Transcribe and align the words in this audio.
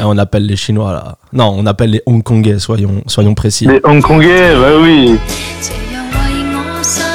On 0.00 0.16
appelle 0.18 0.46
les 0.46 0.56
Chinois 0.56 0.92
là. 0.92 1.16
Non, 1.32 1.54
on 1.56 1.66
appelle 1.66 1.90
les 1.90 2.02
Hongkongais, 2.06 2.58
soyons, 2.58 3.02
soyons 3.06 3.34
précis. 3.34 3.66
Les 3.66 3.80
Hongkongais, 3.84 4.54
bah 4.54 4.78
oui. 4.80 5.18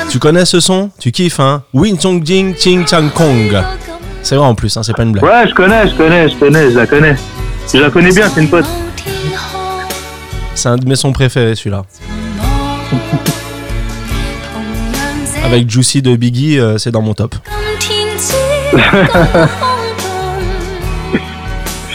Tu 0.10 0.20
connais 0.20 0.46
ce 0.46 0.60
son? 0.60 0.90
Tu 1.00 1.12
kiffes, 1.12 1.40
hein? 1.40 1.64
Wing 1.74 2.00
Chong 2.00 2.24
Jing 2.26 2.56
Ching 2.56 2.86
Chang 2.88 3.10
Kong. 3.16 3.58
C'est 4.22 4.36
vrai 4.36 4.46
en 4.46 4.56
plus, 4.56 4.76
hein, 4.78 4.84
c'est 4.84 4.96
pas 4.96 5.04
une 5.04 5.12
blague. 5.12 5.24
Ouais, 5.24 5.48
je 5.50 5.54
connais, 5.54 5.88
je 5.88 5.96
connais, 5.96 6.30
je 6.30 6.36
connais, 6.36 6.72
je 6.72 6.78
la 6.78 6.86
connais. 6.88 7.16
Je 7.72 7.80
la 7.80 7.90
connais 7.90 8.12
bien, 8.12 8.30
c'est 8.30 8.42
une 8.42 8.50
pote. 8.50 8.66
C'est 10.56 10.70
un 10.70 10.76
de 10.78 10.88
mes 10.88 10.96
sons 10.96 11.12
préférés 11.12 11.56
celui-là. 11.56 11.84
Avec 15.44 15.70
Juicy 15.70 16.02
de 16.02 16.16
Biggie, 16.16 16.60
euh, 16.60 16.78
c'est 16.78 16.92
dans 16.92 17.02
mon 17.02 17.14
top. 17.14 17.36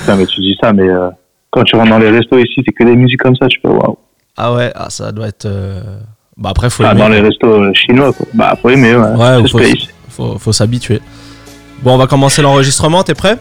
Putain, 0.08 0.16
mais 0.20 0.26
tu 0.26 0.40
dis 0.40 0.56
ça, 0.58 0.72
mais 0.72 0.88
euh, 0.88 1.10
quand 1.50 1.64
tu 1.64 1.76
rentres 1.76 1.90
dans 1.90 1.98
les 1.98 2.08
restos 2.10 2.38
ici, 2.38 2.62
c'est 2.64 2.72
que 2.72 2.82
des 2.82 2.96
musiques 2.96 3.20
comme 3.20 3.36
ça, 3.36 3.46
tu 3.46 3.60
peux 3.60 3.68
waouh. 3.68 3.98
Ah 4.38 4.54
ouais, 4.54 4.72
ah, 4.74 4.88
ça 4.88 5.12
doit 5.12 5.28
être. 5.28 5.44
euh, 5.44 5.98
Bah 6.38 6.48
après, 6.50 6.70
faut 6.70 6.82
Ah, 6.82 6.92
aimer. 6.92 7.00
dans 7.00 7.08
les 7.10 7.20
restos 7.20 7.46
euh, 7.46 7.72
chinois, 7.74 8.10
quoi. 8.14 8.26
Bah, 8.32 8.54
faut 8.62 8.70
aimer, 8.70 8.96
ouais. 8.96 9.10
Ouais, 9.16 9.42
faut, 9.42 9.58
space. 9.58 9.88
faut, 10.08 10.38
faut 10.38 10.52
s'habituer. 10.52 11.02
Bon, 11.82 11.92
on 11.94 11.98
va 11.98 12.06
commencer 12.06 12.40
l'enregistrement, 12.40 13.02
t'es 13.02 13.12
prêt? 13.14 13.36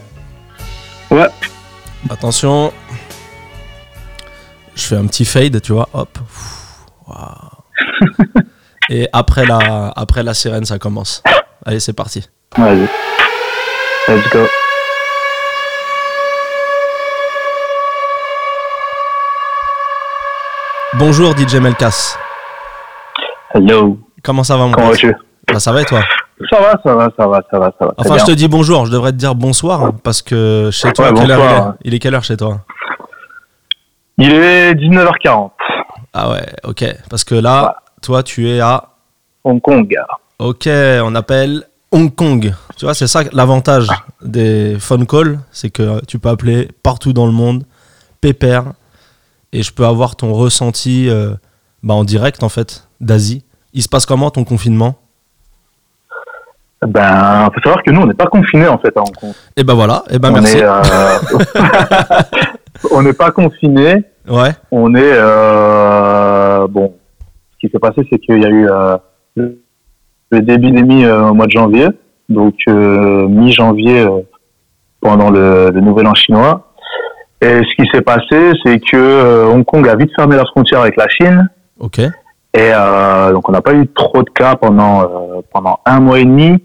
Ouais. 1.10 1.28
Attention. 2.10 2.74
Je 4.76 4.82
fais 4.84 4.98
un 4.98 5.06
petit 5.08 5.24
fade, 5.24 5.62
tu 5.62 5.72
vois, 5.72 5.88
hop. 5.94 6.20
Waouh. 7.08 8.44
Et 8.90 9.08
après 9.14 9.46
la, 9.46 9.94
après 9.96 10.22
la 10.22 10.34
sirène, 10.34 10.66
ça 10.66 10.80
commence. 10.80 11.24
Allez, 11.66 11.80
c'est 11.80 11.94
parti. 11.94 12.28
Vas-y. 12.58 12.88
Let's 14.10 14.30
go. 14.34 14.46
Bonjour 21.00 21.36
DJ 21.38 21.56
Melkas. 21.56 22.18
Hello. 23.54 24.00
Comment 24.24 24.44
ça 24.44 24.58
va 24.58 24.66
mon 24.66 24.72
Comment 24.72 24.90
vas-tu 24.90 25.14
Bah, 25.52 25.60
Ça 25.60 25.72
va 25.72 25.82
et 25.82 25.86
toi 25.86 26.02
Ça 26.50 26.60
va, 26.60 26.80
ça 26.84 26.96
va, 26.96 27.10
ça 27.18 27.28
va, 27.28 27.42
ça 27.52 27.60
va, 27.60 27.72
ça 27.78 27.86
va. 27.86 27.94
Enfin, 27.98 28.18
je 28.18 28.26
te 28.26 28.32
dis 28.32 28.48
bonjour, 28.48 28.86
je 28.86 28.92
devrais 28.92 29.12
te 29.12 29.18
dire 29.18 29.36
bonsoir 29.36 29.84
hein, 29.84 29.96
parce 30.04 30.22
que 30.22 30.70
chez 30.72 30.92
toi, 30.94 31.12
Ouais, 31.12 31.20
quelle 31.20 31.32
heure 31.32 31.76
il 31.84 31.88
est 31.88 31.88
Il 31.90 31.94
est 31.94 32.00
quelle 32.00 32.16
heure 32.16 32.24
chez 32.24 32.38
toi 32.38 32.62
Il 34.18 34.32
est 34.32 34.74
19h40. 34.74 35.52
Ah 36.14 36.32
ouais, 36.32 36.46
ok. 36.64 36.86
Parce 37.10 37.24
que 37.24 37.36
là, 37.36 37.78
toi, 38.02 38.24
tu 38.24 38.50
es 38.50 38.60
à. 38.60 38.84
Hong 39.44 39.62
Kong. 39.62 39.96
Ok, 40.40 40.68
on 40.68 41.16
appelle 41.16 41.64
Hong 41.92 42.14
Kong. 42.14 42.54
Tu 42.78 42.86
vois, 42.86 42.94
c'est 42.94 43.08
ça 43.08 43.22
l'avantage 43.34 43.88
des 44.22 44.78
phone 44.80 45.06
calls, 45.06 45.40
c'est 45.52 45.70
que 45.70 46.04
tu 46.06 46.20
peux 46.20 46.30
appeler 46.30 46.70
partout 46.84 47.14
dans 47.14 47.26
le 47.26 47.32
monde, 47.32 47.64
pépère, 48.20 48.64
et 49.54 49.64
je 49.64 49.74
peux 49.74 49.86
avoir 49.86 50.16
ton 50.16 50.34
ressenti 50.34 51.10
euh, 51.10 51.34
bah, 51.84 51.94
en 51.94 52.04
direct 52.04 52.44
en 52.44 52.50
fait 52.50 52.88
d'Asie. 53.00 53.44
Il 53.74 53.82
se 53.82 53.90
passe 53.90 54.06
comment 54.06 54.30
ton 54.32 54.44
confinement? 54.44 54.96
Ben, 56.86 57.50
faut 57.54 57.62
savoir 57.62 57.84
que 57.84 57.90
nous, 57.92 58.02
on 58.02 58.06
n'est 58.06 58.14
pas 58.14 58.28
confinés, 58.28 58.68
en 58.68 58.78
fait, 58.78 58.96
à 58.96 59.02
Hong 59.02 59.16
Kong. 59.20 59.32
Et 59.56 59.64
ben 59.64 59.74
voilà, 59.74 60.04
et 60.12 60.20
ben 60.20 60.30
on 60.30 60.34
merci. 60.34 60.58
est, 60.58 60.64
euh, 60.64 61.18
on 62.92 63.02
n'est 63.02 63.14
pas 63.14 63.32
confinés. 63.32 64.04
Ouais, 64.30 64.52
On 64.72 64.94
est, 64.94 65.02
euh, 65.14 66.68
bon, 66.68 66.94
ce 67.54 67.66
qui 67.66 67.72
s'est 67.72 67.80
passé, 67.80 68.08
c'est 68.12 68.20
qu'il 68.20 68.42
y 68.42 68.46
a 68.46 68.50
eu 68.50 68.70
euh, 68.70 68.98
le 69.36 70.42
d'épidémie 70.42 71.08
au 71.08 71.34
mois 71.34 71.48
de 71.48 71.52
janvier, 71.52 71.88
donc 72.30 72.56
mi-janvier 72.68 74.06
pendant 75.00 75.30
le, 75.30 75.72
le 75.72 75.80
nouvel 75.82 76.06
an 76.06 76.14
chinois. 76.14 76.67
Et 77.42 77.62
ce 77.64 77.76
qui 77.76 77.88
s'est 77.92 78.02
passé, 78.02 78.52
c'est 78.66 78.80
que 78.80 78.96
euh, 78.98 79.46
Hong 79.48 79.64
Kong 79.64 79.88
a 79.88 79.96
vite 79.96 80.12
fermé 80.16 80.36
la 80.36 80.46
frontière 80.46 80.82
avec 80.82 80.96
la 80.98 81.08
Chine. 81.08 81.50
ok. 81.80 82.00
Et 82.54 82.72
euh, 82.74 83.32
donc 83.34 83.48
on 83.48 83.52
n'a 83.52 83.62
pas 83.62 83.74
eu 83.74 83.88
trop 83.94 84.24
de 84.24 84.30
cas 84.32 84.56
pendant 84.56 85.02
euh, 85.04 85.42
pendant 85.54 85.80
un 85.86 86.00
mois 86.00 86.20
et 86.20 86.26
demi. 86.26 86.58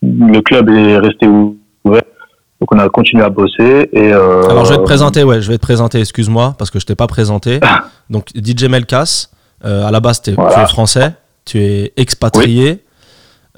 Le 0.00 0.40
club 0.42 0.68
est 0.68 0.96
resté 0.98 1.26
ouvert, 1.26 2.02
donc 2.60 2.70
on 2.72 2.78
a 2.78 2.88
continué 2.88 3.24
à 3.24 3.28
bosser. 3.28 3.88
Et 3.92 4.12
euh, 4.12 4.48
Alors 4.48 4.64
je 4.64 4.70
vais 4.74 4.78
te 4.78 4.84
présenter, 4.84 5.24
ouais, 5.24 5.40
je 5.40 5.48
vais 5.50 5.56
te 5.58 5.62
présenter, 5.62 5.98
excuse-moi, 5.98 6.54
parce 6.56 6.70
que 6.70 6.78
je 6.78 6.86
t'ai 6.86 6.94
pas 6.94 7.08
présenté. 7.08 7.58
Donc 8.10 8.28
DJ 8.36 8.64
Melkas, 8.68 9.28
à 9.64 9.90
la 9.90 9.98
base 9.98 10.22
Voilà. 10.36 10.54
tu 10.54 10.60
es 10.60 10.66
français, 10.66 11.12
tu 11.44 11.58
es 11.58 11.92
expatrié, 11.96 12.84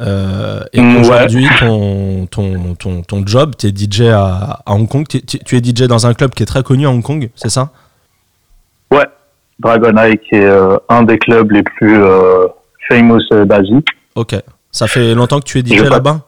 euh, 0.01 0.61
et 0.73 0.81
Mm, 0.81 0.95
ouais. 0.97 1.01
aujourd'hui 1.01 1.47
ton, 1.59 2.27
ton, 2.27 2.75
ton, 2.75 3.03
ton 3.03 3.27
job, 3.27 3.55
tu 3.59 3.67
es 3.67 3.71
DJ 3.71 4.03
à, 4.13 4.61
à 4.67 4.73
Hong 4.75 4.89
Kong, 4.89 5.07
tu, 5.09 5.21
tu- 5.23 5.39
tu 5.39 5.57
es 5.57 5.61
DJ 5.63 5.83
dans 5.89 6.07
un 6.07 6.15
club 6.15 6.31
qui 6.33 6.43
est 6.43 6.47
très 6.47 6.63
connu 6.63 6.87
à 6.87 6.91
Hong 6.91 7.03
Kong, 7.03 7.29
c'est 7.35 7.51
ça? 7.51 7.71
Ouais, 8.91 9.07
Dragon 9.59 9.97
Eye 9.97 10.19
qui 10.19 10.37
est 10.37 10.45
euh, 10.45 10.77
un 10.89 11.03
des 11.03 11.19
clubs 11.19 11.51
les 11.53 11.63
plus 11.63 12.03
euh, 12.03 12.47
famous 12.89 13.21
euh, 13.33 13.45
d'Asie. 13.45 13.85
Ok. 14.15 14.35
Ça 14.73 14.87
fait 14.87 15.15
longtemps 15.15 15.39
que 15.41 15.45
tu 15.45 15.59
es 15.59 15.63
DJ 15.65 15.83
là-bas? 15.89 16.21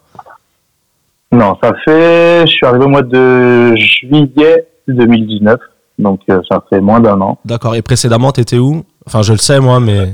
Non, 1.31 1.57
ça 1.63 1.73
fait, 1.85 2.43
je 2.47 2.53
suis 2.53 2.67
arrivé 2.67 2.85
au 2.85 2.89
mois 2.89 3.03
de 3.03 3.75
juillet 3.77 4.67
2019, 4.87 5.59
donc 5.99 6.21
ça 6.29 6.63
fait 6.69 6.81
moins 6.81 7.01
d'un 7.01 7.19
an. 7.23 7.39
D'accord. 7.45 7.75
Et 7.75 7.81
précédemment, 7.83 8.33
t'étais 8.33 8.59
où? 8.59 8.85
Enfin, 9.07 9.23
je 9.23 9.33
le 9.33 9.39
sais 9.39 9.59
moi, 9.61 9.81
mais 9.81 10.13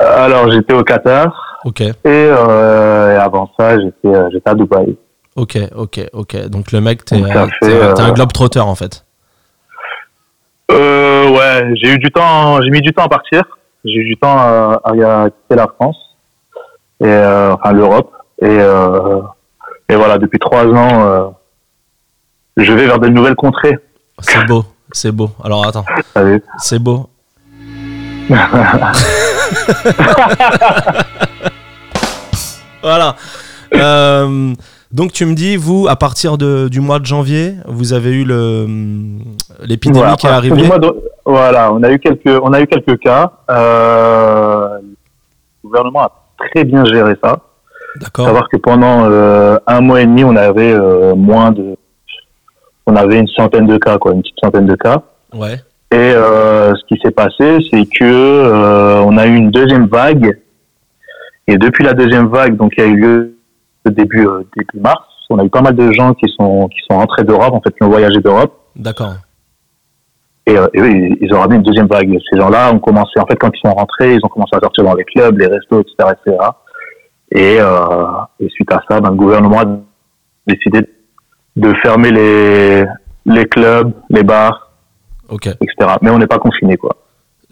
Alors 0.00 0.50
j'étais 0.50 0.74
au 0.74 0.82
Qatar 0.84 1.47
ok, 1.64 1.80
et, 1.80 1.94
euh, 2.06 3.14
et 3.14 3.16
avant 3.16 3.50
ça 3.58 3.78
j'étais 3.80 4.08
euh, 4.08 4.28
j'étais 4.32 4.50
à 4.50 4.54
Dubaï. 4.54 4.96
ok, 5.36 5.58
ok, 5.76 6.00
ok. 6.12 6.46
Donc 6.48 6.72
le 6.72 6.80
mec, 6.80 7.04
t'es 7.04 7.20
t'es 7.20 7.30
un- 7.32 7.48
t'es 7.60 7.80
un 8.02 8.08
euh, 8.08 8.12
globe 8.12 8.32
trotteur 8.32 8.66
en 8.66 8.74
fait. 8.74 9.04
Euh, 10.70 11.30
ouais, 11.30 11.70
j'ai 11.76 11.94
eu 11.94 11.98
du 11.98 12.10
temps, 12.10 12.60
j'ai 12.62 12.70
mis 12.70 12.80
du 12.82 12.92
temps 12.92 13.04
à 13.04 13.08
partir. 13.08 13.42
J'ai 13.84 13.94
eu 13.94 14.04
du 14.04 14.16
temps 14.16 14.36
à, 14.36 14.80
à 14.84 15.30
quitter 15.30 15.54
la 15.56 15.66
France 15.68 15.96
et 17.00 17.06
euh, 17.06 17.54
enfin 17.54 17.72
l'Europe 17.72 18.12
et 18.42 18.46
euh, 18.48 19.20
et 19.88 19.94
voilà 19.96 20.18
depuis 20.18 20.38
trois 20.38 20.66
ans 20.66 21.34
je 22.56 22.72
vais 22.72 22.86
vers 22.86 22.98
de 22.98 23.08
nouvelles 23.08 23.36
contrées. 23.36 23.78
C'est 24.18 24.44
beau, 24.46 24.64
c'est 24.92 25.12
beau. 25.12 25.30
Alors 25.44 25.66
attends, 25.66 25.84
vu 26.16 26.42
c'est 26.58 26.78
beau. 26.80 27.08
voilà. 32.82 33.16
Euh, 33.74 34.52
donc 34.90 35.12
tu 35.12 35.26
me 35.26 35.34
dis, 35.34 35.56
vous, 35.56 35.86
à 35.88 35.96
partir 35.96 36.38
de, 36.38 36.68
du 36.68 36.80
mois 36.80 36.98
de 36.98 37.04
janvier, 37.06 37.54
vous 37.66 37.92
avez 37.92 38.10
eu 38.12 38.24
l'épidémie 39.66 39.98
Voilà, 39.98 40.16
qui 40.16 40.26
est 40.26 40.30
arrivée. 40.30 40.62
de- 40.62 41.02
voilà, 41.26 41.72
on 41.72 41.82
a 41.82 41.90
eu 41.90 41.98
quelques 41.98 42.40
on 42.42 42.52
a 42.52 42.60
eu 42.60 42.66
quelques 42.66 42.98
cas. 43.00 43.32
Euh, 43.50 44.78
le 45.62 45.68
gouvernement 45.68 46.02
a 46.04 46.12
très 46.50 46.64
bien 46.64 46.84
géré 46.86 47.14
ça. 47.22 47.40
D'accord. 48.00 48.26
savoir 48.26 48.48
que 48.48 48.56
pendant 48.58 49.04
euh, 49.10 49.58
un 49.66 49.80
mois 49.80 50.00
et 50.02 50.06
demi, 50.06 50.22
on 50.24 50.36
avait 50.36 50.74
moins 51.16 51.50
de, 51.50 51.74
on 52.86 52.94
avait 52.96 53.18
une 53.18 53.28
centaine 53.28 53.66
de 53.66 53.76
cas, 53.76 53.98
quoi, 53.98 54.12
une 54.12 54.22
petite 54.22 54.36
centaine 54.42 54.66
de 54.66 54.76
cas. 54.76 55.02
Ouais. 55.34 55.60
Et 55.90 56.12
ce 56.12 56.84
qui 56.86 56.98
s'est 57.02 57.10
passé, 57.10 57.58
c'est 57.70 57.84
que 57.86 59.02
on 59.04 59.16
a 59.18 59.26
eu 59.26 59.34
une 59.34 59.50
deuxième 59.50 59.86
vague. 59.86 60.38
Et 61.48 61.56
depuis 61.58 61.82
la 61.84 61.94
deuxième 61.94 62.28
vague, 62.28 62.56
donc 62.56 62.72
y 62.78 62.82
a 62.82 62.86
eu 62.86 62.96
lieu 62.96 63.34
le 63.84 63.90
début 63.90 64.26
euh, 64.26 64.42
début 64.56 64.80
mars, 64.80 65.02
on 65.30 65.38
a 65.38 65.44
eu 65.44 65.48
pas 65.50 65.62
mal 65.62 65.74
de 65.74 65.90
gens 65.92 66.14
qui 66.14 66.26
sont 66.38 66.68
qui 66.68 66.78
sont 66.88 66.96
rentrés 66.98 67.24
d'Europe, 67.24 67.52
en 67.54 67.60
fait, 67.60 67.74
qui 67.74 67.82
ont 67.82 67.88
voyagé 67.88 68.20
d'Europe. 68.20 68.52
D'accord. 68.76 69.14
Et, 70.46 70.56
euh, 70.56 70.66
et 70.72 71.16
ils- 71.20 71.34
ont 71.34 71.40
ramené 71.40 71.56
une 71.56 71.62
deuxième 71.62 71.86
vague. 71.88 72.16
Ces 72.30 72.38
gens-là 72.38 72.72
ont 72.72 72.78
commencé, 72.78 73.12
en 73.20 73.26
fait, 73.26 73.36
quand 73.36 73.50
ils 73.54 73.60
sont 73.68 73.74
rentrés, 73.74 74.14
ils 74.14 74.20
ont 74.24 74.28
commencé 74.28 74.54
à 74.56 74.60
sortir 74.60 74.84
dans 74.84 74.94
les 74.94 75.04
clubs, 75.04 75.36
les 75.38 75.46
restos, 75.46 75.80
etc., 75.80 76.14
etc. 76.24 76.38
Et, 77.32 77.58
euh, 77.60 78.06
et 78.40 78.48
suite 78.48 78.72
à 78.72 78.80
ça, 78.88 79.00
ben, 79.00 79.10
le 79.10 79.16
gouvernement 79.16 79.60
a 79.60 79.64
décidé 80.46 80.80
de 81.56 81.74
fermer 81.82 82.10
les, 82.10 82.84
les 83.26 83.44
clubs, 83.46 83.92
les 84.08 84.22
bars, 84.22 84.72
etc. 85.60 85.96
Mais 86.00 86.10
on 86.10 86.18
n'est 86.18 86.26
pas 86.26 86.38
confiné, 86.38 86.78
quoi. 86.78 86.96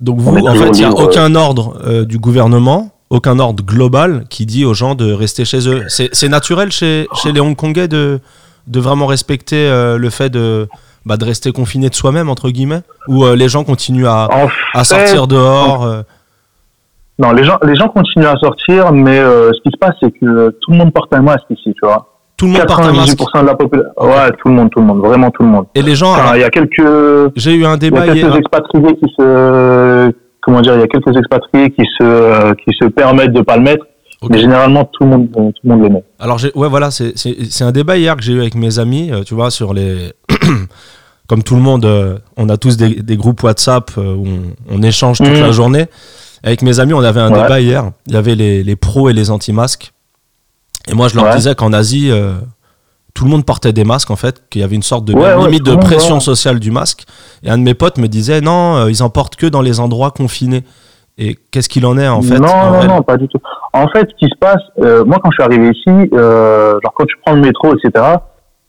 Donc 0.01 0.17
On 0.21 0.23
vous, 0.23 0.39
en 0.47 0.55
fait, 0.55 0.69
il 0.79 0.79
n'y 0.79 0.85
a 0.85 0.91
aucun 0.91 1.35
ordre 1.35 1.77
euh, 1.87 2.05
du 2.07 2.19
gouvernement, 2.19 2.89
aucun 3.11 3.39
ordre 3.39 3.63
global 3.65 4.25
qui 4.29 4.47
dit 4.47 4.65
aux 4.65 4.75
gens 4.75 4.95
de 4.95 5.13
rester 5.13 5.45
chez 5.45 5.69
eux. 5.69 5.85
C'est 5.89 6.29
naturel 6.29 6.71
chez, 6.73 7.07
chez 7.23 7.33
les 7.33 7.41
Hongkongais 7.41 7.89
de, 7.89 8.21
de 8.67 8.81
vraiment 8.81 9.07
respecter 9.07 9.69
euh, 9.69 9.97
le 9.99 10.11
fait 10.11 10.29
de, 10.31 10.69
bah, 11.05 11.17
de 11.17 11.25
rester 11.25 11.53
confiné 11.53 11.89
de 11.89 11.95
soi-même, 11.95 12.29
entre 12.29 12.51
guillemets 12.51 12.83
Ou 13.09 13.25
euh, 13.25 13.37
les 13.37 13.49
gens 13.49 13.65
continuent 13.65 14.07
à, 14.09 14.29
En 14.33 14.49
à 14.75 14.85
sortir 14.85 15.27
dehors 15.29 15.85
euh, 15.85 16.03
Non, 17.19 17.33
les 17.33 17.45
gens, 17.45 17.59
les 17.63 17.77
gens 17.77 17.89
continuent 17.89 18.27
à 18.27 18.37
sortir, 18.37 18.93
mais 18.93 19.19
ce 19.19 19.61
qui 19.63 19.71
se 19.71 19.79
passe, 19.79 19.95
c'est 20.03 20.11
que 20.11 20.51
tout 20.61 20.73
le 20.73 20.77
monde 20.79 20.93
porte 20.93 21.13
un 21.15 21.23
masque 21.23 21.47
ici, 21.51 21.73
tu 21.75 21.81
vois. 21.87 22.13
Tout 22.37 22.47
le 22.47 22.53
monde 22.53 22.67
porte 22.67 22.85
un 22.85 22.93
masque. 22.93 23.19
98% 23.19 23.41
de 23.43 23.47
la 23.47 23.55
population. 23.55 23.91
Ouais, 23.99 24.31
tout 24.39 24.49
le 24.49 24.55
monde, 24.55 24.71
tout 24.71 24.81
le 24.81 24.85
monde, 24.85 24.99
vraiment 24.99 25.31
tout 25.31 25.43
le 25.43 25.49
monde. 25.49 25.67
Et 25.75 25.81
les 25.81 25.95
gens, 25.95 26.11
Enfin, 26.13 26.23
alors, 26.23 26.37
il 26.37 26.41
y 26.41 26.45
a 26.45 26.51
quelques, 26.51 27.33
j'ai 27.37 27.55
eu 27.55 27.65
un 27.65 27.69
Il 27.69 27.71
y 27.71 27.75
a 27.75 27.77
débat 27.79 28.03
quelques 28.03 28.17
hier. 28.17 28.37
expatriés 28.37 28.95
qui 28.97 29.07
se, 29.17 30.13
comment 30.47 30.61
dire, 30.63 30.75
il 30.75 30.81
y 30.81 30.83
a 30.83 30.87
quelques 30.87 31.15
expatriés 31.17 31.71
qui 31.71 31.83
se, 31.99 32.55
qui 32.55 32.71
se 32.81 32.87
permettent 32.87 33.33
de 33.35 33.43
pas 33.43 33.57
le 33.59 33.63
mettre, 33.65 33.85
mais 34.31 34.39
généralement 34.39 34.85
tout 34.85 35.03
le 35.05 35.11
monde, 35.11 35.29
tout 35.33 35.53
le 35.65 35.69
monde 35.71 35.83
le 35.83 35.89
met. 35.91 36.05
Alors, 36.19 36.41
ouais, 36.55 36.69
voilà, 36.69 36.91
c'est- 36.91 37.63
un 37.63 37.73
débat 37.73 37.99
hier 37.99 38.17
que 38.17 38.23
j'ai 38.23 38.33
eu 38.33 38.41
avec 38.41 38.55
mes 38.55 38.79
amis, 38.79 39.11
euh, 39.13 39.23
tu 39.25 39.35
vois, 39.35 39.51
sur 39.51 39.75
les. 39.75 40.13
comme 41.29 41.43
tout 41.43 41.57
le 41.57 41.61
monde, 41.61 41.85
euh, 41.85 42.19
on 42.37 42.49
a 42.49 42.57
tous 42.57 42.77
des, 42.77 42.95
des 43.03 43.17
groupes 43.17 43.43
WhatsApp 43.43 43.91
euh, 43.99 44.15
où 44.15 44.27
on, 44.29 44.77
on 44.79 44.83
échange 44.83 45.19
toute 45.19 45.27
Mhm. 45.27 45.41
la 45.41 45.51
journée. 45.53 45.87
Avec 46.45 46.63
mes 46.63 46.79
amis, 46.79 46.95
on 46.95 47.01
avait 47.03 47.21
un 47.21 47.33
Ouais. 47.33 47.43
débat 47.43 47.61
hier. 47.61 47.91
Il 48.07 48.15
y 48.15 48.17
avait 48.17 48.37
les, 48.37 48.63
les 48.63 48.77
pros 48.77 49.09
et 49.11 49.13
les 49.13 49.31
anti-masques. 49.33 49.93
Et 50.89 50.95
moi, 50.95 51.09
je 51.09 51.17
leur 51.17 51.25
Ouais. 51.25 51.35
disais 51.37 51.57
qu'en 51.57 51.73
Asie, 51.73 52.11
euh, 52.13 52.35
tout 53.17 53.25
le 53.25 53.31
monde 53.31 53.47
portait 53.47 53.73
des 53.73 53.85
masques, 53.85 54.11
en 54.11 54.17
fait, 54.17 54.43
qu'il 54.51 54.61
y 54.61 54.65
avait 54.65 54.77
une 54.77 54.83
sorte 54.83 55.07
de 55.07 55.15
Ouais, 55.15 55.31
même 55.31 55.39
ouais, 55.39 55.45
limite 55.47 55.65
de 55.65 55.75
pression 55.75 56.21
sociale 56.21 56.61
du 56.61 56.71
masque. 56.71 57.05
Et 57.43 57.51
un 57.51 57.57
de 57.57 57.63
mes 57.63 57.73
potes 57.73 57.97
me 57.97 58.09
disait, 58.09 58.43
non, 58.43 58.77
euh, 58.77 58.91
ils 58.91 59.03
en 59.03 59.09
portent 59.09 59.37
que 59.37 59.47
dans 59.47 59.63
les 59.63 59.81
endroits 59.81 60.11
confinés. 60.11 60.65
Et 61.17 61.39
qu'est-ce 61.51 61.71
qu'il 61.71 61.87
en 61.87 61.97
est, 61.97 62.07
en 62.07 62.21
fait 62.21 62.39
non, 62.39 62.47
en 62.47 62.85
non, 62.85 63.03
pas 63.03 63.17
du 63.17 63.27
tout. 63.27 63.39
En 63.73 63.89
fait, 63.89 64.07
ce 64.11 64.15
qui 64.19 64.27
se 64.27 64.39
passe, 64.39 64.61
euh, 64.83 65.03
moi, 65.03 65.17
quand 65.23 65.31
je 65.31 65.37
suis 65.37 65.43
arrivé 65.43 65.71
ici, 65.71 66.11
euh, 66.13 66.73
genre 66.85 66.93
quand 66.95 67.07
tu 67.07 67.17
prends 67.25 67.35
le 67.35 67.41
métro, 67.41 67.75
etc., 67.75 68.05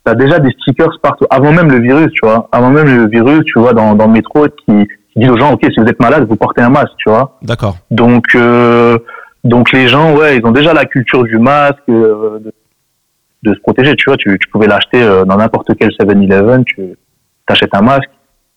t'as 0.05 0.15
déjà 0.15 0.39
des 0.39 0.51
stickers 0.61 0.97
partout. 1.03 1.25
Avant 1.29 1.51
même 1.51 1.69
le 1.69 1.81
virus, 1.81 2.09
tu 2.13 2.21
vois. 2.23 2.47
Avant 2.53 2.69
même 2.69 2.87
le 2.87 3.09
virus, 3.09 3.43
tu 3.43 3.59
vois, 3.59 3.73
dans, 3.73 3.95
dans 3.95 4.07
le 4.07 4.13
métro, 4.13 4.45
qui, 4.45 4.87
qui 5.11 5.19
disent 5.19 5.29
aux 5.29 5.37
gens, 5.37 5.51
OK, 5.51 5.59
si 5.63 5.77
vous 5.77 5.87
êtes 5.87 5.99
malade, 5.99 6.25
vous 6.29 6.37
portez 6.37 6.61
un 6.61 6.69
masque, 6.69 6.93
tu 6.99 7.09
vois. 7.09 7.37
D'accord. 7.41 7.75
Donc, 7.91 8.37
donc 9.43 9.73
les 9.73 9.89
gens, 9.89 10.15
ouais, 10.15 10.37
ils 10.37 10.45
ont 10.45 10.51
déjà 10.51 10.73
la 10.73 10.85
culture 10.85 11.23
du 11.23 11.37
masque, 11.37 11.83
de, 11.89 12.53
de 13.43 13.53
se 13.53 13.59
protéger, 13.59 13.95
tu 13.95 14.05
vois. 14.09 14.17
Tu, 14.17 14.37
tu 14.39 14.49
pouvais 14.49 14.67
l'acheter 14.67 15.01
euh, 15.01 15.25
dans 15.25 15.37
n'importe 15.37 15.69
quel 15.79 15.89
7-Eleven, 15.89 16.63
tu 16.65 16.95
t'achètes 17.47 17.73
un 17.75 17.81
masque. 17.81 18.09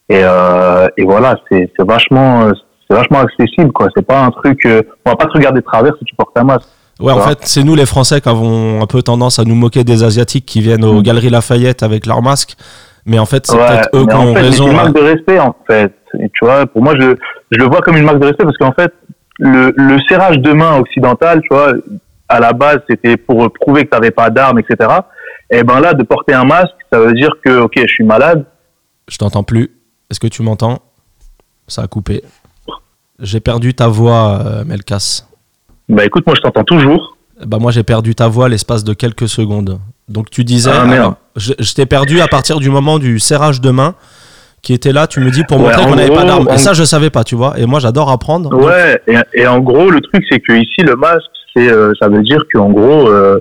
Et, 0.09 0.21
euh, 0.23 0.88
et 0.97 1.05
voilà, 1.05 1.37
c'est 1.50 1.71
vachement, 1.79 2.43
euh, 2.47 2.53
c'est 2.88 2.97
vachement 2.97 3.21
accessible, 3.21 3.71
quoi. 3.73 3.88
C'est 3.94 4.05
pas 4.05 4.25
un 4.25 4.31
truc, 4.31 4.65
euh, 4.67 4.82
on 5.05 5.11
va 5.11 5.17
pas 5.17 5.27
te 5.27 5.32
regarder 5.32 5.61
de 5.61 5.65
travers 5.65 5.93
si 5.99 6.05
tu 6.05 6.15
portes 6.17 6.37
un 6.37 6.44
masque. 6.44 6.69
Ouais, 6.99 7.12
en 7.12 7.21
fait, 7.21 7.38
c'est 7.43 7.62
nous 7.62 7.75
les 7.77 7.87
Français 7.87 8.21
qui 8.21 8.29
avons 8.29 8.82
un 8.82 8.87
peu 8.87 9.03
tendance 9.03 9.38
à 9.38 9.44
nous 9.44 9.55
moquer 9.55 9.85
des 9.85 10.03
Asiatiques 10.05 10.44
qui 10.44 10.61
viennent 10.61 10.85
aux 10.85 11.00
Mm. 11.00 11.03
Galeries 11.03 11.31
Lafayette 11.31 11.82
avec 11.82 12.06
leur 12.06 12.21
masque. 12.21 12.56
Mais 13.06 13.19
en 13.19 13.25
fait, 13.25 13.47
c'est 13.47 13.56
Ouais, 13.56 13.67
peut-être 13.69 13.88
eux 13.94 14.06
qui 14.06 14.15
ont 14.15 14.35
fait, 14.35 14.41
raison. 14.41 14.65
C'est 14.65 14.71
une 14.71 14.79
hein. 14.79 14.82
marque 14.82 14.97
de 14.97 15.00
respect, 15.00 15.38
en 15.38 15.56
fait. 15.67 15.94
Et 16.19 16.29
tu 16.35 16.44
vois, 16.44 16.67
pour 16.67 16.82
moi, 16.82 16.93
je, 17.00 17.15
je 17.53 17.59
le 17.59 17.65
vois 17.67 17.81
comme 17.81 17.97
une 17.97 18.05
marque 18.05 18.19
de 18.19 18.27
respect 18.27 18.44
parce 18.44 18.59
qu'en 18.59 18.73
fait, 18.73 18.93
le, 19.38 19.73
le 19.77 19.99
serrage 20.09 20.38
de 20.38 20.53
main 20.53 20.77
occidental, 20.79 21.41
tu 21.41 21.49
vois, 21.50 21.73
à 22.31 22.41
la 22.41 22.53
base, 22.53 22.79
c'était 22.88 23.17
pour 23.17 23.53
prouver 23.53 23.85
que 23.85 23.91
tu 23.91 23.94
n'avais 23.97 24.11
pas 24.11 24.31
d'armes, 24.31 24.59
etc. 24.61 24.88
Et 25.50 25.62
ben 25.65 25.81
là, 25.81 25.93
de 25.94 26.03
porter 26.05 26.32
un 26.35 26.44
masque, 26.44 26.75
ça 26.93 26.99
veut 27.00 27.12
dire 27.12 27.31
que, 27.44 27.61
ok, 27.61 27.73
je 27.77 27.87
suis 27.93 28.05
malade. 28.05 28.44
Je 29.09 29.19
t'entends 29.19 29.43
plus. 29.43 29.71
Est-ce 30.11 30.21
que 30.21 30.29
tu 30.29 30.43
m'entends? 30.43 30.79
Ça 31.67 31.82
a 31.82 31.87
coupé. 31.87 32.23
J'ai 33.21 33.41
perdu 33.41 33.75
ta 33.75 33.88
voix, 33.88 34.41
euh, 34.44 34.65
Melkas. 34.65 35.27
Bah 35.88 36.05
écoute, 36.05 36.25
moi, 36.27 36.35
je 36.37 36.41
t'entends 36.43 36.65
toujours. 36.65 37.17
Bah 37.44 37.56
moi 37.59 37.73
j'ai 37.73 37.82
perdu 37.82 38.15
ta 38.15 38.29
voix 38.29 38.49
l'espace 38.49 38.85
de 38.85 38.93
quelques 38.93 39.29
secondes. 39.29 39.81
Donc 40.09 40.31
tu 40.31 40.44
disais, 40.44 40.71
Ah, 40.73 40.85
merde. 40.85 40.93
alors, 41.00 41.15
je, 41.37 41.53
je 41.59 41.75
t'ai 41.75 41.87
perdu 41.87 42.21
à 42.21 42.29
partir 42.29 42.61
du 42.61 42.69
moment 42.71 42.99
du 42.99 43.19
serrage 43.19 43.61
de 43.62 43.71
main 43.71 43.94
qui 44.62 44.75
était 44.75 44.93
là. 44.93 45.06
Tu 45.06 45.21
me 45.21 45.31
dis 45.31 45.43
pour 45.44 45.56
Ouais, 45.59 45.65
montrer 45.65 45.85
qu'on 45.85 45.97
n'avait 45.97 46.15
pas 46.15 46.25
d'armes. 46.25 46.47
Et 46.49 46.53
en- 46.53 46.59
ça 46.59 46.75
je 46.75 46.85
savais 46.85 47.09
pas, 47.11 47.25
tu 47.25 47.35
vois. 47.37 47.59
Et 47.59 47.65
moi 47.67 47.81
j'adore 47.81 48.11
apprendre. 48.11 48.50
Donc, 48.50 48.61
Ouais, 48.62 49.00
et, 49.06 49.17
et 49.32 49.47
en 49.47 49.59
gros, 49.61 49.88
le 49.91 50.00
truc, 50.03 50.23
c'est 50.31 50.38
que 50.41 50.53
ici, 50.53 50.82
le 50.82 50.97
masque, 50.97 51.25
c'est, 51.55 51.70
euh, 51.70 51.93
ça 52.00 52.08
veut 52.08 52.23
dire 52.23 52.44
qu'en 52.52 52.70
gros, 52.70 53.08
euh, 53.08 53.41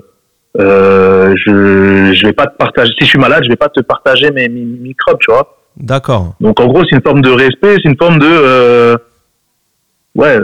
euh, 0.58 1.34
je, 1.36 2.12
je 2.12 2.26
vais 2.26 2.32
pas 2.32 2.46
te 2.46 2.56
partager. 2.56 2.90
Si 2.98 3.04
je 3.04 3.10
suis 3.10 3.18
malade, 3.18 3.44
je 3.44 3.50
vais 3.50 3.56
pas 3.56 3.68
te 3.68 3.80
partager 3.80 4.30
mes, 4.30 4.48
mes 4.48 4.64
microbes, 4.64 5.18
tu 5.20 5.30
vois. 5.30 5.56
D'accord. 5.76 6.34
Donc 6.40 6.60
en 6.60 6.66
gros, 6.66 6.82
c'est 6.84 6.96
une 6.96 7.02
forme 7.02 7.22
de 7.22 7.30
respect, 7.30 7.76
c'est 7.76 7.88
une 7.88 7.96
forme 7.96 8.18
de 8.18 8.98
ouais, 10.16 10.38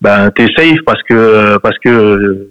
ben 0.00 0.30
t'es 0.30 0.46
safe 0.56 0.78
parce 0.86 1.02
que 1.02 1.58
parce 1.58 1.76
que 1.80 2.50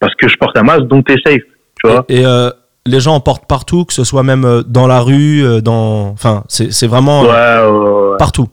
parce 0.00 0.14
que 0.14 0.28
je 0.28 0.36
porte 0.38 0.56
un 0.56 0.62
masque, 0.62 0.84
donc 0.84 1.06
t'es 1.06 1.16
safe, 1.24 1.42
tu 1.82 1.88
vois. 1.88 2.04
Et, 2.08 2.22
et, 2.22 2.48
les 2.86 3.00
gens 3.00 3.14
en 3.14 3.20
portent 3.20 3.46
partout, 3.46 3.84
que 3.84 3.92
ce 3.92 4.04
soit 4.04 4.22
même 4.22 4.62
dans 4.66 4.86
la 4.86 5.00
rue, 5.00 5.62
dans, 5.62 6.08
enfin 6.08 6.44
c'est 6.48 6.72
c'est 6.72 6.86
vraiment 6.86 7.22
Ouais, 7.22 7.28
ouais, 7.28 8.10
ouais, 8.10 8.16
partout, 8.18 8.48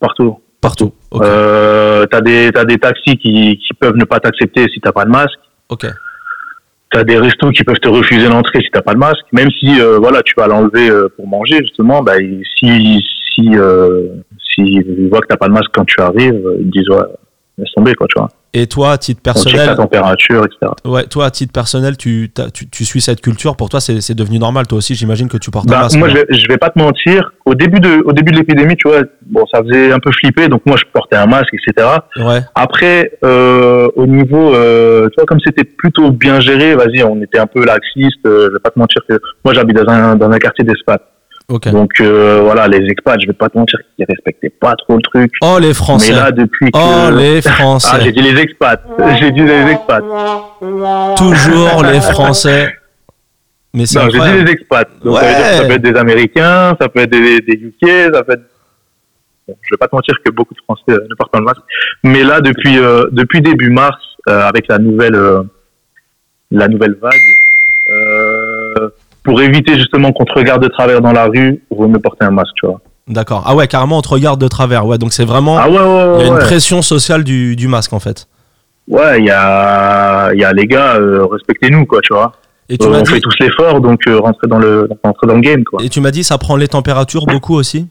partout. 0.00 0.38
partout. 0.60 0.92
Euh, 1.14 2.04
t'as 2.06 2.20
des 2.20 2.50
t'as 2.52 2.64
des 2.64 2.78
taxis 2.78 3.16
qui 3.16 3.58
qui 3.58 3.74
peuvent 3.74 3.96
ne 3.96 4.04
pas 4.04 4.20
t'accepter 4.20 4.66
si 4.72 4.80
t'as 4.80 4.92
pas 4.92 5.04
de 5.04 5.10
masque. 5.10 5.38
ok. 5.68 5.86
T'as 6.90 7.04
des 7.04 7.18
restos 7.18 7.50
qui 7.50 7.64
peuvent 7.64 7.80
te 7.80 7.88
refuser 7.88 8.28
l'entrée 8.28 8.60
si 8.60 8.70
t'as 8.72 8.80
pas 8.80 8.94
de 8.94 8.98
masque, 8.98 9.24
même 9.32 9.50
si 9.50 9.78
euh, 9.80 9.98
voilà 9.98 10.22
tu 10.22 10.34
vas 10.36 10.46
l'enlever 10.46 10.88
euh, 10.88 11.08
pour 11.14 11.26
manger 11.26 11.58
justement. 11.58 12.02
Bah 12.02 12.16
si 12.58 13.04
si 13.34 13.50
euh, 13.56 14.08
si 14.38 14.62
ils 14.62 15.08
voient 15.08 15.20
que 15.20 15.26
t'as 15.28 15.36
pas 15.36 15.48
de 15.48 15.52
masque 15.52 15.70
quand 15.72 15.84
tu 15.84 16.00
arrives, 16.00 16.42
ils 16.60 16.70
disent 16.70 16.88
ouais 16.90 17.04
laisse 17.58 17.72
tomber 17.72 17.94
quoi, 17.94 18.06
tu 18.06 18.18
vois. 18.18 18.30
Et 18.54 18.66
toi, 18.66 18.92
à 18.92 18.98
titre 18.98 19.20
On 19.26 19.32
check 19.32 19.42
ta 19.44 19.50
personnel, 19.50 19.76
température, 19.76 20.44
etc. 20.44 20.72
ouais, 20.86 21.04
toi 21.04 21.26
à 21.26 21.30
titre 21.30 21.52
personnel, 21.52 21.96
tu, 21.98 22.32
tu, 22.54 22.68
tu 22.68 22.84
suis 22.86 23.00
cette 23.02 23.20
culture. 23.20 23.56
Pour 23.56 23.68
toi, 23.68 23.78
c'est 23.80 24.00
c'est 24.00 24.14
devenu 24.14 24.38
normal. 24.38 24.66
Toi 24.66 24.78
aussi, 24.78 24.94
j'imagine 24.94 25.28
que 25.28 25.36
tu 25.36 25.50
portes 25.50 25.68
un 25.70 25.74
Bah, 25.74 25.82
masque. 25.82 25.98
moi, 25.98 26.08
je 26.08 26.14
vais, 26.14 26.26
je 26.30 26.48
vais 26.48 26.56
pas 26.56 26.70
te 26.70 26.78
mentir. 26.78 27.30
Au 27.44 27.54
début 27.54 27.78
de, 27.78 28.02
au 28.06 28.12
début 28.12 28.32
de 28.32 28.38
l'épidémie, 28.38 28.74
tu 28.76 28.88
vois, 28.88 29.02
bon, 29.26 29.44
ça 29.52 29.62
faisait 29.62 29.92
un 29.92 29.98
peu 29.98 30.10
flipper. 30.12 30.48
Donc 30.48 30.62
moi, 30.64 30.76
je 30.78 30.84
portais 30.92 31.16
un 31.16 31.26
masque, 31.26 31.52
etc. 31.52 31.86
Ouais. 32.16 32.40
Après, 32.54 33.12
euh, 33.24 33.88
au 33.96 34.06
niveau, 34.06 34.54
euh, 34.54 35.08
tu 35.10 35.14
vois, 35.18 35.26
comme 35.26 35.40
c'était 35.44 35.64
plutôt 35.64 36.10
bien 36.10 36.40
géré, 36.40 36.74
vas-y, 36.74 37.02
on 37.04 37.20
était 37.20 37.38
un 37.38 37.46
peu 37.46 37.64
laxiste. 37.64 38.24
euh, 38.26 38.48
je 38.48 38.52
vais 38.54 38.60
pas 38.60 38.70
te 38.70 38.78
mentir 38.78 39.02
que 39.08 39.20
moi, 39.44 39.52
j'habite 39.52 39.76
dans 39.76 39.92
un, 39.92 40.16
dans 40.16 40.30
un 40.30 40.38
quartier 40.38 40.64
d'expat. 40.64 41.02
Donc 41.48 41.92
euh, 42.00 42.42
voilà, 42.42 42.68
les 42.68 42.86
expats, 42.90 43.18
je 43.22 43.26
vais 43.26 43.32
pas 43.32 43.48
te 43.48 43.56
mentir 43.56 43.78
qu'ils 43.96 44.04
respectaient 44.06 44.50
pas 44.50 44.74
trop 44.76 44.96
le 44.96 45.02
truc. 45.02 45.32
Oh 45.40 45.58
les 45.58 45.72
Français. 45.72 46.12
Mais 46.12 46.18
là, 46.18 46.30
depuis 46.30 46.70
que 46.70 46.78
oh 46.78 47.16
les 47.16 47.40
ah, 47.46 47.50
Français. 47.52 47.96
j'ai 48.02 48.12
dit 48.12 48.20
les 48.20 48.38
expats, 48.38 48.84
j'ai 49.18 49.30
dit 49.30 49.40
les 49.40 49.72
expats. 49.72 50.04
Toujours 51.16 51.82
les 51.84 52.00
Français. 52.02 52.74
Mais 53.72 53.86
c'est 53.86 53.98
Non, 53.98 54.10
j'ai 54.10 54.18
dit 54.18 54.44
les 54.44 54.52
expats. 54.52 54.90
Donc, 55.02 55.16
ça, 55.16 55.22
veut 55.22 55.28
dire 55.28 55.36
que 55.36 55.48
Ouais. 55.48 55.56
ça 55.56 55.64
peut 55.64 55.72
être 55.72 55.82
des 55.82 55.98
Américains, 55.98 56.76
ça 56.78 56.88
peut 56.90 57.00
être 57.00 57.10
des, 57.10 57.40
des 57.40 57.54
UK, 57.54 58.12
ça 58.12 58.22
peut 58.22 58.32
être. 58.32 58.44
Bon, 59.46 59.56
je 59.62 59.74
vais 59.74 59.78
pas 59.78 59.88
te 59.88 59.96
mentir 59.96 60.14
que 60.22 60.30
beaucoup 60.30 60.52
de 60.52 60.60
Français 60.60 60.82
euh, 60.90 61.06
ne 61.08 61.14
portent 61.14 61.32
pas 61.32 61.38
le 61.38 61.46
masque. 61.46 61.62
Mais 62.04 62.24
là, 62.24 62.42
depuis 62.42 62.78
euh, 62.78 63.06
depuis 63.10 63.40
début 63.40 63.70
mars, 63.70 63.96
euh, 64.28 64.42
avec 64.42 64.68
la 64.68 64.78
nouvelle 64.78 65.18
la 66.50 66.68
nouvelle 66.68 66.96
vague, 67.00 67.14
pour 69.28 69.42
éviter 69.42 69.74
justement 69.74 70.10
qu'on 70.12 70.24
te 70.24 70.32
regarde 70.32 70.62
de 70.62 70.68
travers 70.68 71.02
dans 71.02 71.12
la 71.12 71.26
rue, 71.26 71.62
vous 71.70 71.86
me 71.86 71.98
porter 71.98 72.24
un 72.24 72.30
masque, 72.30 72.54
tu 72.56 72.66
vois. 72.66 72.80
D'accord. 73.06 73.44
Ah 73.46 73.54
ouais, 73.54 73.66
carrément, 73.66 73.98
on 73.98 74.02
te 74.02 74.08
regarde 74.08 74.40
de 74.40 74.48
travers. 74.48 74.86
Ouais, 74.86 74.96
donc 74.96 75.12
c'est 75.12 75.24
vraiment. 75.24 75.58
Ah 75.58 75.68
ouais, 75.68 75.76
ouais, 75.78 76.14
Il 76.20 76.26
y 76.26 76.30
a 76.30 76.32
une 76.32 76.38
pression 76.38 76.80
sociale 76.82 77.24
du, 77.24 77.54
du 77.56 77.68
masque 77.68 77.92
en 77.92 78.00
fait. 78.00 78.26
Ouais, 78.88 79.18
il 79.18 79.26
y 79.26 79.30
a 79.30 80.30
il 80.32 80.40
y 80.40 80.44
a 80.44 80.52
les 80.54 80.66
gars, 80.66 80.96
euh, 80.96 81.26
respectez-nous, 81.26 81.84
quoi, 81.84 82.00
tu 82.00 82.14
vois. 82.14 82.32
Et 82.70 82.78
tu 82.78 82.86
Euh, 82.86 82.90
on 83.00 83.04
fait 83.04 83.16
dit, 83.16 83.20
tous 83.20 83.34
l'effort, 83.40 83.80
donc 83.80 84.00
euh, 84.08 84.18
rentrez 84.18 84.46
dans 84.46 84.58
le 84.58 84.88
rentrez 85.04 85.26
dans 85.26 85.34
le 85.34 85.40
game, 85.40 85.62
quoi. 85.64 85.82
et 85.84 85.88
tu 85.90 86.00
m'as 86.00 86.10
dit, 86.10 86.24
ça 86.24 86.38
prend 86.38 86.56
les 86.56 86.68
températures 86.68 87.26
beaucoup 87.26 87.54
aussi? 87.54 87.86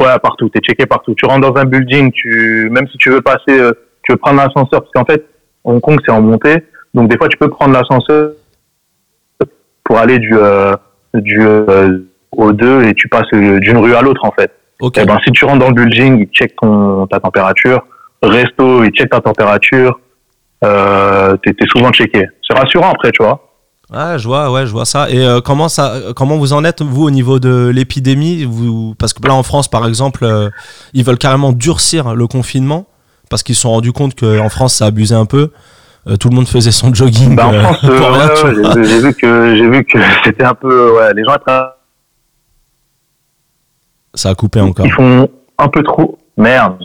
Ouais, 0.00 0.18
partout. 0.22 0.48
T'es 0.50 0.60
checké 0.60 0.84
partout. 0.86 1.14
Tu 1.16 1.24
rentres 1.26 1.50
dans 1.52 1.58
un 1.60 1.64
building, 1.64 2.10
tu, 2.12 2.68
même 2.70 2.86
si 2.90 2.98
tu 2.98 3.10
veux 3.10 3.22
passer, 3.22 3.42
euh, 3.50 3.72
tu 4.02 4.12
veux 4.12 4.18
prendre 4.18 4.36
l'ascenseur, 4.38 4.82
parce 4.82 4.90
qu'en 4.94 5.04
fait, 5.04 5.24
Hong 5.64 5.80
Kong, 5.80 5.98
c'est 6.04 6.12
en 6.12 6.20
montée. 6.20 6.64
Donc, 6.92 7.08
des 7.08 7.16
fois, 7.16 7.28
tu 7.28 7.38
peux 7.38 7.48
prendre 7.48 7.72
l'ascenseur 7.72 8.32
pour 9.92 10.00
aller 10.00 10.18
du, 10.18 10.30
euh, 10.32 10.74
du, 11.12 11.42
euh, 11.42 11.98
au 12.34 12.52
2 12.52 12.84
et 12.84 12.94
tu 12.94 13.08
passes 13.08 13.26
euh, 13.34 13.58
d'une 13.60 13.76
rue 13.76 13.94
à 13.94 14.00
l'autre, 14.00 14.24
en 14.24 14.30
fait. 14.30 14.50
Ok. 14.80 14.96
Eh 14.98 15.04
ben, 15.04 15.18
si 15.22 15.30
tu 15.32 15.44
rentres 15.44 15.58
dans 15.58 15.68
le 15.68 15.74
building, 15.74 16.18
ils 16.18 16.34
checkent 16.34 16.56
ton, 16.56 17.06
ta 17.08 17.20
température. 17.20 17.84
Resto, 18.22 18.84
ils 18.84 18.90
checkent 18.92 19.10
ta 19.10 19.20
température. 19.20 20.00
Euh, 20.64 21.36
t'es, 21.44 21.52
t'es 21.52 21.66
souvent 21.66 21.92
checké. 21.92 22.26
C'est 22.48 22.56
rassurant 22.56 22.90
après, 22.90 23.10
tu 23.10 23.22
vois. 23.22 23.46
Ah, 23.92 24.16
je 24.16 24.26
vois, 24.26 24.50
ouais, 24.50 24.64
je 24.64 24.72
vois 24.72 24.86
ça. 24.86 25.10
Et 25.10 25.26
euh, 25.26 25.42
comment 25.42 25.68
ça, 25.68 25.92
comment 26.16 26.38
vous 26.38 26.54
en 26.54 26.64
êtes 26.64 26.80
vous 26.80 27.02
au 27.02 27.10
niveau 27.10 27.38
de 27.38 27.68
l'épidémie? 27.68 28.44
Vous, 28.44 28.94
parce 28.98 29.12
que 29.12 29.28
là 29.28 29.34
en 29.34 29.42
France, 29.42 29.68
par 29.68 29.86
exemple, 29.86 30.24
euh, 30.24 30.48
ils 30.94 31.04
veulent 31.04 31.18
carrément 31.18 31.52
durcir 31.52 32.14
le 32.14 32.26
confinement 32.26 32.86
parce 33.28 33.42
qu'ils 33.42 33.56
se 33.56 33.62
sont 33.62 33.72
rendus 33.72 33.92
compte 33.92 34.18
qu'en 34.18 34.48
France, 34.48 34.76
ça 34.76 34.86
abusait 34.86 35.14
un 35.14 35.26
peu. 35.26 35.50
Euh, 36.08 36.16
tout 36.16 36.28
le 36.30 36.34
monde 36.34 36.48
faisait 36.48 36.72
son 36.72 36.92
jogging. 36.92 37.36
Bah, 37.36 37.46
en 37.46 37.52
euh, 37.54 37.60
France, 37.62 37.84
euh, 37.84 38.74
ouais, 38.74 38.84
j'ai, 38.84 39.00
vu 39.00 39.14
que, 39.14 39.56
j'ai 39.56 39.68
vu 39.68 39.84
que 39.84 39.98
c'était 40.24 40.44
un 40.44 40.54
peu, 40.54 40.96
ouais, 40.96 41.14
les 41.14 41.22
gens 41.24 41.36
Ça 44.14 44.30
a 44.30 44.34
coupé 44.34 44.60
encore. 44.60 44.84
Ils 44.84 44.92
font 44.92 45.28
un 45.58 45.68
peu 45.68 45.82
trop. 45.82 46.18
Merde. 46.36 46.78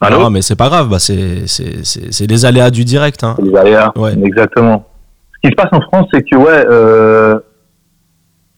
Allô 0.00 0.18
non, 0.20 0.30
mais 0.30 0.42
c'est 0.42 0.56
pas 0.56 0.68
grave. 0.68 0.88
Bah, 0.88 0.98
c'est, 0.98 1.44
les 2.26 2.44
aléas 2.44 2.70
du 2.70 2.84
direct. 2.84 3.22
Hein. 3.24 3.36
Les 3.42 3.54
aléas. 3.56 3.92
Ouais. 3.96 4.14
Exactement. 4.24 4.84
Ce 5.34 5.48
qui 5.48 5.52
se 5.52 5.54
passe 5.56 5.72
en 5.72 5.80
France, 5.80 6.08
c'est 6.12 6.22
que, 6.22 6.36
ouais, 6.36 6.66
euh, 6.68 7.38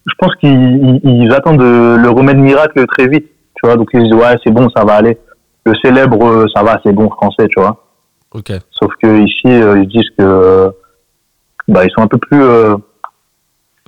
je 0.06 0.14
pense 0.18 0.34
qu'ils 0.36 1.00
ils- 1.04 1.24
ils 1.24 1.32
attendent 1.32 1.58
de- 1.60 1.96
le 2.00 2.08
remède 2.10 2.38
miracle 2.38 2.86
très 2.86 3.06
vite. 3.06 3.26
Tu 3.54 3.66
vois, 3.66 3.76
donc 3.76 3.88
ils 3.92 4.02
disent, 4.02 4.14
ouais, 4.14 4.36
c'est 4.42 4.50
bon, 4.50 4.68
ça 4.74 4.84
va 4.84 4.94
aller. 4.94 5.18
Le 5.66 5.74
célèbre, 5.84 6.46
ça 6.54 6.62
va, 6.62 6.80
c'est 6.84 6.92
bon 6.92 7.10
français, 7.10 7.46
tu 7.48 7.60
vois. 7.60 7.84
Ok. 8.32 8.52
Sauf 8.70 8.92
que 9.02 9.22
ici, 9.24 9.46
euh, 9.46 9.80
ils 9.82 9.88
disent 9.88 10.10
que, 10.18 10.22
euh, 10.22 10.70
bah, 11.68 11.84
ils 11.84 11.90
sont 11.90 12.02
un 12.02 12.06
peu 12.08 12.18
plus, 12.18 12.40
euh, 12.42 12.76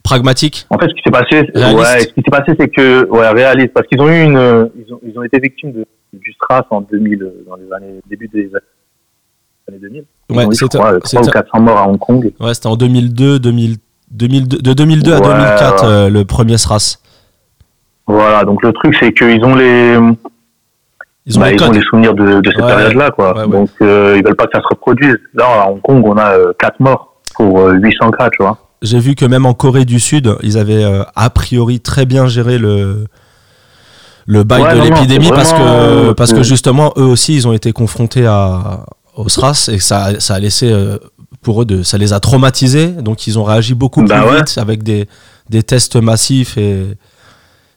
Pragmatique. 0.03 0.67
En 0.71 0.79
fait, 0.79 0.89
ce 0.89 0.95
qui 0.95 1.03
s'est 1.05 1.13
passé, 1.13 1.37
ouais, 1.55 2.01
ce 2.01 2.09
qui 2.09 2.23
s'est 2.23 2.31
passé, 2.31 2.53
c'est 2.59 2.69
que, 2.69 3.07
ouais, 3.09 3.29
réaliste, 3.31 3.73
parce 3.73 3.87
qu'ils 3.87 4.01
ont 4.01 4.09
eu 4.09 4.23
une, 4.25 4.69
ils 4.77 4.93
ont, 4.93 4.99
ils 5.07 5.17
ont 5.17 5.23
été 5.23 5.39
victimes 5.39 5.71
de, 5.73 5.85
du 6.13 6.33
SRAS 6.43 6.67
en 6.71 6.81
2000, 6.81 7.23
euh, 7.23 7.45
dans 7.49 7.55
les 7.55 7.73
années, 7.73 8.01
début 8.11 8.27
des 8.27 8.51
années 9.69 9.79
2000. 9.79 10.05
Ils 10.31 10.37
Ouais, 10.37 10.45
crois, 10.45 10.69
3 10.69 10.95
ou 10.97 11.01
c'était- 11.05 11.31
400 11.31 11.61
morts 11.61 11.79
à 11.79 11.89
Hong 11.89 11.99
Kong. 12.01 12.33
Ouais, 12.41 12.53
c'était 12.53 12.67
en 12.67 12.77
2002, 12.77 13.39
2000, 13.39 13.77
2002 14.11 14.59
de 14.59 14.73
2002 14.73 15.13
à 15.13 15.21
Ouais, 15.21 15.23
2004 15.23 15.85
ouais. 15.85 15.89
euh, 15.89 16.09
le 16.11 16.25
premier 16.25 16.59
SRAS. 16.59 16.99
Voilà, 18.09 18.43
donc 18.45 18.61
le 18.65 18.73
truc 18.73 18.97
c'est 18.99 19.13
qu'ils 19.13 19.45
ont 19.45 19.55
les 19.55 19.97
Ils 21.27 21.37
ont 21.39 21.41
bah, 21.41 21.51
les 21.51 21.55
ils 21.57 21.63
ont 21.63 21.67
codes. 21.67 21.75
les 21.77 21.83
souvenirs 21.83 22.15
de, 22.15 22.41
de 22.41 22.51
cette 22.51 22.61
Ouais, 22.61 22.67
période-là, 22.67 23.11
quoi. 23.13 23.35
ouais, 23.37 23.45
ouais. 23.45 23.49
Donc 23.49 23.71
euh, 23.81 24.15
ils 24.19 24.25
veulent 24.25 24.35
pas 24.37 24.47
que 24.47 24.53
ça 24.55 24.61
se 24.63 24.69
reproduise. 24.69 25.17
Là, 25.35 25.45
à 25.65 25.69
Hong 25.71 25.81
Kong, 25.83 26.03
on 26.07 26.17
a 26.17 26.33
euh, 26.37 26.53
4 26.59 26.81
morts 26.81 27.15
pour 27.37 27.61
euh, 27.61 27.73
800 27.75 28.11
cas, 28.13 28.29
tu 28.31 28.43
vois. 28.43 28.59
J'ai 28.83 28.99
vu 28.99 29.15
que 29.15 29.25
même 29.25 29.47
en 29.47 29.55
Corée 29.55 29.85
du 29.85 30.01
Sud, 30.01 30.35
ils 30.43 30.59
avaient 30.59 30.83
euh, 30.83 31.05
a 31.15 31.31
priori 31.31 31.79
très 31.81 32.05
bien 32.07 32.27
géré 32.27 32.59
le 32.59 33.07
le 34.27 34.45
bail 34.45 34.63
Ouais, 34.63 34.75
de 34.75 34.81
l'épidémie 34.83 35.31
parce 35.31 35.53
que 35.53 36.13
parce 36.13 36.33
que 36.33 36.41
euh, 36.41 36.43
justement 36.45 36.93
eux 36.97 37.03
aussi 37.05 37.35
ils 37.35 37.49
ont 37.49 37.53
été 37.53 37.73
confrontés 37.73 38.25
à 38.27 38.85
au 39.17 39.29
SRAS 39.29 39.69
et 39.73 39.79
ça 39.81 40.21
ça 40.21 40.35
a 40.35 40.39
laissé 40.39 40.71
euh, 40.71 40.97
pour 41.43 41.63
eux 41.63 41.65
de 41.65 41.83
ça 41.83 41.99
les 41.99 42.13
a 42.13 42.21
traumatisés 42.21 42.87
donc 42.89 43.27
ils 43.27 43.37
ont 43.39 43.43
réagi 43.43 43.75
beaucoup 43.75 44.03
Bah 44.05 44.21
plus 44.23 44.31
ouais. 44.31 44.37
vite 44.39 44.59
avec 44.59 44.85
des 44.85 45.09
des 45.51 45.65
tests 45.65 45.97
massifs 45.97 46.57
et 46.57 46.85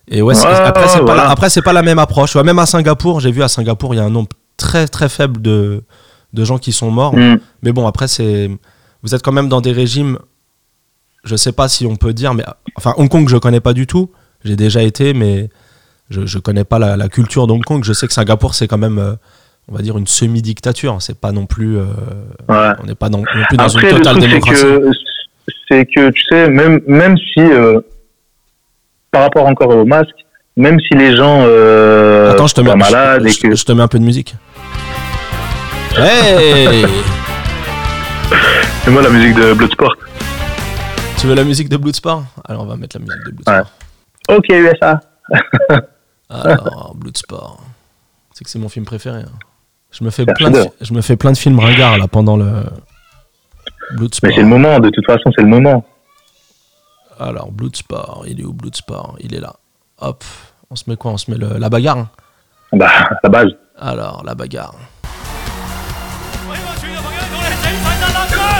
et 0.07 0.21
ouais, 0.21 0.35
après 0.37 0.87
c'est 0.87 0.99
ouais, 0.99 1.05
pas 1.05 1.15
la, 1.15 1.21
voilà. 1.21 1.29
après 1.29 1.49
c'est 1.49 1.61
pas 1.61 1.73
la 1.73 1.81
même 1.81 1.99
approche 1.99 2.35
Ouais, 2.35 2.43
même 2.43 2.59
à 2.59 2.65
Singapour 2.65 3.19
j'ai 3.19 3.31
vu 3.31 3.41
à 3.43 3.47
Singapour 3.47 3.93
il 3.93 3.97
y 3.97 3.99
a 3.99 4.03
un 4.03 4.09
nombre 4.09 4.29
très 4.57 4.87
très 4.87 5.09
faible 5.09 5.41
de 5.41 5.83
de 6.33 6.43
gens 6.43 6.57
qui 6.57 6.71
sont 6.73 6.91
morts 6.91 7.15
Mm. 7.15 7.37
mais 7.63 7.71
bon, 7.71 7.87
après, 7.87 8.07
c'est. 8.09 8.49
Vous 9.03 9.15
êtes 9.15 9.21
quand 9.21 9.31
même 9.31 9.47
dans 9.47 9.61
des 9.61 9.71
régimes. 9.71 10.17
Je 11.23 11.35
sais 11.37 11.53
pas 11.53 11.69
si 11.69 11.85
on 11.85 11.95
peut 11.95 12.11
dire, 12.13 12.33
mais. 12.33 12.43
Enfin, 12.75 12.93
Hong 12.97 13.07
Kong, 13.07 13.29
je 13.29 13.37
connais 13.37 13.61
pas 13.61 13.71
du 13.73 13.87
tout. 13.87 14.11
J'ai 14.43 14.57
déjà 14.57 14.83
été, 14.83 15.13
mais 15.13 15.49
je, 16.09 16.25
je 16.25 16.37
connais 16.39 16.65
pas 16.65 16.77
la, 16.77 16.97
la 16.97 17.07
culture 17.07 17.47
d'Hong 17.47 17.63
Kong. 17.63 17.83
Je 17.85 17.93
sais 17.93 18.05
que 18.05 18.11
Singapour, 18.13 18.53
c'est 18.53 18.67
quand 18.67 18.77
même, 18.77 18.99
euh, 18.99 19.13
on 19.69 19.75
va 19.75 19.81
dire, 19.81 19.97
une 19.97 20.07
semi-dictature. 20.07 20.97
C'est 20.99 21.17
pas 21.19 21.31
non 21.31 21.45
plus. 21.45 21.77
euh, 21.77 21.85
Ouais. 22.49 22.73
on 22.83 22.85
n'est 22.85 22.95
pas 22.95 23.07
non, 23.07 23.19
non 23.19 23.43
plus 23.47 23.55
dans 23.57 23.63
Après, 23.63 23.81
une 23.91 23.95
le 23.97 24.03
totale 24.03 24.17
truc, 24.17 24.23
c'est 24.23 24.27
démocratie. 24.27 24.61
que, 24.61 24.91
c'est 25.69 25.85
que, 25.85 26.09
tu 26.11 26.21
sais, 26.29 26.49
même, 26.49 26.81
même 26.85 27.15
si, 27.17 27.39
euh, 27.39 27.79
par 29.15 29.23
rapport 29.23 29.47
encore 29.47 29.69
au 29.69 29.85
masque, 29.85 30.25
même 30.57 30.77
si 30.81 30.93
les 30.93 31.15
gens 31.15 31.43
euh, 31.43 32.33
Attends, 32.33 32.47
je 32.47 32.53
te, 32.53 32.59
sont 32.59 32.65
mets, 32.65 32.71
pas 32.71 32.75
malades 32.75 33.21
je, 33.25 33.29
et 33.29 33.49
que. 33.49 33.55
je 33.55 33.63
te 33.63 33.71
mets 33.71 33.81
un 33.81 33.87
peu 33.87 33.97
de 33.97 34.03
musique. 34.03 34.35
Hey 35.97 36.85
C'est 38.83 38.91
moi 38.91 39.01
la 39.01 39.09
musique 39.09 39.35
de 39.35 39.53
Bloodsport. 39.53 39.95
Tu 41.17 41.27
veux 41.27 41.33
la 41.35 41.45
musique 41.45 41.69
de 41.69 41.77
Bloodsport? 41.77 42.25
Alors, 42.45 42.63
on 42.63 42.65
va 42.65 42.75
mettre 42.75 42.97
la 42.97 43.05
musique 43.05 43.23
de 43.25 43.31
Bloodsport. 43.31 43.71
Ok, 44.27 44.49
USA. 44.49 44.99
Alors, 46.29 46.93
Bloodsport. 46.97 47.61
C'est 48.33 48.43
que 48.43 48.49
c'est 48.49 48.59
mon 48.59 48.67
film 48.67 48.83
préféré. 48.83 49.19
hein. 49.19 49.31
Je 49.93 50.03
me 50.03 50.09
fais 50.09 50.25
plein 50.25 50.51
de, 50.51 50.65
je 50.81 50.93
me 50.93 50.99
fais 50.99 51.15
plein 51.15 51.31
de 51.31 51.37
films 51.37 51.57
ringards 51.61 51.97
là 51.99 52.09
pendant 52.09 52.35
le 52.35 52.51
Bloodsport. 53.95 54.27
Mais 54.29 54.35
c'est 54.35 54.41
le 54.41 54.47
moment, 54.47 54.77
de 54.79 54.89
toute 54.89 55.05
façon, 55.05 55.31
c'est 55.37 55.41
le 55.43 55.47
moment. 55.47 55.85
Alors 57.19 57.51
Bloodsport, 57.51 58.23
il 58.27 58.41
est 58.41 58.43
où 58.43 58.53
Bloodsport 58.53 59.15
Il 59.19 59.33
est 59.33 59.39
là. 59.39 59.53
Hop, 60.01 60.23
on 60.69 60.75
se 60.75 60.83
met 60.87 60.97
quoi? 60.97 61.11
On 61.11 61.17
se 61.17 61.31
met 61.31 61.37
le- 61.37 61.57
la 61.57 61.69
bagarre. 61.69 61.97
hein? 61.97 62.09
Bah, 62.73 62.89
la 63.23 63.29
base. 63.29 63.51
Alors 63.79 64.21
la 64.25 64.35
bagarre. 64.35 64.75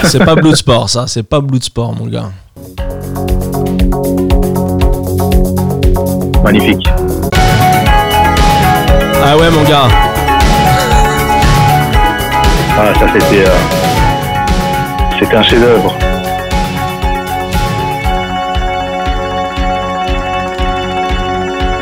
C'est 0.04 0.24
pas 0.24 0.36
Bloodsport 0.36 0.90
ça, 0.90 1.08
c'est 1.08 1.24
pas 1.24 1.40
Bloodsport 1.42 1.94
mon 1.96 2.08
gars. 2.08 2.32
Magnifique. 6.44 6.88
Ah 9.24 9.36
ouais 9.38 9.50
mon 9.50 9.64
gars. 9.64 9.88
Ah, 12.78 12.94
ça, 13.00 13.08
c'était. 13.14 13.46
euh, 13.48 13.58
C'était 15.20 15.36
un 15.38 15.44
chef-d'œuvre. 15.44 15.96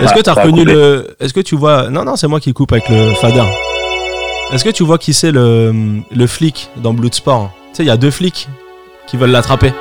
Est-ce 0.03 0.13
que 0.13 0.21
tu 0.21 0.29
as 0.29 0.33
reconnu 0.33 0.65
le 0.65 1.15
Est-ce 1.19 1.33
que 1.33 1.39
tu 1.41 1.55
vois 1.55 1.89
Non 1.89 2.03
non, 2.03 2.15
c'est 2.15 2.27
moi 2.27 2.39
qui 2.39 2.53
coupe 2.53 2.71
avec 2.71 2.89
le 2.89 3.13
fader. 3.15 3.43
Est-ce 4.51 4.63
que 4.63 4.69
tu 4.69 4.83
vois 4.83 4.97
qui 4.97 5.13
c'est 5.13 5.31
le 5.31 5.73
le 6.15 6.27
flic 6.27 6.69
dans 6.77 6.93
Bloodsport 6.93 7.51
Tu 7.71 7.77
sais, 7.77 7.83
il 7.83 7.87
y 7.87 7.91
a 7.91 7.97
deux 7.97 8.11
flics 8.11 8.47
qui 9.07 9.17
veulent 9.17 9.31
l'attraper. 9.31 9.73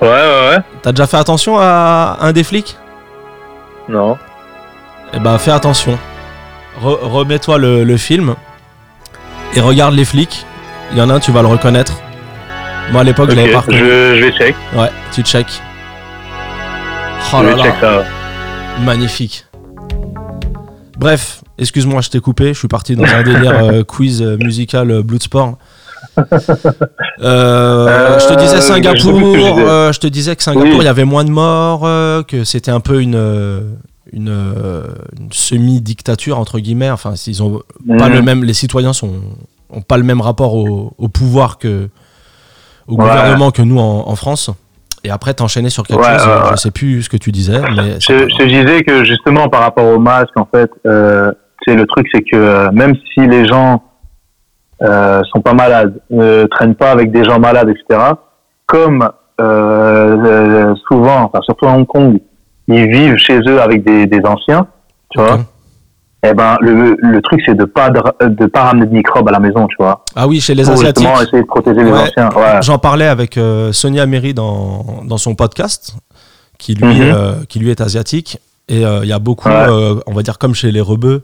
Ouais, 0.00 0.08
ouais, 0.08 0.48
ouais. 0.50 0.58
T'as 0.82 0.92
déjà 0.92 1.06
fait 1.06 1.16
attention 1.16 1.58
à 1.58 2.18
un 2.20 2.32
des 2.32 2.44
flics? 2.44 2.76
Non. 3.88 4.16
Eh 5.14 5.18
ben, 5.18 5.38
fais 5.38 5.50
attention. 5.52 5.98
Re- 6.82 6.98
Remets-toi 7.02 7.58
le, 7.58 7.84
le 7.84 7.96
film 7.96 8.34
et 9.54 9.60
regarde 9.60 9.94
les 9.94 10.04
flics. 10.04 10.44
Il 10.92 10.98
y 10.98 11.00
en 11.00 11.08
a 11.10 11.14
un, 11.14 11.20
tu 11.20 11.32
vas 11.32 11.40
le 11.42 11.48
reconnaître. 11.48 11.94
Moi, 12.92 13.00
à 13.00 13.04
l'époque, 13.04 13.30
je 13.30 13.36
l'avais 13.36 13.52
pas 13.52 13.60
reconnu. 13.60 13.78
je 13.78 14.20
vais 14.24 14.32
check. 14.32 14.54
Ouais, 14.76 14.90
tu 15.12 15.22
check. 15.22 15.46
Oh 17.32 17.38
je 17.40 17.46
là 17.48 17.54
vais 17.56 17.62
check 17.62 17.74
ça. 17.80 18.04
Magnifique. 18.84 19.44
Bref, 20.98 21.42
excuse-moi, 21.58 22.00
je 22.00 22.10
t'ai 22.10 22.20
coupé. 22.20 22.54
Je 22.54 22.58
suis 22.58 22.68
parti 22.68 22.96
dans 22.96 23.04
un 23.04 23.22
délire 23.22 23.52
euh, 23.64 23.84
quiz 23.84 24.22
euh, 24.22 24.36
musical 24.38 24.90
euh, 24.90 25.02
Bloodsport. 25.02 25.58
Euh, 27.20 28.18
je 28.18 28.26
te 28.28 28.38
disais 28.38 28.60
Singapour, 28.60 29.18
je 29.92 29.98
te 29.98 30.06
disais 30.06 30.36
que 30.36 30.42
Singapour, 30.42 30.68
il 30.68 30.78
Oui. 30.78 30.84
y 30.84 30.88
avait 30.88 31.04
moins 31.04 31.24
de 31.24 31.30
morts, 31.30 31.82
que 32.26 32.44
c'était 32.44 32.70
un 32.70 32.80
peu 32.80 33.00
une, 33.02 33.16
une, 34.12 34.28
une 35.18 35.32
semi-dictature 35.32 36.38
entre 36.38 36.58
guillemets. 36.58 36.90
Enfin, 36.90 37.14
ils 37.26 37.42
ont 37.42 37.60
pas 37.98 38.08
Mhm. 38.08 38.14
le 38.14 38.22
même, 38.22 38.44
les 38.44 38.54
citoyens 38.54 38.92
sont 38.92 39.12
ont 39.68 39.82
pas 39.82 39.96
le 39.98 40.04
même 40.04 40.20
rapport 40.20 40.54
au, 40.54 40.94
au 40.96 41.08
pouvoir 41.08 41.58
que 41.58 41.88
au 42.86 42.92
Ouais. 42.92 42.98
gouvernement 42.98 43.50
que 43.50 43.62
nous 43.62 43.78
en, 43.80 44.04
en 44.08 44.16
France. 44.16 44.48
Et 45.06 45.10
après, 45.10 45.34
t'enchaînais 45.34 45.70
sur 45.70 45.86
quelque 45.86 46.00
Ouais, 46.00 46.18
chose. 46.18 46.50
Je 46.50 46.56
sais 46.56 46.70
plus 46.72 47.02
ce 47.02 47.08
que 47.08 47.16
tu 47.16 47.30
disais, 47.30 47.60
mais 47.76 48.00
Je, 48.00 48.44
disais 48.44 48.82
que 48.82 49.04
justement 49.04 49.48
par 49.48 49.60
rapport 49.60 49.84
au 49.86 50.00
masque, 50.00 50.36
en 50.36 50.48
fait, 50.52 50.70
euh, 50.84 51.30
le 51.68 51.84
truc, 51.86 52.08
c'est 52.12 52.22
que 52.22 52.36
euh, 52.36 52.70
même 52.72 52.94
si 53.14 53.26
les 53.26 53.46
gens 53.46 53.82
euh, 54.82 55.22
sont 55.32 55.40
pas 55.40 55.54
malades, 55.54 55.94
ne 56.10 56.44
traînent 56.46 56.74
pas 56.74 56.90
avec 56.90 57.12
des 57.12 57.24
gens 57.24 57.38
malades, 57.38 57.68
etc. 57.68 58.00
Comme 58.66 59.08
euh, 59.40 60.16
euh, 60.24 60.74
souvent, 60.88 61.22
enfin 61.22 61.40
surtout 61.42 61.66
à 61.66 61.70
Hong 61.72 61.86
Kong, 61.86 62.18
ils 62.66 62.90
vivent 62.90 63.16
chez 63.16 63.38
eux 63.46 63.60
avec 63.60 63.84
des, 63.84 64.06
des 64.06 64.20
anciens, 64.24 64.66
tu 65.10 65.20
vois. 65.20 65.38
Eh 66.28 66.34
ben 66.34 66.56
le, 66.60 66.96
le 67.00 67.22
truc 67.22 67.40
c'est 67.46 67.54
de 67.54 67.64
pas 67.64 67.90
de, 67.90 68.00
de 68.28 68.46
pas 68.46 68.62
ramener 68.64 68.86
de 68.86 68.92
microbes 68.92 69.28
à 69.28 69.32
la 69.32 69.38
maison, 69.40 69.66
tu 69.68 69.76
vois. 69.78 70.04
Ah 70.14 70.26
oui, 70.26 70.40
chez 70.40 70.54
les 70.54 70.64
Pour 70.64 70.72
Asiatiques. 70.72 71.04
justement 71.06 71.22
essayer 71.22 71.42
de 71.42 71.46
protéger 71.46 71.84
les 71.84 71.92
Ouais. 71.92 71.98
anciens. 72.00 72.28
Ouais. 72.36 72.62
J'en 72.62 72.78
parlais 72.78 73.06
avec 73.06 73.36
euh, 73.36 73.72
Sonia 73.72 74.06
Meri 74.06 74.34
dans, 74.34 75.02
dans 75.04 75.18
son 75.18 75.34
podcast, 75.34 75.94
qui 76.58 76.74
lui, 76.74 76.84
Mhm. 77.00 77.12
euh, 77.14 77.32
qui 77.48 77.58
lui 77.58 77.70
est 77.70 77.80
asiatique. 77.80 78.38
Et 78.68 78.84
euh, 78.84 79.00
il 79.02 79.08
y 79.08 79.12
a 79.12 79.18
beaucoup, 79.18 79.48
Ouais. 79.48 79.54
euh, 79.68 79.94
on 80.06 80.12
va 80.14 80.22
dire 80.22 80.38
comme 80.38 80.54
chez 80.54 80.72
les 80.72 80.80
rebeux, 80.80 81.22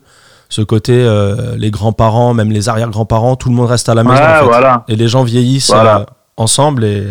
ce 0.49 0.63
côté, 0.63 0.93
euh, 0.95 1.57
les 1.57 1.71
grands-parents, 1.71 2.35
même 2.35 2.51
les 2.53 2.69
arrière-grands-parents, 2.69 3.37
tout 3.37 3.49
le 3.49 3.55
monde 3.57 3.69
reste 3.69 3.89
à 3.89 3.95
la 3.95 4.05
maison. 4.05 4.15
Ouais, 4.15 4.21
en 4.37 4.39
fait. 4.41 4.45
voilà. 4.45 4.85
Et 4.89 4.95
les 4.97 5.09
gens 5.09 5.25
vieillissent 5.25 5.73
Voilà. 5.73 6.01
euh, 6.01 6.05
ensemble 6.37 6.85
et 6.85 7.03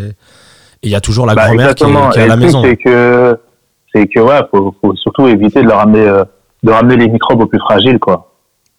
il 0.83 0.89
y 0.91 0.95
a 0.95 1.01
toujours 1.01 1.25
la 1.25 1.36
Bah, 1.36 1.48
grand-mère 1.48 1.75
qui, 1.75 1.83
est- 1.83 1.88
exactement. 1.88 2.10
qui 2.12 2.19
est 2.19 2.21
Et 2.21 2.25
à 2.25 2.27
la 2.27 2.36
maison. 2.38 2.62
C'est 2.63 2.77
que, 2.77 3.39
c'est 3.93 4.07
que 4.07 4.19
ouais, 4.19 4.39
faut, 4.51 4.74
faut 4.79 4.95
surtout 4.95 5.27
éviter 5.27 5.62
de 5.63 5.67
leur 5.67 5.79
ramener, 5.79 6.07
euh, 6.07 6.24
de 6.63 6.72
ramener 6.72 6.98
les 6.98 7.08
microbes 7.08 7.41
aux 7.41 7.48
plus 7.48 7.60
fragiles, 7.60 8.00
quoi. 8.00 8.32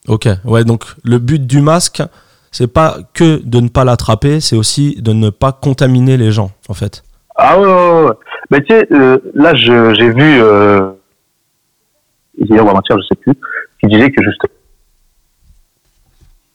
Ok, 0.08 0.28
ouais, 0.44 0.64
donc 0.64 0.84
le 1.04 1.18
but 1.18 1.46
du 1.46 1.60
masque, 1.60 2.02
c'est 2.50 2.66
pas 2.66 2.96
que 3.14 3.40
de 3.44 3.60
ne 3.60 3.68
pas 3.68 3.84
l'attraper, 3.84 4.40
c'est 4.40 4.56
aussi 4.56 5.00
de 5.00 5.12
ne 5.12 5.30
pas 5.30 5.52
contaminer 5.52 6.16
les 6.16 6.32
gens, 6.32 6.50
en 6.68 6.74
fait. 6.74 7.02
Ah 7.36 7.58
ouais, 7.58 7.66
ouais, 7.66 8.04
ouais. 8.04 8.14
Mais 8.50 8.60
tu 8.60 8.74
sais, 8.74 8.86
euh, 8.92 9.18
là, 9.34 9.54
j'ai 9.54 10.10
vu, 10.10 10.40
euh, 10.42 10.90
hier 12.36 12.64
ou 12.64 12.68
avant-hier, 12.68 12.98
je 12.98 13.06
sais 13.08 13.20
plus, 13.20 13.32
qui 13.80 13.86
disait 13.88 14.10
que 14.10 14.22
juste, 14.22 14.42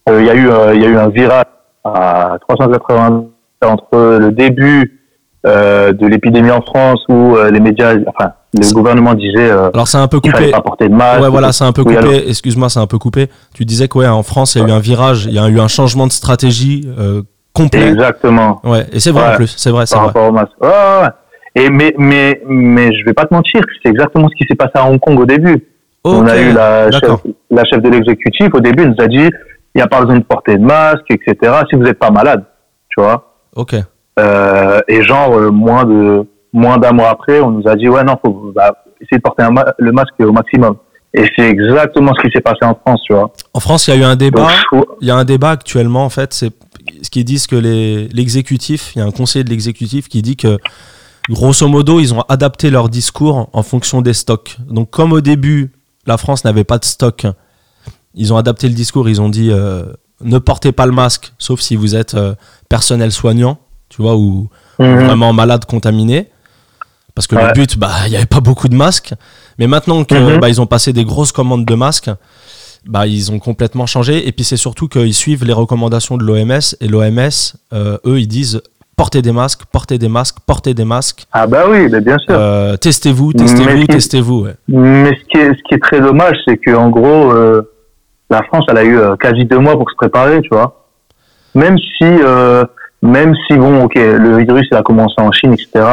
euh, 0.09 0.21
il 0.21 0.27
y 0.27 0.29
a 0.29 0.35
eu, 0.35 0.49
euh, 0.49 0.75
y 0.75 0.85
a 0.85 0.89
eu 0.89 0.97
un 0.97 1.09
virage 1.09 1.45
à 1.83 2.37
380 2.47 3.25
entre 3.63 4.19
le 4.19 4.31
début 4.31 4.93
de 5.43 6.05
l'épidémie 6.05 6.51
en 6.51 6.61
France 6.61 7.05
où 7.07 7.37
les 7.49 7.61
médias, 7.61 7.95
enfin, 8.07 8.33
le 8.59 8.73
gouvernement 8.73 9.13
disait 9.13 9.49
euh, 9.51 9.69
Alors 9.73 9.87
c'est 9.87 9.97
un 9.97 10.07
peu 10.07 10.19
coupé. 10.19 10.51
pas 10.51 10.61
porter 10.61 10.89
de 10.89 10.93
masque. 10.95 11.21
Ouais, 11.21 11.29
voilà, 11.29 11.51
c'est 11.51 11.63
un 11.63 11.71
peu 11.73 11.83
coupé. 11.83 12.29
Excuse-moi, 12.29 12.69
c'est 12.69 12.79
un 12.79 12.87
peu 12.87 12.97
coupé. 12.97 13.27
Tu 13.53 13.65
disais 13.65 13.87
que 13.87 13.97
ouais, 13.99 14.07
en 14.07 14.23
France, 14.23 14.55
il 14.55 14.61
y 14.61 14.65
a 14.65 14.67
eu 14.67 14.71
un 14.71 14.79
virage, 14.79 15.25
il 15.25 15.33
y 15.33 15.39
a 15.39 15.47
eu 15.47 15.59
un 15.59 15.67
changement 15.67 16.07
de 16.07 16.11
stratégie 16.11 16.87
euh, 16.99 17.21
complet. 17.53 17.87
Exactement. 17.89 18.59
Ouais, 18.63 18.85
et 18.91 18.99
c'est 18.99 19.11
vrai 19.11 19.23
Ouais. 19.23 19.33
en 19.33 19.35
plus, 19.35 19.53
c'est 19.57 19.71
vrai, 19.71 19.85
c'est 19.85 19.95
par 19.95 20.03
vrai. 20.05 20.07
rapport 20.13 20.29
au 20.29 20.31
masque. 20.31 20.51
Ouais, 20.61 20.67
ouais, 20.67 21.01
ouais. 21.03 21.09
Et 21.63 21.69
mais 21.71 21.93
mais 21.97 22.41
mais 22.47 22.93
je 22.93 23.03
vais 23.05 23.13
pas 23.13 23.25
te 23.25 23.33
mentir, 23.33 23.61
c'est 23.81 23.89
exactement 23.89 24.27
ce 24.29 24.35
qui 24.35 24.47
s'est 24.47 24.55
passé 24.55 24.73
à 24.75 24.87
Hong 24.89 24.99
Kong 24.99 25.19
au 25.19 25.25
début. 25.25 25.65
On 26.03 26.25
a 26.27 26.37
eu 26.39 26.53
la 26.53 26.91
chef, 26.91 27.11
la 27.49 27.63
chef 27.65 27.81
de 27.81 27.89
l'exécutif 27.89 28.49
au 28.53 28.59
début, 28.59 28.83
elle 28.83 28.89
nous 28.89 29.03
a 29.03 29.07
dit 29.07 29.27
il 29.75 29.77
n'y 29.77 29.81
a 29.81 29.87
pas 29.87 30.01
besoin 30.01 30.17
de 30.19 30.23
porter 30.23 30.55
de 30.57 30.63
masque, 30.63 31.05
etc. 31.09 31.51
Si 31.69 31.75
vous 31.75 31.83
n'êtes 31.83 31.97
pas 31.99 32.11
malade, 32.11 32.43
tu 32.89 33.01
vois. 33.01 33.33
Ok. 33.55 33.75
Euh, 34.19 34.79
et 34.87 35.03
genre 35.03 35.35
euh, 35.37 35.49
moins 35.51 35.83
de 35.83 36.25
moins 36.57 36.77
d'un 36.77 36.91
mois 36.91 37.09
après, 37.09 37.39
on 37.41 37.51
nous 37.51 37.67
a 37.67 37.75
dit 37.75 37.87
ouais 37.87 38.03
non 38.03 38.15
faut 38.23 38.51
bah, 38.55 38.83
essayer 39.01 39.17
de 39.17 39.21
porter 39.21 39.43
un 39.43 39.51
ma- 39.51 39.73
le 39.77 39.91
masque 39.91 40.13
au 40.19 40.31
maximum. 40.31 40.75
Et 41.13 41.25
c'est 41.35 41.47
exactement 41.49 42.11
ce 42.15 42.21
qui 42.27 42.31
s'est 42.33 42.41
passé 42.41 42.63
en 42.63 42.75
France, 42.75 42.99
tu 43.05 43.13
vois. 43.13 43.31
En 43.53 43.59
France, 43.59 43.87
il 43.87 43.91
y 43.95 43.97
a 43.97 43.99
eu 44.01 44.03
un 44.03 44.15
débat. 44.15 44.47
Donc, 44.71 44.85
Il 45.01 45.07
y 45.07 45.11
a 45.11 45.15
un 45.15 45.23
débat 45.23 45.51
actuellement, 45.51 46.03
en 46.03 46.09
fait, 46.09 46.33
c'est 46.33 46.51
ce 47.01 47.09
qu'ils 47.09 47.23
disent 47.25 47.47
que 47.47 47.55
l'exécutif, 48.13 48.91
il 48.95 48.99
y 48.99 49.01
a 49.01 49.05
un 49.05 49.11
conseiller 49.11 49.43
de 49.43 49.49
l'exécutif 49.49 50.09
qui 50.09 50.21
dit 50.21 50.35
que 50.35 50.57
grosso 51.29 51.67
modo, 51.67 51.99
ils 51.99 52.13
ont 52.13 52.21
adapté 52.29 52.69
leur 52.69 52.89
discours 52.89 53.49
en 53.53 53.63
fonction 53.63 54.01
des 54.01 54.13
stocks. 54.13 54.57
Donc, 54.69 54.89
comme 54.89 55.13
au 55.13 55.21
début, 55.21 55.71
la 56.05 56.17
France 56.17 56.43
n'avait 56.45 56.63
pas 56.65 56.77
de 56.77 56.85
stock, 56.85 57.25
ils 58.13 58.33
ont 58.33 58.37
adapté 58.37 58.67
le 58.67 58.73
discours. 58.73 59.09
Ils 59.09 59.21
ont 59.21 59.29
dit 59.29 59.49
euh, 59.51 59.83
ne 60.21 60.37
portez 60.39 60.71
pas 60.71 60.85
le 60.85 60.91
masque, 60.91 61.33
sauf 61.37 61.59
si 61.61 61.75
vous 61.75 61.95
êtes 61.95 62.15
euh, 62.15 62.33
personnel 62.69 63.11
soignant, 63.11 63.57
tu 63.89 64.01
vois, 64.01 64.15
ou 64.17 64.49
Mhm. 64.79 65.05
vraiment 65.05 65.33
malade 65.33 65.65
contaminé. 65.65 66.29
Parce 67.17 67.25
que 67.25 67.35
le 67.35 67.51
but, 67.53 67.79
bah, 67.79 67.89
il 68.05 68.11
n'y 68.11 68.15
avait 68.15 68.27
pas 68.27 68.41
beaucoup 68.41 68.67
de 68.67 68.75
masques. 68.75 69.11
Mais 69.57 69.65
maintenant 69.65 70.03
que 70.03 70.13
Mhm. 70.13 70.39
bah, 70.39 70.49
ont 70.59 70.67
passé 70.67 70.93
des 70.93 71.03
grosses 71.03 71.31
commandes 71.31 71.65
de 71.65 71.73
masques, 71.73 72.11
bah, 72.85 73.07
ils 73.07 73.31
ont 73.31 73.39
complètement 73.39 73.87
changé. 73.87 74.27
Et 74.27 74.31
puis 74.31 74.43
c'est 74.43 74.55
surtout 74.55 74.87
qu'ils 74.87 75.15
suivent 75.15 75.43
les 75.43 75.51
recommandations 75.53 76.15
de 76.15 76.23
l'OMS. 76.23 76.75
Et 76.79 76.87
l'OMS, 76.87 77.55
euh, 77.73 77.97
eux, 78.05 78.19
ils 78.19 78.27
disent 78.27 78.61
portez 78.95 79.23
des 79.23 79.31
masques, 79.31 79.61
portez 79.71 79.97
des 79.97 80.09
masques, 80.09 80.37
portez 80.45 80.75
des 80.75 80.85
masques. 80.85 81.25
Ah 81.31 81.47
bah 81.47 81.63
oui, 81.67 81.87
mais 81.91 82.01
bien 82.01 82.19
sûr. 82.19 82.35
Euh, 82.37 82.77
testez-vous, 82.77 83.33
testez-vous, 83.33 83.87
testez-vous. 83.87 84.41
ouais. 84.43 84.55
Mais 84.67 85.09
ce 85.19 85.23
qui 85.31 85.37
est, 85.37 85.49
ce 85.55 85.61
qui 85.67 85.73
est 85.73 85.81
très 85.81 85.99
dommage, 85.99 86.37
c'est 86.47 86.57
que 86.57 86.75
en 86.75 86.89
gros, 86.91 87.31
euh, 87.31 87.63
la 88.29 88.43
France, 88.43 88.65
elle 88.69 88.77
a 88.77 88.83
eu 88.83 88.95
euh, 88.99 89.15
quasi 89.15 89.43
deux 89.45 89.57
mois 89.59 89.75
pour 89.75 89.89
se 89.89 89.95
préparer, 89.95 90.39
tu 90.41 90.49
vois. 90.51 90.85
Même 91.55 91.79
si, 91.79 92.05
même 93.01 93.33
si 93.47 93.57
bon, 93.57 93.85
ok, 93.85 93.95
le 93.95 94.37
virus 94.37 94.67
il 94.71 94.77
a 94.77 94.83
commencé 94.83 95.15
en 95.17 95.31
Chine, 95.31 95.53
etc. 95.53 95.83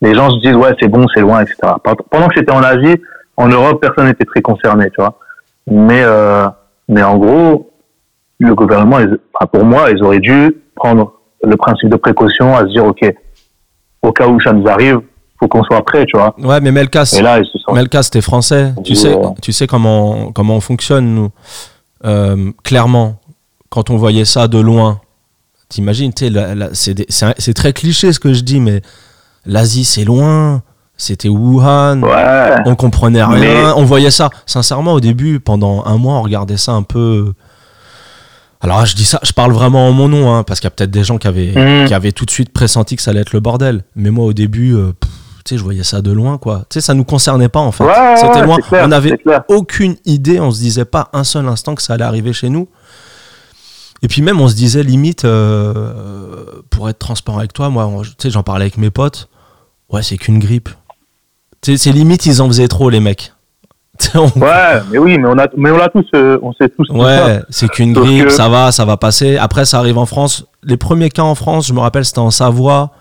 Les 0.00 0.14
gens 0.14 0.30
se 0.30 0.36
disent 0.40 0.54
ouais, 0.54 0.74
c'est 0.80 0.88
bon, 0.88 1.06
c'est 1.14 1.20
loin, 1.20 1.42
etc. 1.42 1.56
Pendant 2.10 2.28
que 2.28 2.34
c'était 2.36 2.52
en 2.52 2.62
Asie, 2.62 2.96
en 3.36 3.48
Europe, 3.48 3.80
personne 3.80 4.06
n'était 4.06 4.24
très 4.24 4.40
concerné, 4.42 4.86
tu 4.90 4.96
vois. 5.00 5.18
Mais, 5.70 6.02
euh, 6.02 6.46
mais 6.88 7.02
en 7.02 7.16
gros, 7.18 7.70
le 8.38 8.54
gouvernement, 8.54 9.00
ils- 9.00 9.18
enfin, 9.34 9.46
pour 9.52 9.64
moi, 9.64 9.90
ils 9.90 10.02
auraient 10.02 10.20
dû 10.20 10.54
prendre 10.76 11.12
le 11.44 11.56
principe 11.56 11.88
de 11.90 11.96
précaution 11.96 12.56
à 12.56 12.60
se 12.60 12.66
dire 12.72 12.84
ok, 12.84 13.12
au 14.02 14.12
cas 14.12 14.26
où 14.28 14.40
ça 14.40 14.52
nous 14.52 14.66
arrive, 14.68 15.00
faut 15.40 15.48
qu'on 15.48 15.62
soit 15.64 15.84
prêt, 15.84 16.04
tu 16.06 16.16
vois. 16.16 16.34
Ouais, 16.38 16.60
mais 16.60 16.72
Melkas, 16.72 17.14
Et 17.18 17.22
là, 17.22 17.40
sont 17.64 17.72
Melkas, 17.74 18.08
t'es 18.12 18.20
français. 18.20 18.72
Tu 18.84 18.94
sais, 18.94 19.16
tu 19.42 19.52
sais 19.52 19.66
comment, 19.66 20.32
comment 20.32 20.54
on 20.56 20.60
fonctionne, 20.60 21.14
nous. 21.14 21.28
Euh, 22.04 22.50
clairement, 22.64 23.16
quand 23.70 23.90
on 23.90 23.96
voyait 23.96 24.24
ça 24.24 24.48
de 24.48 24.58
loin, 24.58 25.00
t'imagines, 25.68 26.12
c'est 26.72 27.54
très 27.54 27.72
cliché 27.72 28.12
ce 28.12 28.18
que 28.20 28.32
je 28.32 28.40
dis, 28.42 28.60
mais 28.60 28.80
l'Asie, 29.48 29.84
c'est 29.84 30.04
loin. 30.04 30.62
C'était 30.96 31.28
Wuhan. 31.28 32.02
Ouais. 32.02 32.54
On 32.66 32.74
comprenait 32.76 33.22
rien. 33.24 33.38
Mais- 33.38 33.72
On 33.76 33.84
voyait 33.84 34.10
ça. 34.10 34.30
Sincèrement, 34.46 34.92
au 34.94 35.00
début, 35.00 35.40
pendant 35.40 35.84
un 35.84 35.96
mois, 35.96 36.14
on 36.14 36.22
regardait 36.22 36.56
ça 36.56 36.72
un 36.72 36.82
peu. 36.82 37.32
Alors, 38.60 38.84
je 38.84 38.96
dis 38.96 39.04
ça, 39.04 39.20
je 39.22 39.32
parle 39.32 39.52
vraiment 39.52 39.88
en 39.88 39.92
mon 39.92 40.08
nom, 40.08 40.34
hein, 40.34 40.42
parce 40.42 40.58
qu'il 40.58 40.66
y 40.66 40.72
a 40.72 40.72
peut-être 40.72 40.90
des 40.90 41.04
gens 41.04 41.18
qui 41.18 41.28
avaient, 41.28 41.52
Mm. 41.54 41.86
qui 41.86 41.94
avaient 41.94 42.10
tout 42.12 42.24
de 42.24 42.30
suite 42.30 42.52
pressenti 42.52 42.96
que 42.96 43.02
ça 43.02 43.12
allait 43.12 43.20
être 43.20 43.32
le 43.32 43.38
bordel. 43.40 43.84
Mais 43.94 44.10
moi, 44.10 44.24
au 44.24 44.32
début, 44.32 44.74
euh, 44.74 44.92
tu 45.44 45.54
sais, 45.54 45.58
je 45.58 45.62
voyais 45.62 45.84
ça 45.84 46.02
de 46.02 46.10
loin, 46.10 46.36
quoi. 46.38 46.64
Tu 46.68 46.74
sais, 46.74 46.80
ça 46.80 46.94
nous 46.94 47.04
concernait 47.04 47.48
pas, 47.48 47.60
en 47.60 47.70
fait. 47.70 47.84
Ouais, 47.84 48.16
C'était 48.16 48.42
loin. 48.42 48.56
clair, 48.58 48.84
on 48.84 48.90
avait 48.90 49.10
c'est 49.10 49.18
clair. 49.18 49.42
aucune 49.48 49.94
idée. 50.04 50.40
On 50.40 50.50
se 50.50 50.58
disait 50.58 50.84
pas 50.84 51.08
un 51.12 51.22
seul 51.22 51.46
instant 51.46 51.76
que 51.76 51.82
ça 51.82 51.94
allait 51.94 52.02
arriver 52.04 52.32
chez 52.32 52.48
nous. 52.48 52.66
Et 54.02 54.08
puis 54.08 54.22
même, 54.22 54.40
on 54.40 54.48
se 54.48 54.54
disait 54.56 54.82
limite, 54.82 55.24
euh, 55.24 56.62
pour 56.70 56.88
être 56.88 56.98
transparent 56.98 57.38
avec 57.38 57.52
toi, 57.52 57.68
moi, 57.70 57.88
tu 58.02 58.10
sais, 58.18 58.30
j'en 58.30 58.42
parlais 58.42 58.64
avec 58.64 58.76
mes 58.78 58.90
potes. 58.90 59.28
Ouais, 59.90 60.02
c'est 60.02 60.16
qu'une 60.16 60.38
grippe. 60.38 60.68
C'est 61.62 61.92
limite, 61.92 62.26
ils 62.26 62.40
en 62.40 62.46
faisaient 62.48 62.68
trop, 62.68 62.88
les 62.90 63.00
mecs. 63.00 63.32
On- 64.14 64.26
Ouais, 64.38 64.80
mais 64.90 64.98
oui, 64.98 65.18
mais 65.18 65.26
on 65.28 65.36
a, 65.38 65.48
mais 65.56 65.70
on 65.72 65.76
l'a 65.76 65.88
tous, 65.88 66.06
euh, 66.14 66.38
on 66.42 66.52
sait 66.52 66.68
tous. 66.68 66.88
Ouais, 66.90 67.40
c'est 67.50 67.68
qu'une 67.68 67.92
grippe, 67.92 68.26
que- 68.26 68.30
ça 68.30 68.48
va, 68.48 68.70
ça 68.70 68.84
va 68.84 68.96
passer. 68.96 69.36
Après, 69.38 69.64
ça 69.64 69.78
arrive 69.78 69.98
en 69.98 70.06
France. 70.06 70.46
Les 70.62 70.76
premiers 70.76 71.10
cas 71.10 71.22
en 71.22 71.34
France, 71.34 71.66
je 71.66 71.72
me 71.72 71.80
rappelle, 71.80 72.04
c'était 72.04 72.20
en 72.20 72.30
Savoie. 72.30 72.92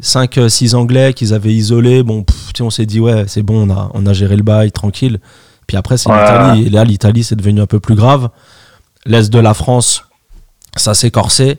5-6 0.00 0.74
Anglais 0.74 1.14
qu'ils 1.14 1.32
avaient 1.34 1.52
isolés. 1.54 2.02
Bon, 2.02 2.22
pff, 2.22 2.52
on 2.60 2.70
s'est 2.70 2.86
dit, 2.86 3.00
ouais, 3.00 3.24
c'est 3.28 3.42
bon, 3.42 3.66
on 3.68 3.74
a, 3.74 3.90
on 3.94 4.04
a 4.06 4.12
géré 4.12 4.36
le 4.36 4.42
bail, 4.42 4.70
tranquille. 4.70 5.18
Puis 5.66 5.76
après, 5.76 5.96
c'est 5.96 6.10
Ouais. 6.10 6.20
l'Italie. 6.20 6.66
Et 6.66 6.70
là, 6.70 6.84
l'Italie, 6.84 7.24
c'est 7.24 7.34
devenu 7.34 7.60
un 7.62 7.66
peu 7.66 7.80
plus 7.80 7.94
grave. 7.96 8.28
L'Est 9.06 9.30
de 9.32 9.38
la 9.40 9.54
France, 9.54 10.04
ça 10.76 10.94
s'est 10.94 11.10
corsé. 11.10 11.58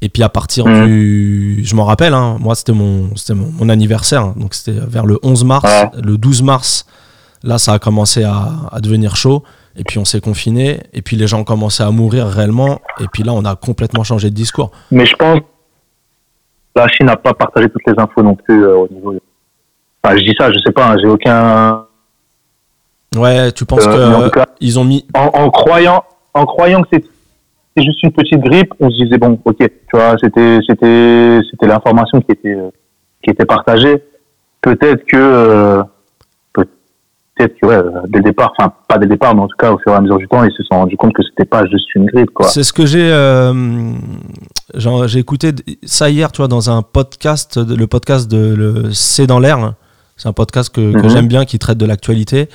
Et 0.00 0.08
puis 0.08 0.22
à 0.22 0.28
partir 0.28 0.66
Mhm. 0.66 0.86
du. 0.86 1.60
Je 1.64 1.74
m'en 1.74 1.84
rappelle, 1.84 2.14
hein, 2.14 2.36
moi, 2.40 2.54
c'était 2.54 2.72
mon, 2.72 3.10
mon, 3.30 3.50
mon 3.58 3.68
anniversaire. 3.68 4.22
hein. 4.22 4.34
donc 4.36 4.54
c'était 4.54 4.78
vers 4.78 5.06
le 5.06 5.18
11 5.22 5.44
mars. 5.44 5.64
Ouais. 5.64 5.90
Le 6.02 6.16
12 6.16 6.42
mars, 6.42 6.86
là, 7.42 7.58
ça 7.58 7.72
a 7.72 7.78
commencé 7.80 8.22
à, 8.22 8.48
à 8.70 8.80
devenir 8.80 9.16
chaud. 9.16 9.42
Et 9.76 9.84
puis 9.84 9.98
on 9.98 10.04
s'est 10.04 10.20
confiné. 10.20 10.80
Et 10.92 11.02
puis 11.02 11.16
les 11.16 11.26
gens 11.26 11.40
ont 11.40 11.44
commencé 11.44 11.82
à 11.82 11.90
mourir 11.90 12.26
réellement. 12.26 12.80
Et 13.00 13.06
puis 13.12 13.22
là, 13.24 13.32
on 13.32 13.44
a 13.44 13.54
complètement 13.56 14.04
changé 14.04 14.30
de 14.30 14.34
discours. 14.34 14.70
Mais 14.90 15.04
je 15.06 15.14
pense 15.16 15.38
que 15.40 15.44
la 16.76 16.88
Chine 16.88 17.06
n'a 17.06 17.16
pas 17.16 17.34
partagé 17.34 17.68
toutes 17.68 17.86
les 17.86 17.94
infos 18.00 18.22
non 18.22 18.34
plus 18.36 18.64
euh, 18.64 18.76
au 18.76 18.88
niveau. 18.88 19.14
Enfin, 20.02 20.16
je 20.16 20.22
dis 20.22 20.34
ça, 20.38 20.50
je 20.52 20.58
sais 20.64 20.72
pas, 20.72 20.90
hein, 20.92 20.96
j'ai 21.02 21.08
aucun. 21.08 21.84
Ouais, 23.16 23.50
tu 23.52 23.64
penses 23.64 23.84
Euh, 23.86 24.28
qu'ils 24.60 24.78
ont 24.78 24.84
mis. 24.84 25.04
En, 25.14 25.30
en 25.34 25.50
croyant, 25.50 26.04
en 26.34 26.44
croyant 26.46 26.82
que 26.82 26.88
c'est 26.92 27.04
c'est 27.78 27.84
juste 27.84 28.02
une 28.02 28.12
petite 28.12 28.40
grippe, 28.40 28.72
on 28.80 28.90
se 28.90 28.96
disait 29.04 29.18
bon, 29.18 29.38
ok, 29.44 29.56
tu 29.58 29.68
vois, 29.92 30.16
c'était, 30.20 30.58
c'était, 30.68 31.40
c'était 31.50 31.66
l'information 31.66 32.20
qui 32.20 32.32
était, 32.32 32.54
euh, 32.54 32.70
qui 33.22 33.30
était 33.30 33.44
partagée. 33.46 34.02
Peut-être 34.60 35.04
que, 35.06 35.16
euh, 35.16 35.82
peut-être 36.52 37.54
que, 37.60 37.66
ouais, 37.66 37.74
euh, 37.76 37.90
dès 38.08 38.18
le 38.18 38.24
départ, 38.24 38.52
enfin, 38.58 38.72
pas 38.88 38.98
dès 38.98 39.04
le 39.06 39.10
départ, 39.10 39.34
mais 39.34 39.42
en 39.42 39.46
tout 39.48 39.56
cas, 39.56 39.70
au 39.72 39.78
fur 39.78 39.92
et 39.92 39.94
à 39.94 40.00
mesure 40.00 40.18
du 40.18 40.26
temps, 40.26 40.42
ils 40.42 40.50
se 40.52 40.62
sont 40.64 40.74
rendus 40.74 40.96
compte 40.96 41.12
que 41.12 41.22
c'était 41.22 41.44
pas 41.48 41.64
juste 41.66 41.94
une 41.94 42.06
grippe, 42.06 42.30
quoi. 42.32 42.48
C'est 42.48 42.64
ce 42.64 42.72
que 42.72 42.84
j'ai. 42.86 43.08
euh, 43.12 43.92
j'ai 44.74 45.18
écouté 45.20 45.52
ça 45.84 46.10
hier, 46.10 46.32
tu 46.32 46.38
vois, 46.38 46.48
dans 46.48 46.70
un 46.70 46.82
podcast, 46.82 47.56
le 47.58 47.86
podcast 47.86 48.28
de 48.30 48.54
le 48.54 48.92
C'est 48.92 49.26
dans 49.26 49.38
l'air. 49.38 49.74
C'est 50.16 50.28
un 50.28 50.32
podcast 50.32 50.74
que, 50.74 50.92
que 50.92 51.02
Mhm. 51.04 51.08
j'aime 51.08 51.28
bien 51.28 51.44
qui 51.44 51.60
traite 51.60 51.78
de 51.78 51.86
l'actualité. 51.86 52.48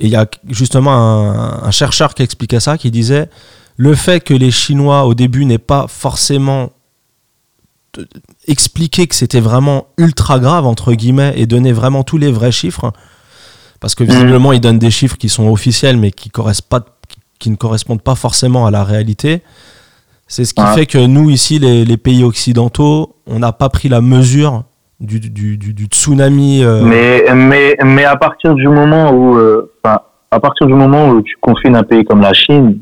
Et 0.00 0.04
il 0.06 0.10
y 0.10 0.16
a 0.16 0.26
justement 0.50 0.92
un, 0.92 1.62
un 1.64 1.70
chercheur 1.70 2.12
qui 2.14 2.22
expliquait 2.22 2.60
ça, 2.60 2.76
qui 2.76 2.90
disait 2.90 3.30
le 3.78 3.94
fait 3.94 4.20
que 4.20 4.34
les 4.34 4.50
Chinois 4.50 5.04
au 5.06 5.14
début 5.14 5.44
n'aient 5.46 5.56
pas 5.58 5.86
forcément 5.88 6.70
t- 7.92 8.02
expliqué 8.46 9.06
que 9.06 9.14
c'était 9.14 9.40
vraiment 9.40 9.86
ultra 9.96 10.38
grave 10.40 10.66
entre 10.66 10.92
guillemets 10.92 11.32
et 11.36 11.46
donné 11.46 11.72
vraiment 11.72 12.02
tous 12.02 12.18
les 12.18 12.30
vrais 12.32 12.52
chiffres, 12.52 12.92
parce 13.80 13.94
que 13.94 14.02
visiblement 14.04 14.52
ils 14.52 14.60
donnent 14.60 14.80
des 14.80 14.90
chiffres 14.90 15.16
qui 15.16 15.28
sont 15.28 15.48
officiels 15.48 15.96
mais 15.96 16.10
qui 16.10 16.30
pas, 16.68 16.84
ne 17.46 17.54
correspondent 17.56 18.02
pas 18.02 18.16
forcément 18.16 18.66
à 18.66 18.70
la 18.72 18.82
réalité. 18.84 19.42
C'est 20.26 20.44
ce 20.44 20.52
qui 20.52 20.60
fait 20.74 20.84
que 20.86 20.98
nous 20.98 21.30
ici 21.30 21.58
les, 21.58 21.84
les 21.86 21.96
pays 21.96 22.22
occidentaux, 22.24 23.14
on 23.26 23.38
n'a 23.38 23.52
pas 23.52 23.68
pris 23.70 23.88
la 23.88 24.00
mesure 24.02 24.64
du, 25.00 25.20
du, 25.20 25.56
du- 25.56 25.72
du 25.72 25.84
tsunami. 25.86 26.64
euh, 26.64 26.82
Mais, 26.82 27.24
mais, 27.32 27.76
mais 27.84 28.04
à 28.04 28.16
partir 28.16 28.54
du 28.56 28.66
moment 28.68 29.12
où, 29.12 29.36
euh, 29.38 29.72
à 29.84 30.40
partir 30.40 30.66
du 30.66 30.74
moment 30.74 31.08
où 31.10 31.22
tu 31.22 31.36
confines 31.40 31.76
un 31.76 31.84
pays 31.84 32.04
comme 32.04 32.20
la 32.20 32.34
Chine, 32.34 32.80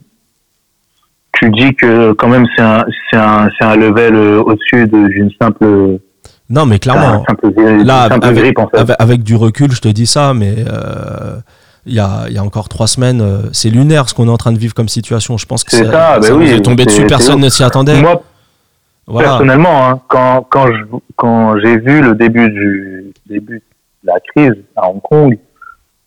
tu 1.38 1.50
dis 1.50 1.74
que 1.74 2.12
quand 2.12 2.28
même 2.28 2.46
c'est 2.56 2.62
un, 2.62 2.84
c'est 3.10 3.18
un, 3.18 3.48
c'est 3.58 3.64
un 3.66 3.76
level 3.76 4.14
euh, 4.14 4.42
au-dessus 4.42 4.86
de- 4.86 5.08
d'une 5.08 5.30
simple, 5.40 5.98
Non 6.50 6.66
mais 6.66 6.78
clairement. 6.78 7.24
simple, 7.28 7.50
Là, 7.84 8.02
avec, 8.04 8.34
grippe 8.36 8.58
en 8.58 8.68
fait. 8.68 8.78
avec- 8.78 8.96
avec 8.98 9.22
du 9.22 9.36
recul, 9.36 9.70
je 9.72 9.80
te 9.80 9.88
dis 9.88 10.06
ça, 10.06 10.32
mais 10.34 10.54
euh, 10.58 11.36
il 11.86 11.94
y, 11.94 12.00
a, 12.00 12.24
il 12.28 12.34
y 12.34 12.38
a 12.38 12.42
encore 12.42 12.68
trois 12.68 12.86
semaines, 12.86 13.20
euh, 13.20 13.42
c'est 13.52 13.70
lunaire 13.70 14.08
ce 14.08 14.14
qu'on 14.14 14.26
est 14.26 14.30
en 14.30 14.36
train 14.36 14.52
de 14.52 14.58
vivre 14.58 14.74
comme 14.74 14.88
situation. 14.88 15.36
Je 15.38 15.46
pense 15.46 15.62
que 15.64 15.70
C'est 15.70 15.84
ça, 15.84 16.18
bah 16.18 16.28
nous 16.30 16.36
oui, 16.36 16.50
est 16.50 16.60
tombé 16.62 16.84
dessus, 16.84 17.06
personne 17.06 17.40
ne 17.40 17.48
s'y 17.48 17.62
attendait. 17.62 18.00
Moi, 18.00 18.22
voilà. 19.06 19.28
personnellement, 19.28 19.88
hein, 19.88 20.00
quand, 20.08 20.46
quand 20.50 20.66
je, 20.68 20.82
quand 21.16 21.58
j'ai 21.60 21.76
vu 21.78 22.02
le 22.02 22.14
début 22.14 22.50
du, 22.50 23.12
début 23.28 23.62
de 24.02 24.08
la 24.12 24.18
crise 24.34 24.54
à 24.76 24.88
Hong 24.90 25.00
Kong, 25.02 25.38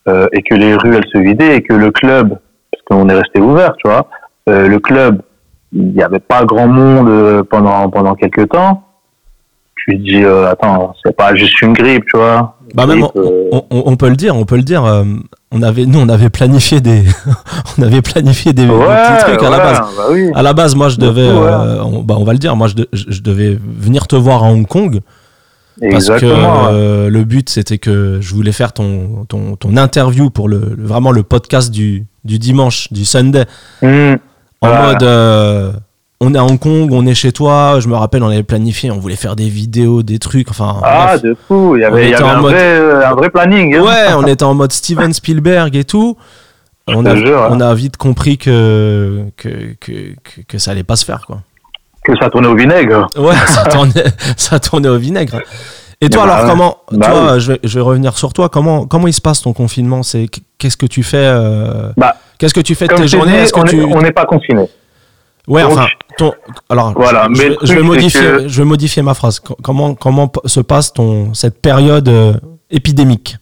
euh, 0.08 0.28
et 0.34 0.42
que 0.42 0.56
les 0.56 0.76
rues 0.76 0.96
elles 0.96 1.08
se 1.14 1.18
vidaient 1.18 1.56
et 1.58 1.62
que 1.62 1.74
le 1.74 1.92
club, 1.92 2.38
parce 2.72 2.84
qu'on 2.88 3.08
est 3.10 3.14
resté 3.16 3.40
ouvert, 3.40 3.74
tu 3.78 3.88
vois, 3.90 4.10
euh, 4.50 4.68
le 4.68 4.80
club, 4.80 5.22
il 5.74 5.94
n'y 5.94 6.02
avait 6.04 6.20
pas 6.20 6.44
grand 6.46 6.68
monde 6.68 7.08
euh, 7.10 7.44
pendant 7.44 7.90
pendant 7.90 8.16
quelques 8.16 8.50
temps. 8.50 8.84
Tu 9.76 9.98
te 9.98 10.02
dis, 10.04 10.24
euh, 10.24 10.50
attends, 10.52 10.94
c'est 11.06 11.16
pas 11.16 11.34
juste 11.36 11.62
une 11.62 11.74
grippe, 11.74 12.04
tu 12.12 12.18
vois. 12.18 12.58
Bah 12.76 12.86
même, 12.86 13.04
on, 13.04 13.12
euh, 13.16 13.50
on- 13.72 13.84
on 13.86 13.96
peut 13.96 14.10
le 14.10 14.16
dire, 14.18 14.36
on 14.36 14.44
peut 14.46 14.58
le 14.58 14.62
dire. 14.64 14.84
on 15.52 15.62
avait, 15.64 15.86
nous, 15.86 16.00
on 16.00 16.10
avait 16.10 16.30
planifié 16.30 16.82
des, 16.82 17.04
on 17.80 17.84
avait 17.84 18.02
planifié 18.02 18.52
des, 18.54 18.68
petits 18.68 19.24
trucs 19.26 19.42
à 19.42 19.50
la 19.50 19.58
base. 19.58 19.80
bah 19.98 20.04
oui. 20.12 20.30
À 20.36 20.42
la 20.44 20.54
base, 20.54 20.76
moi, 20.76 20.90
je 20.90 20.98
devais, 20.98 21.30
ouais. 21.32 21.80
on, 21.84 22.02
bah, 22.04 22.16
on 22.20 22.24
va 22.26 22.34
le 22.34 22.40
dire, 22.40 22.56
moi, 22.56 22.68
je, 22.68 22.76
de- 22.76 22.90
je- 22.94 23.06
je 23.08 23.22
devais 23.22 23.58
venir 23.60 24.06
te 24.08 24.16
voir 24.18 24.44
à 24.44 24.50
Hong 24.52 24.68
Kong 24.68 25.00
parce 25.80 26.08
que 26.10 26.14
Exactement. 26.14 26.68
euh, 26.72 27.10
le 27.10 27.24
but, 27.24 27.50
c'était 27.50 27.78
que 27.78 28.18
je 28.20 28.36
voulais 28.36 28.52
faire 28.52 28.74
ton, 28.74 29.26
ton, 29.30 29.56
ton 29.56 29.78
interview 29.78 30.30
pour 30.30 30.50
le, 30.50 30.74
le- 30.78 30.84
vraiment 30.86 31.12
le 31.12 31.24
podcast 31.24 31.72
du, 31.72 32.06
du 32.26 32.38
dimanche, 32.38 32.92
du 32.92 33.06
Sunday. 33.06 33.46
Hum, 33.82 34.18
En 34.62 34.74
mode, 34.84 35.04
euh, 35.04 35.72
on 36.20 36.34
est 36.34 36.38
à 36.38 36.44
Hong 36.44 36.60
Kong, 36.60 36.90
on 36.92 37.06
est 37.06 37.14
chez 37.14 37.32
toi. 37.32 37.80
Je 37.80 37.88
me 37.88 37.96
rappelle, 37.96 38.24
on 38.24 38.28
avait 38.30 38.44
planifié, 38.44 38.92
on 38.92 38.98
voulait 39.00 39.16
faire 39.16 39.36
des 39.36 39.48
vidéos, 39.50 40.04
des 40.04 40.20
trucs. 40.20 40.50
Enfin, 40.50 40.78
ah, 40.84 41.08
bref. 41.12 41.22
de 41.22 41.38
fou. 41.48 41.76
Il 41.78 41.82
y 41.82 41.86
avait, 41.86 42.10
y 42.10 42.16
un, 42.16 42.36
mode- 42.42 42.52
vrai, 42.52 42.62
euh, 42.62 43.08
un 43.08 43.14
vrai 43.16 43.30
planning. 43.30 43.76
hein. 43.76 43.82
ouais, 43.84 44.14
on 44.16 44.24
était 44.28 44.44
en 44.44 44.54
mode 44.54 44.72
Steven 44.74 45.14
Spielberg 45.14 45.76
et 45.76 45.86
tout. 45.86 46.18
On 46.88 47.04
te 47.04 47.10
a, 47.10 47.16
jure, 47.16 47.44
hein. 47.44 47.50
on 47.52 47.60
a 47.62 47.74
vite 47.76 47.98
compris 47.98 48.38
que, 48.38 49.26
que, 49.38 49.76
que, 49.80 49.92
que, 50.24 50.42
que 50.48 50.58
ça 50.58 50.72
allait 50.72 50.84
pas 50.84 50.96
se 50.96 51.06
faire, 51.06 51.26
quoi. 51.26 51.42
Que 52.04 52.14
ça 52.20 52.30
tournait 52.30 52.48
au 52.48 52.56
vinaigre. 52.56 53.08
Ouais, 53.16 53.36
ça 53.48 53.64
tournait, 53.70 54.06
ça 54.36 54.60
tournait 54.60 54.90
au 54.90 54.98
vinaigre. 54.98 55.40
Et 56.02 56.10
toi, 56.10 56.26
Bah 56.26 56.36
alors, 56.36 56.50
comment, 56.50 56.78
Bah 56.92 57.08
toi, 57.08 57.40
je, 57.40 57.52
vais, 57.54 57.60
je 57.64 57.76
vais 57.78 57.84
revenir 57.84 58.18
sur 58.18 58.32
toi. 58.32 58.48
Comment, 58.48 58.86
comment 58.86 59.08
il 59.08 59.14
se 59.14 59.20
passe 59.20 59.42
ton 59.42 59.52
confinement? 59.52 60.02
C'est 60.02 60.28
qu'est-ce 60.58 60.78
que 60.78 60.86
tu 60.86 61.04
fais 61.04 61.18
euh, 61.18 61.92
Bah, 61.98 62.16
Qu'est-ce 62.38 62.54
que 62.54 62.62
tu 62.62 62.74
fais 62.74 62.88
de 62.88 62.94
tes 62.96 63.08
journées? 63.08 63.44
dit, 63.44 63.52
on 63.54 63.64
tu 63.66 63.76
n'est 64.04 64.12
pas 64.14 64.26
confiné. 64.26 64.64
Ouais, 65.48 65.64
Donc, 65.64 65.74
enfin, 65.74 65.88
ton, 66.18 66.32
alors, 66.70 66.94
voilà, 66.96 67.24
je, 67.26 67.30
mais 67.32 67.38
je- 67.44 67.50
le 67.50 67.58
je 67.64 67.74
vais 67.74 67.82
modifier, 67.82 68.22
c'est 68.22 68.44
que- 68.44 68.48
je 68.48 68.62
vais 68.62 68.68
modifier 68.68 69.02
ma 69.04 69.14
phrase. 69.14 69.40
Co- 69.40 69.58
Comment, 69.62 69.94
comment 69.96 70.32
se 70.46 70.60
passe 70.62 70.94
ton 70.94 71.34
cette 71.34 71.62
période 71.62 72.08
euh, 72.08 72.34
épidémique? 72.70 73.36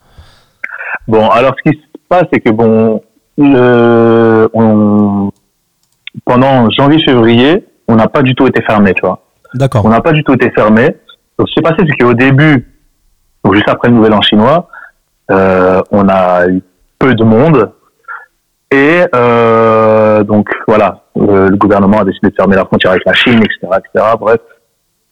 Bon, 1.08 1.30
alors 1.30 1.54
ce 1.64 1.70
qui 1.70 1.78
se 1.78 1.84
passe, 2.10 2.24
c'est 2.34 2.40
que 2.40 2.50
bon, 2.50 3.02
le, 3.38 4.50
on, 4.54 5.32
pendant 6.26 6.70
janvier-février, 6.72 7.66
on 7.88 7.96
n'a 7.98 8.08
pas 8.08 8.24
du 8.24 8.34
tout 8.34 8.48
été 8.48 8.64
fermé, 8.64 8.94
tu 8.96 9.02
vois. 9.02 9.22
D'accord. 9.54 9.86
On 9.86 9.90
n'a 9.90 10.02
pas 10.02 10.12
du 10.14 10.24
tout 10.24 10.34
été 10.34 10.50
fermé. 10.52 10.96
Donc, 11.38 11.48
ce 11.50 11.54
qui 11.54 11.60
s'est 11.60 11.62
passé, 11.62 11.84
c'est 11.88 12.04
qu'au 12.04 12.14
début, 12.14 12.66
juste 13.54 13.70
après 13.70 13.90
le 13.90 13.96
Nouvel 13.96 14.14
An 14.14 14.22
chinois, 14.22 14.68
euh, 15.32 15.82
on 15.92 16.08
a 16.10 16.48
eu 16.48 16.62
peu 17.00 17.14
de 17.14 17.24
monde. 17.24 17.72
Et 18.72 19.04
euh, 19.16 20.24
donc, 20.24 20.50
voilà, 20.68 21.04
euh, 21.18 21.50
le 21.50 21.56
gouvernement 21.56 22.00
a 22.00 22.06
décidé 22.06 22.30
de 22.30 22.36
fermer 22.36 22.56
la 22.56 22.66
frontière 22.66 22.92
avec 22.92 23.06
la 23.06 23.14
Chine, 23.14 23.40
etc., 23.40 23.60
etc. 23.78 24.06
Bref, 24.20 24.40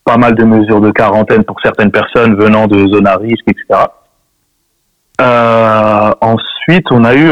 pas 0.04 0.18
mal 0.18 0.36
de 0.36 0.44
mesures 0.44 0.82
de 0.82 0.92
quarantaine 0.92 1.44
pour 1.44 1.60
certaines 1.62 1.92
personnes 1.92 2.36
venant 2.36 2.68
de 2.68 2.88
zones 2.88 3.08
à 3.08 3.18
risque, 3.18 3.46
etc. 3.48 3.86
Euh, 5.22 6.12
ensuite, 6.22 6.92
on 6.92 7.06
a 7.06 7.16
eu, 7.16 7.32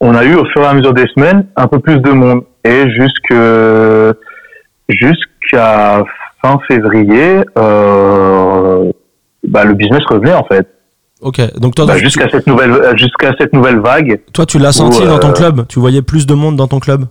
on 0.00 0.14
a 0.14 0.24
eu 0.24 0.34
au 0.34 0.44
fur 0.46 0.62
et 0.62 0.66
à 0.66 0.74
mesure 0.74 0.94
des 0.94 1.06
semaines 1.14 1.46
un 1.56 1.68
peu 1.68 1.78
plus 1.78 2.00
de 2.00 2.10
monde 2.10 2.44
et 2.64 2.90
jusqu'à 4.88 6.02
fin 6.44 6.58
février, 6.68 7.40
euh, 7.58 8.92
bah, 9.48 9.64
le 9.64 9.74
business 9.74 10.02
revenait 10.08 10.34
en 10.34 10.44
fait. 10.44 10.66
Ok. 11.22 11.40
Donc 11.58 11.74
toi, 11.74 11.86
Bah, 11.86 11.94
tu, 11.96 12.00
jusqu'à 12.04 12.28
cette 12.28 12.46
nouvelle 12.46 12.72
euh, 12.72 12.96
jusqu'à 12.96 13.32
cette 13.38 13.52
nouvelle 13.54 13.78
vague. 13.80 14.20
toi, 14.32 14.44
tu 14.44 14.58
l'as 14.58 14.72
senti 14.72 15.02
dans 15.06 15.18
ton 15.18 15.30
euh, 15.30 15.32
club? 15.32 15.66
Tu 15.68 15.78
voyais 15.78 16.02
plus 16.02 16.26
de 16.26 16.34
monde 16.34 16.56
dans 16.56 16.66
ton 16.68 16.80
club? 16.80 17.04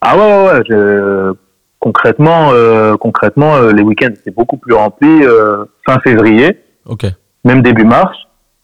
Ah 0.00 0.16
ouais 0.16 0.22
ouais 0.22 0.46
ouais. 0.52 0.62
je- 0.68 1.32
concrètement 1.78 2.50
euh, 2.52 2.96
concrètement 2.96 3.60
les 3.76 3.82
week-ends 3.82 4.08
étaient 4.12 4.30
beaucoup 4.30 4.56
plus 4.56 4.72
remplis 4.74 5.24
euh, 5.24 5.64
fin 5.84 5.98
février, 6.00 6.58
Ok. 6.86 7.04
même 7.44 7.60
début 7.62 7.84
mars. 7.84 8.16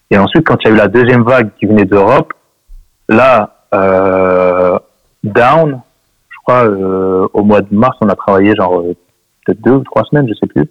Et 0.09 0.17
ensuite 0.17 0.45
quand 0.47 0.55
il 0.63 0.69
y 0.69 0.71
a 0.71 0.73
eu 0.73 0.77
la 0.77 0.87
deuxième 0.87 1.23
vague 1.23 1.49
qui 1.59 1.65
venait 1.67 1.85
d'Europe, 1.85 2.33
là 3.09 3.55
down, 5.23 5.81
je 6.29 6.37
crois 6.43 6.63
au 7.33 7.43
mois 7.43 7.61
de 7.61 7.67
mars 7.71 7.97
on 8.01 8.09
a 8.09 8.15
travaillé 8.15 8.55
genre 8.55 8.83
peut-être 9.45 9.61
deux 9.61 9.71
ou 9.73 9.83
trois 9.83 10.03
semaines, 10.05 10.27
je 10.27 10.33
sais 10.33 10.47
plus. 10.47 10.67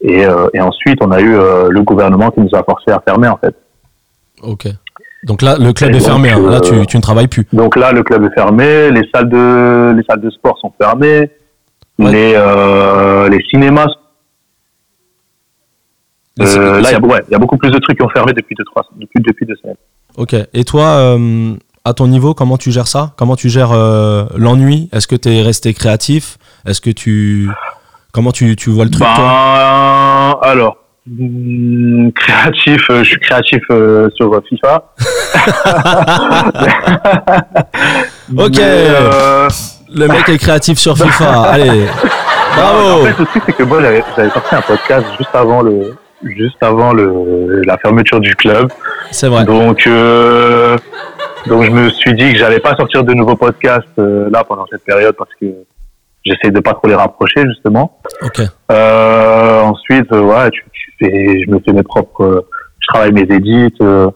Et, 0.00 0.24
euh, 0.26 0.48
et 0.54 0.60
ensuite 0.60 0.98
on 1.02 1.10
a 1.12 1.20
eu 1.20 1.34
euh, 1.36 1.68
le 1.70 1.82
gouvernement 1.82 2.30
qui 2.30 2.40
nous 2.40 2.50
a 2.54 2.62
forcé 2.64 2.90
à 2.90 3.00
fermer 3.00 3.28
en 3.28 3.36
fait. 3.36 3.54
Ok. 4.42 4.66
Donc 5.24 5.40
là, 5.42 5.56
le 5.56 5.72
club 5.72 5.92
Et 5.92 5.96
est 5.96 5.98
donc, 6.00 6.08
fermé. 6.08 6.30
hein. 6.30 6.50
Là, 6.50 6.60
tu, 6.60 6.74
euh, 6.74 6.84
tu 6.84 6.96
ne 6.96 7.02
travailles 7.02 7.28
plus. 7.28 7.46
Donc 7.52 7.76
là, 7.76 7.92
le 7.92 8.02
club 8.02 8.24
est 8.24 8.34
fermé, 8.34 8.90
les 8.90 9.08
salles 9.14 9.28
de, 9.28 9.92
les 9.96 10.02
salles 10.02 10.20
de 10.20 10.30
sport 10.30 10.58
sont 10.58 10.72
fermées, 10.80 11.30
Ouais. 11.98 12.10
les, 12.10 13.28
les 13.30 13.44
cinémas. 13.50 13.86
C'est- 16.38 16.58
Euh, 16.58 16.80
là, 16.80 16.88
il 16.90 16.92
y, 16.92 16.94
a, 16.96 17.00
ouais, 17.00 17.22
il 17.28 17.32
y 17.32 17.34
a 17.34 17.38
beaucoup 17.38 17.58
plus 17.58 17.70
de 17.70 17.78
trucs 17.78 17.98
qui 17.98 18.02
ont 18.04 18.08
fermé 18.08 18.32
depuis 18.32 18.54
deux, 18.56 18.64
trois, 18.64 18.82
depuis, 18.96 19.20
depuis 19.20 19.46
deux 19.46 19.54
semaines. 19.56 19.76
Ok. 20.16 20.34
Et 20.54 20.64
toi, 20.64 21.16
à 21.84 21.92
ton 21.94 22.06
niveau, 22.08 22.32
comment 22.34 22.56
tu 22.56 22.70
gères 22.72 22.88
ça? 22.88 23.12
Comment 23.16 23.36
tu 23.36 23.48
gères 23.48 23.72
euh, 23.72 24.24
l'ennui? 24.36 24.88
Est-ce 24.92 25.06
que 25.06 25.16
tu 25.16 25.28
es 25.28 25.42
resté 25.42 25.74
créatif? 25.74 26.38
Est-ce 26.66 26.80
que 26.80 26.90
tu. 26.90 27.48
Comment 28.12 28.32
tu, 28.32 28.54
tu 28.56 28.70
vois 28.70 28.84
le 28.84 28.90
truc, 28.90 29.02
Ben, 29.02 29.14
toi 29.14 30.40
alors, 30.42 30.76
hmm, 31.06 32.10
créatif, 32.10 32.82
euh, 32.90 32.98
je 33.02 33.08
suis 33.10 33.20
créatif 33.20 33.62
euh, 33.70 34.08
sur 34.14 34.40
FIFA. 34.48 34.84
Ok. 38.36 38.58
Euh, 38.58 39.48
Le 39.94 40.08
mec 40.08 40.28
est 40.28 40.38
créatif 40.38 40.78
sur 40.78 40.96
FIFA. 40.96 41.42
Allez. 41.50 41.86
En 42.52 42.56
Bravo 42.56 43.06
fait, 43.06 43.18
le 43.18 43.26
truc, 43.26 43.42
c'est 43.46 43.52
que 43.54 43.62
moi, 43.62 43.80
j'avais 43.80 44.02
sorti 44.30 44.54
un 44.54 44.60
podcast 44.60 45.06
juste 45.18 45.34
avant 45.34 45.62
le, 45.62 45.96
juste 46.22 46.62
avant 46.62 46.92
le, 46.92 47.62
la 47.62 47.78
fermeture 47.78 48.20
du 48.20 48.34
club. 48.36 48.70
C'est 49.10 49.28
vrai. 49.28 49.44
Donc, 49.44 49.86
euh, 49.86 50.76
donc 51.46 51.64
je 51.64 51.70
me 51.70 51.88
suis 51.90 52.14
dit 52.14 52.32
que 52.32 52.38
j'allais 52.38 52.60
pas 52.60 52.76
sortir 52.76 53.04
de 53.04 53.14
nouveaux 53.14 53.36
podcasts 53.36 53.86
là 53.96 54.44
pendant 54.44 54.66
cette 54.70 54.84
période 54.84 55.14
parce 55.16 55.30
que 55.40 55.46
j'essaie 56.24 56.50
de 56.50 56.60
pas 56.60 56.74
trop 56.74 56.88
les 56.88 56.94
rapprocher 56.94 57.42
justement. 57.48 57.98
Euh, 58.70 59.60
ensuite, 59.62 60.10
euh, 60.12 60.20
ouais, 60.22 60.50
tu, 60.50 60.64
tu 60.72 60.92
fais, 60.98 61.42
je 61.46 61.50
me 61.50 61.58
fais 61.60 61.72
mes 61.72 61.82
propres, 61.82 62.22
euh, 62.24 62.40
je 62.80 62.86
travaille 62.88 63.12
mes 63.12 63.22
edits, 63.22 63.74
euh, 63.82 64.08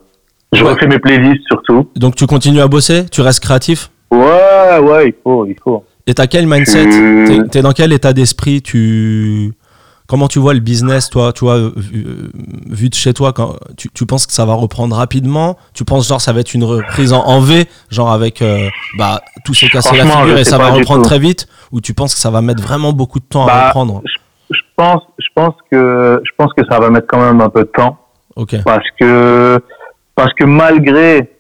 je 0.53 0.63
Ouais. 0.65 0.71
refais 0.73 0.87
mes 0.87 0.99
playlists 0.99 1.45
surtout. 1.49 1.89
Donc 1.97 2.15
tu 2.17 2.27
continues 2.27 2.61
à 2.61 2.69
bosser? 2.69 3.07
Tu 3.07 3.21
restes 3.21 3.41
créatif? 3.41 3.91
Ouais, 4.11 4.79
ouais, 4.81 5.09
il 5.09 5.15
faut, 5.23 5.47
il 5.47 5.57
faut. 5.63 5.85
Et 6.07 6.15
t'as 6.15 6.27
quel 6.29 6.47
mindset? 6.47 6.85
Tu- 6.85 7.49
T'es- 7.51 7.63
dans 7.63 7.73
quel 7.73 7.93
état 7.93 8.13
d'esprit? 8.13 8.63
Tu 8.63 9.53
comment 10.07 10.29
tu 10.29 10.39
vois 10.39 10.55
le 10.55 10.61
business, 10.61 11.11
toi, 11.11 11.33
tu 11.33 11.45
vois, 11.45 11.59
vu, 11.75 12.07
vu 12.71 12.89
de 12.89 12.95
chez 12.95 13.13
toi, 13.13 13.33
quand 13.33 13.57
tu, 13.77 13.89
tu 13.93 14.07
penses 14.07 14.25
que 14.29 14.33
ça 14.33 14.45
va 14.45 14.55
reprendre 14.55 14.95
rapidement? 14.95 15.57
Tu 15.75 15.85
penses 15.85 16.07
genre 16.07 16.21
ça 16.21 16.33
va 16.33 16.39
être 16.41 16.55
une 16.55 16.63
reprise 16.63 17.13
en, 17.13 17.25
en 17.27 17.41
V, 17.41 17.67
genre 17.91 18.13
avec 18.13 18.41
euh, 18.41 18.69
bah 18.99 19.21
tout 19.45 19.53
s'est 19.53 19.69
cassé 19.69 19.97
la 19.97 20.07
figure 20.07 20.39
et 20.39 20.45
ça 20.45 20.59
va 20.59 20.69
reprendre 20.71 21.03
très 21.05 21.19
vite? 21.19 21.49
Ou 21.73 21.81
tu 21.81 21.95
penses 21.95 22.15
que 22.15 22.21
ça 22.21 22.31
va 22.31 22.41
mettre 22.41 22.63
vraiment 22.63 22.93
beaucoup 22.93 23.19
de 23.19 23.25
temps 23.25 23.45
à 23.45 23.47
Bah, 23.47 23.67
reprendre 23.69 24.03
Je 24.51 24.59
pense, 24.77 25.03
je 25.19 25.27
pense 25.35 25.55
que, 25.71 26.21
je 26.25 26.31
pense 26.37 26.53
que 26.55 26.65
ça 26.71 26.79
va 26.79 26.91
mettre 26.91 27.07
quand 27.09 27.21
même 27.21 27.41
un 27.41 27.49
peu 27.49 27.61
de 27.61 27.71
temps. 27.71 27.99
Ok. 28.37 28.55
parce 28.65 28.85
que 29.01 29.59
parce 30.15 30.33
que 30.35 30.45
malgré 30.45 31.31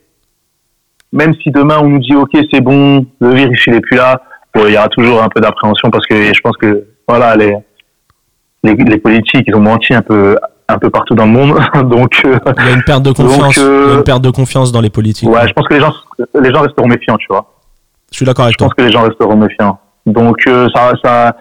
même 1.12 1.34
si 1.42 1.50
demain 1.50 1.78
on 1.82 1.88
nous 1.88 1.98
dit 1.98 2.14
ok 2.16 2.30
c'est 2.50 2.62
bon 2.62 3.04
le 3.20 3.34
virus 3.34 3.62
il 3.66 3.74
est 3.74 3.80
plus 3.82 3.98
là 3.98 4.22
bon, 4.54 4.62
il 4.66 4.72
y 4.72 4.78
aura 4.78 4.88
toujours 4.88 5.22
un 5.22 5.28
peu 5.28 5.40
d'appréhension 5.42 5.90
parce 5.90 6.06
que 6.06 6.32
je 6.32 6.40
pense 6.40 6.56
que 6.56 6.86
voilà 7.06 7.36
les 7.36 7.54
les, 8.64 8.74
les 8.74 8.96
politiques 8.96 9.44
ils 9.46 9.54
ont 9.54 9.60
menti 9.60 9.92
un 9.92 10.00
peu 10.00 10.38
un 10.68 10.78
peu 10.78 10.88
partout 10.88 11.14
dans 11.14 11.26
le 11.26 11.32
monde 11.32 11.58
donc 11.90 12.22
euh, 12.24 12.38
Il 12.58 12.64
y 12.64 12.68
a 12.70 12.72
une 12.72 12.82
perte 12.82 13.02
de 13.02 13.12
confiance. 13.12 13.56
Donc, 13.56 13.58
euh, 13.58 13.82
Il 13.84 13.90
y 13.90 13.92
a 13.92 13.98
une 13.98 14.04
perte 14.04 14.22
de 14.22 14.30
confiance 14.30 14.72
dans 14.72 14.80
les 14.80 14.90
politiques. 14.90 15.28
ouais 15.28 15.46
je 15.46 15.52
pense 15.52 15.68
que 15.68 15.74
les 15.74 15.80
gens 15.80 15.92
les 16.40 16.50
gens 16.50 16.62
resteront 16.62 16.88
méfiants 16.88 17.18
tu 17.18 17.26
vois 17.28 17.44
Je 18.10 18.16
suis 18.16 18.24
d'accord 18.24 18.46
avec 18.46 18.54
je 18.54 18.58
toi. 18.58 18.68
pense 18.68 18.74
que 18.74 18.82
les 18.82 18.90
gens 18.92 19.02
resteront 19.02 19.36
méfiants 19.36 19.78
donc 20.06 20.36
euh, 20.46 20.68
ça 20.74 20.92
ça 21.02 21.36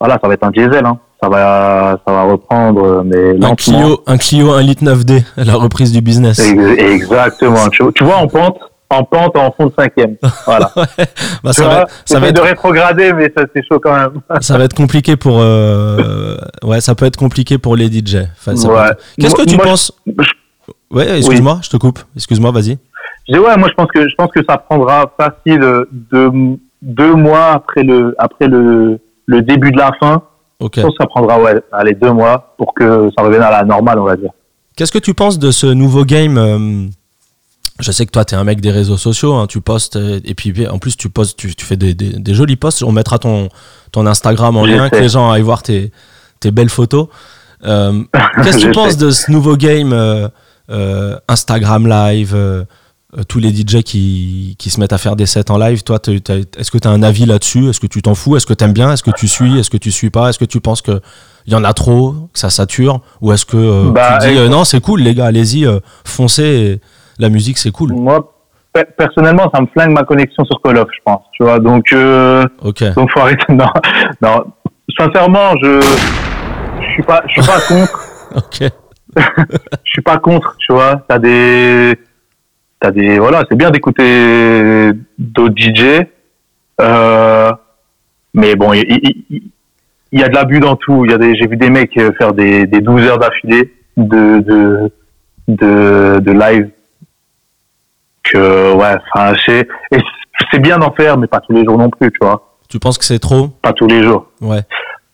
voilà 0.00 0.18
ça 0.20 0.28
va 0.28 0.34
être 0.34 0.44
un 0.44 0.50
diesel 0.50 0.84
hein. 0.84 0.98
ça 1.22 1.28
va 1.28 1.98
ça 2.06 2.12
va 2.12 2.22
reprendre 2.24 3.02
mais 3.04 3.42
Un 3.44 3.54
Clio, 3.54 4.02
un 4.06 4.16
Clio 4.18 4.52
1 4.52 4.62
litre 4.62 4.84
9D, 4.84 5.22
la 5.36 5.54
reprise 5.54 5.92
du 5.92 6.00
business. 6.00 6.38
Ex- 6.38 6.78
Exactement. 6.82 7.68
Tu, 7.70 8.04
vois, 8.04 8.16
en 8.16 8.26
pente, 8.26 8.58
en 8.90 9.04
pente, 9.04 9.36
en 9.36 9.50
fond 9.52 9.66
de 9.66 9.72
cinquième. 9.78 10.16
Voilà. 10.46 10.70
Bah, 11.42 11.52
ça, 11.52 11.62
vois, 11.64 11.74
va, 11.74 11.86
ça, 12.06 12.18
va 12.20 12.28
être, 12.28 12.36
de 12.36 12.40
rétrograder, 12.40 13.12
mais 13.12 13.30
ça 13.36 13.44
c'est 13.54 13.62
chaud 13.70 13.78
quand 13.78 13.94
même. 13.94 14.12
ça 14.40 14.56
va 14.56 14.64
être 14.64 14.74
compliqué 14.74 15.16
pour. 15.16 15.36
euh, 15.40 16.36
ouais, 16.62 16.80
ça 16.80 16.94
peut 16.94 17.04
être 17.04 17.16
compliqué 17.18 17.58
pour 17.58 17.76
les 17.76 17.86
DJ. 17.88 18.16
Enfin, 18.38 18.54
Ouais. 18.68 18.88
être- 18.90 18.98
Qu'est-ce 19.20 19.34
que 19.34 19.42
tu 19.46 19.56
moi, 19.56 19.64
penses? 19.66 19.92
Je- 20.06 20.12
Ouais, 20.90 21.18
excuse-moi, 21.18 21.58
je 21.62 21.68
te 21.70 21.76
coupe. 21.76 21.98
Excuse-moi, 22.16 22.50
vas-y. 22.50 22.78
Je 23.28 23.32
dis 23.34 23.38
ouais, 23.38 23.56
moi 23.58 23.68
je 23.68 23.74
pense 23.74 23.88
que 23.92 24.08
je 24.08 24.14
pense 24.16 24.30
que 24.30 24.40
ça 24.48 24.56
prendra 24.58 25.10
facile 25.18 25.62
euh, 25.62 26.56
deux, 26.84 27.14
mois 27.14 27.52
après 27.52 27.82
le 27.82 28.14
après 28.18 28.46
le, 28.46 28.98
le 29.26 29.42
début 29.42 29.70
de 29.72 29.78
la 29.78 29.90
fin. 29.98 30.22
Je 30.60 30.82
pense 30.82 30.92
que 30.92 31.02
ça 31.02 31.06
prendra 31.08 31.40
ouais, 31.42 31.60
allez 31.72 31.94
deux 31.94 32.12
mois 32.12 32.54
pour 32.58 32.74
que 32.74 33.10
ça 33.16 33.24
revienne 33.24 33.42
à 33.42 33.50
la 33.50 33.64
normale, 33.64 33.98
on 33.98 34.04
va 34.04 34.16
dire. 34.16 34.30
Qu'est-ce 34.76 34.92
que 34.92 34.98
tu 34.98 35.12
penses 35.14 35.38
de 35.38 35.50
ce 35.50 35.66
nouveau 35.66 36.04
game 36.04 36.38
euh, 36.38 36.86
Je 37.80 37.90
sais 37.92 38.06
que 38.06 38.10
toi, 38.12 38.24
tu 38.24 38.34
es 38.34 38.38
un 38.38 38.44
mec 38.44 38.60
des 38.60 38.70
réseaux 38.70 38.96
sociaux, 38.96 39.34
hein, 39.34 39.46
tu 39.46 39.60
postes, 39.60 39.96
euh, 39.96 40.20
et 40.24 40.34
puis 40.34 40.52
en 40.68 40.78
plus, 40.78 40.96
tu 40.96 41.10
postes, 41.10 41.38
tu, 41.38 41.54
tu 41.54 41.64
fais 41.66 41.76
des, 41.76 41.94
des- 41.94 42.18
des 42.18 42.34
jolis 42.34 42.56
posts. 42.56 42.82
On 42.82 42.92
mettra 42.92 43.18
ton, 43.18 43.48
ton 43.92 44.06
Instagram 44.06 44.56
en 44.56 44.64
Je 44.64 44.70
lien, 44.72 44.88
que 44.90 44.96
les 44.96 45.08
gens 45.08 45.30
aillent 45.30 45.42
voir 45.42 45.62
tes, 45.62 45.90
tes 46.40 46.50
belles 46.50 46.68
photos. 46.70 47.08
Euh, 47.64 48.02
Qu'est-ce 48.42 48.58
que 48.58 48.62
tu 48.62 48.72
penses 48.72 48.96
de 48.96 49.10
ce 49.10 49.30
nouveau 49.30 49.56
game 49.56 49.92
euh, 49.92 50.28
euh, 50.70 51.16
Instagram 51.28 51.86
Live 51.86 52.32
euh, 52.34 52.38
euh, 52.60 52.64
tous 53.28 53.38
les 53.38 53.50
DJ 53.50 53.82
qui, 53.82 54.56
qui 54.58 54.70
se 54.70 54.80
mettent 54.80 54.92
à 54.92 54.98
faire 54.98 55.14
des 55.16 55.26
sets 55.26 55.50
en 55.50 55.58
live, 55.58 55.82
toi, 55.84 55.98
est-ce 56.06 56.70
que 56.70 56.78
tu 56.78 56.88
as 56.88 56.90
un 56.90 57.02
avis 57.02 57.26
là-dessus? 57.26 57.68
Est-ce 57.68 57.78
que 57.80 57.86
tu 57.86 58.02
t'en 58.02 58.14
fous? 58.14 58.36
Est-ce 58.36 58.46
que 58.46 58.54
tu 58.54 58.64
aimes 58.64 58.72
bien? 58.72 58.92
Est-ce 58.92 59.02
que 59.02 59.10
tu 59.12 59.28
suis? 59.28 59.58
Est-ce 59.58 59.70
que 59.70 59.76
tu 59.76 59.90
suis 59.92 60.10
pas? 60.10 60.30
Est-ce 60.30 60.38
que 60.38 60.44
tu 60.44 60.60
penses 60.60 60.82
qu'il 60.82 61.00
y 61.46 61.54
en 61.54 61.62
a 61.64 61.72
trop, 61.72 62.12
que 62.32 62.38
ça 62.38 62.50
sature? 62.50 63.00
Ou 63.20 63.32
est-ce 63.32 63.44
que 63.46 63.56
euh, 63.56 63.90
Bah, 63.92 64.18
tu 64.20 64.28
dis 64.30 64.38
euh, 64.38 64.48
non, 64.48 64.64
c'est 64.64 64.80
cool, 64.80 65.00
les 65.02 65.14
gars, 65.14 65.26
allez-y, 65.26 65.64
euh, 65.66 65.78
foncez, 66.04 66.80
la 67.18 67.28
musique, 67.28 67.58
c'est 67.58 67.70
cool 67.70 67.92
Moi, 67.92 68.32
pe- 68.72 68.84
personnellement, 68.98 69.48
ça 69.54 69.60
me 69.60 69.66
flingue 69.68 69.92
ma 69.92 70.02
connexion 70.02 70.44
sur 70.44 70.60
Call 70.62 70.78
of, 70.78 70.88
je 70.92 71.00
pense. 71.04 71.22
Tu 71.34 71.44
vois, 71.44 71.58
donc 71.60 71.84
euh, 71.92 72.44
Ok. 72.62 72.82
donc 72.94 73.10
faut 73.12 73.20
arrêter. 73.20 73.44
Non, 73.50 73.68
non. 74.22 74.44
Sincèrement, 74.98 75.54
je 75.62 75.80
je 76.80 76.86
suis 76.94 77.02
pas 77.04 77.22
je 77.28 77.32
suis 77.40 77.42
pas 77.50 77.60
contre. 77.60 78.00
Ok. 78.36 78.68
je 79.16 79.90
suis 79.90 80.02
pas 80.02 80.18
contre, 80.18 80.56
tu 80.58 80.72
vois. 80.72 81.04
T'as 81.08 81.20
des, 81.20 81.96
t'as 82.84 82.90
des, 82.90 83.18
voilà, 83.18 83.44
c'est 83.48 83.56
bien 83.56 83.70
d'écouter 83.70 84.90
d'autres 85.18 85.54
DJ, 85.56 86.02
euh, 86.82 87.50
mais 88.34 88.56
bon, 88.56 88.74
il, 88.74 88.84
il- 88.88 89.24
il- 89.30 89.42
il 90.12 90.20
y 90.20 90.22
a 90.22 90.28
de 90.28 90.34
l'abus 90.34 90.60
dans 90.60 90.76
tout. 90.76 91.04
Il 91.06 91.10
y 91.10 91.14
a 91.14 91.18
des, 91.18 91.34
j'ai 91.34 91.46
vu 91.46 91.56
des 91.56 91.70
mecs 91.70 91.96
euh, 91.96 92.12
faire 92.18 92.34
des, 92.34 92.66
des 92.66 92.80
12 92.82 93.02
heures 93.06 93.18
d'affilée 93.18 93.72
de, 93.96 94.38
de, 94.40 94.92
de, 95.48 96.20
de 96.20 96.32
live. 96.32 96.68
Que, 98.22 98.74
ouais, 98.74 98.96
enfin, 99.14 99.34
c'est, 99.46 99.66
c'est 100.52 100.58
bien 100.60 100.78
d'en 100.78 100.92
faire, 100.92 101.16
mais 101.18 101.26
pas 101.26 101.40
tous 101.40 101.52
les 101.54 101.64
jours 101.64 101.78
non 101.78 101.88
plus, 101.90 102.10
tu 102.12 102.18
vois. 102.20 102.58
Tu 102.68 102.78
penses 102.78 102.98
que 102.98 103.04
c'est 103.04 103.18
trop? 103.18 103.48
Pas 103.62 103.72
tous 103.72 103.86
les 103.86 104.02
jours. 104.02 104.26
Ouais. 104.40 104.60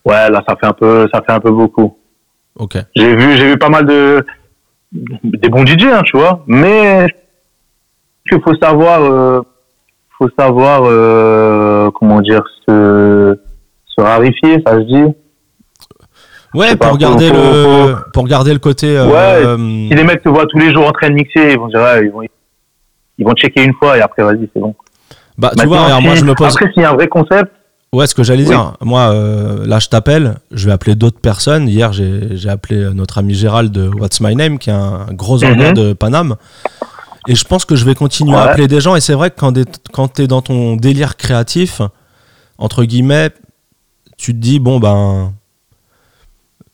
Ouais, 0.04 0.28
là, 0.30 0.42
ça 0.48 0.56
fait 0.56 0.66
un 0.66 0.72
peu, 0.72 1.09
ça 1.12 1.22
fait 1.26 1.33
un 1.33 1.40
peu 1.40 1.50
beaucoup. 1.50 1.96
Ok. 2.56 2.76
J'ai 2.96 3.14
vu, 3.16 3.37
j'ai 3.37 3.46
vu 3.52 3.59
pas 3.59 3.68
mal 3.68 3.87
de, 3.87 4.24
des 4.92 5.48
bons 5.48 5.64
DJ, 5.66 5.85
hein, 5.85 6.02
tu 6.04 6.16
vois. 6.16 6.44
Mais, 6.46 7.06
il 8.33 8.40
faut 8.43 8.55
savoir, 8.57 9.03
euh, 9.03 9.40
faut 10.19 10.29
savoir, 10.38 10.83
euh, 10.85 11.90
comment 11.95 12.21
dire, 12.21 12.43
se, 12.69 13.38
se 13.87 14.01
rarifier, 14.03 14.62
ça 14.66 14.75
se 14.75 14.81
dit. 14.85 15.14
Ouais, 16.55 16.75
pour 16.77 16.93
regarder 16.93 17.29
faut- 17.29 17.35
le, 17.35 17.95
faut- 17.95 18.11
pour 18.12 18.23
regarder 18.25 18.53
le 18.53 18.59
côté. 18.59 18.97
euh, 18.99 19.07
Ouais, 19.07 19.88
Si 19.88 19.95
les 19.95 20.05
mecs 20.05 20.23
te 20.23 20.29
voient 20.29 20.47
tous 20.47 20.59
les 20.59 20.73
jours 20.73 20.87
en 20.88 20.93
train 20.93 21.09
de 21.09 21.14
mixer, 21.14 21.53
ils 21.53 21.59
vont 21.59 21.69
dire, 21.69 21.81
ouais, 21.81 22.05
ils 22.07 22.11
vont, 22.11 22.23
ils 23.19 23.25
vont 23.25 23.35
checker 23.35 23.62
une 23.64 23.75
fois 23.75 23.97
et 23.97 24.01
après, 24.01 24.23
vas-y, 24.25 24.49
c'est 24.53 24.61
bon. 24.61 24.75
bah, 25.38 25.53
tu 25.57 25.66
vois, 25.66 25.85
regarde, 25.85 26.03
moi 26.03 26.14
je 26.16 26.25
me 26.25 26.35
pose. 26.35 26.49
Après, 26.55 26.71
s'il 26.73 26.83
y 26.83 26.85
a 26.87 26.90
un 26.90 26.95
vrai 26.95 27.09
concept, 27.09 27.53
Ouais, 27.93 28.07
ce 28.07 28.14
que 28.14 28.23
j'allais 28.23 28.45
Oui. 28.45 28.51
dire. 28.51 28.75
Moi, 28.83 29.01
euh, 29.12 29.66
là, 29.66 29.81
je 29.81 29.88
t'appelle. 29.88 30.37
Je 30.53 30.66
vais 30.66 30.71
appeler 30.73 30.95
d'autres 30.95 31.19
personnes. 31.19 31.66
Hier, 31.69 31.93
j'ai 31.93 32.37
j'ai 32.37 32.49
appelé 32.49 32.88
notre 32.95 33.19
ami 33.19 33.35
Gérald 33.35 33.73
de 33.73 33.88
What's 33.88 34.21
My 34.21 34.37
Name, 34.37 34.61
qui 34.61 34.71
est 34.71 34.73
un 34.73 35.07
gros 35.11 35.43
orga 35.43 35.73
de 35.73 35.93
Paname. 35.93 36.37
Et 37.28 37.35
je 37.35 37.44
pense 37.44 37.64
que 37.64 37.76
je 37.76 37.85
vais 37.85 37.94
continuer 37.94 38.37
à 38.37 38.42
appeler 38.52 38.68
des 38.68 38.80
gens. 38.80 38.96
Et 38.96 39.00
c'est 39.00 39.14
vrai 39.14 39.30
que 39.30 39.37
quand 39.38 39.52
t'es- 39.52 39.64
quand 39.92 40.09
tu 40.14 40.22
es 40.22 40.26
dans 40.26 40.42
ton 40.42 40.76
délire 40.76 41.16
créatif, 41.16 41.83
entre 42.59 42.85
guillemets, 42.85 43.30
tu 44.16 44.33
te 44.33 44.38
dis, 44.38 44.59
bon, 44.59 44.78
ben. 44.80 45.33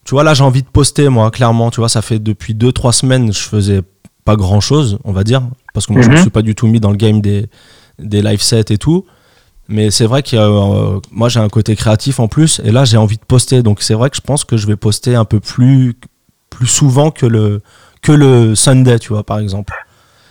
Tu 0.04 0.12
vois, 0.12 0.22
là, 0.22 0.34
j'ai 0.34 0.44
envie 0.44 0.62
de 0.62 0.68
poster, 0.68 1.08
moi, 1.08 1.30
clairement. 1.30 1.70
Tu 1.70 1.80
vois, 1.80 1.88
ça 1.88 2.00
fait 2.02 2.18
depuis 2.20 2.54
2-3 2.54 2.92
semaines, 2.92 3.32
je 3.32 3.40
faisais 3.40 3.82
pas 4.24 4.36
grand 4.36 4.60
chose, 4.60 4.98
on 5.04 5.12
va 5.12 5.24
dire. 5.24 5.42
Parce 5.74 5.86
que 5.86 5.92
moi, 5.92 6.02
je 6.02 6.08
me 6.10 6.14
Mhm. 6.14 6.20
suis 6.20 6.30
pas 6.30 6.42
du 6.42 6.54
tout 6.54 6.66
mis 6.68 6.78
dans 6.80 6.90
le 6.90 6.96
game 6.96 7.20
des, 7.20 7.48
des 7.98 8.22
live 8.22 8.40
sets 8.40 8.66
et 8.70 8.78
tout. 8.78 9.04
Mais 9.68 9.90
c'est 9.90 10.06
vrai 10.06 10.22
que 10.22 10.36
euh, 10.36 11.00
moi 11.10 11.28
j'ai 11.28 11.40
un 11.40 11.48
côté 11.48 11.74
créatif 11.74 12.20
en 12.20 12.28
plus 12.28 12.60
et 12.62 12.70
là 12.70 12.84
j'ai 12.84 12.98
envie 12.98 13.16
de 13.16 13.24
poster 13.26 13.64
donc 13.64 13.82
c'est 13.82 13.94
vrai 13.94 14.10
que 14.10 14.16
je 14.16 14.20
pense 14.20 14.44
que 14.44 14.56
je 14.56 14.64
vais 14.68 14.76
poster 14.76 15.16
un 15.16 15.24
peu 15.24 15.40
plus 15.40 15.96
plus 16.50 16.68
souvent 16.68 17.10
que 17.10 17.26
le 17.26 17.60
que 18.00 18.12
le 18.12 18.54
Sunday 18.54 19.00
tu 19.00 19.08
vois 19.08 19.24
par 19.24 19.40
exemple. 19.40 19.72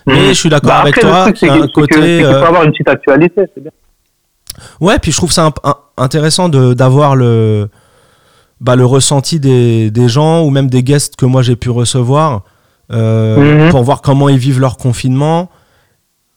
Mais 0.06 0.28
je 0.28 0.34
suis 0.34 0.48
d'accord 0.48 0.70
bah, 0.70 0.80
avec 0.80 0.98
toi 1.00 1.26
c'est 1.34 1.46
que- 1.48 1.52
un 1.52 1.66
que- 1.66 1.72
côté 1.72 1.94
qu'il 1.94 2.24
euh, 2.24 2.44
avoir 2.44 2.62
une 2.64 2.70
petite 2.72 2.88
actualité, 2.88 3.42
c'est 3.54 3.60
bien. 3.62 3.72
ouais 4.80 4.98
puis 4.98 5.12
je 5.12 5.16
trouve 5.16 5.32
ça 5.32 5.44
imp- 5.46 5.58
un- 5.64 5.76
intéressant 5.96 6.48
de 6.48 6.74
d'avoir 6.74 7.16
le 7.16 7.68
bah, 8.60 8.74
le 8.76 8.86
ressenti 8.86 9.38
des, 9.40 9.90
des 9.90 10.08
gens 10.08 10.42
ou 10.42 10.50
même 10.50 10.68
des 10.70 10.82
guests 10.82 11.16
que 11.16 11.26
moi 11.26 11.42
j'ai 11.42 11.56
pu 11.56 11.70
recevoir 11.70 12.42
euh, 12.92 13.64
Mhm. 13.66 13.70
pour 13.70 13.82
voir 13.82 14.00
comment 14.00 14.28
ils 14.28 14.38
vivent 14.38 14.60
leur 14.60 14.76
confinement 14.76 15.50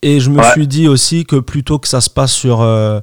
et 0.01 0.19
je 0.19 0.29
me 0.29 0.39
Ouais. 0.39 0.51
suis 0.51 0.67
dit 0.67 0.87
aussi 0.87 1.25
que 1.25 1.35
plutôt 1.37 1.77
que 1.79 1.87
ça 1.87 2.01
se 2.01 2.09
passe 2.09 2.31
sur 2.31 2.61
euh, 2.61 2.99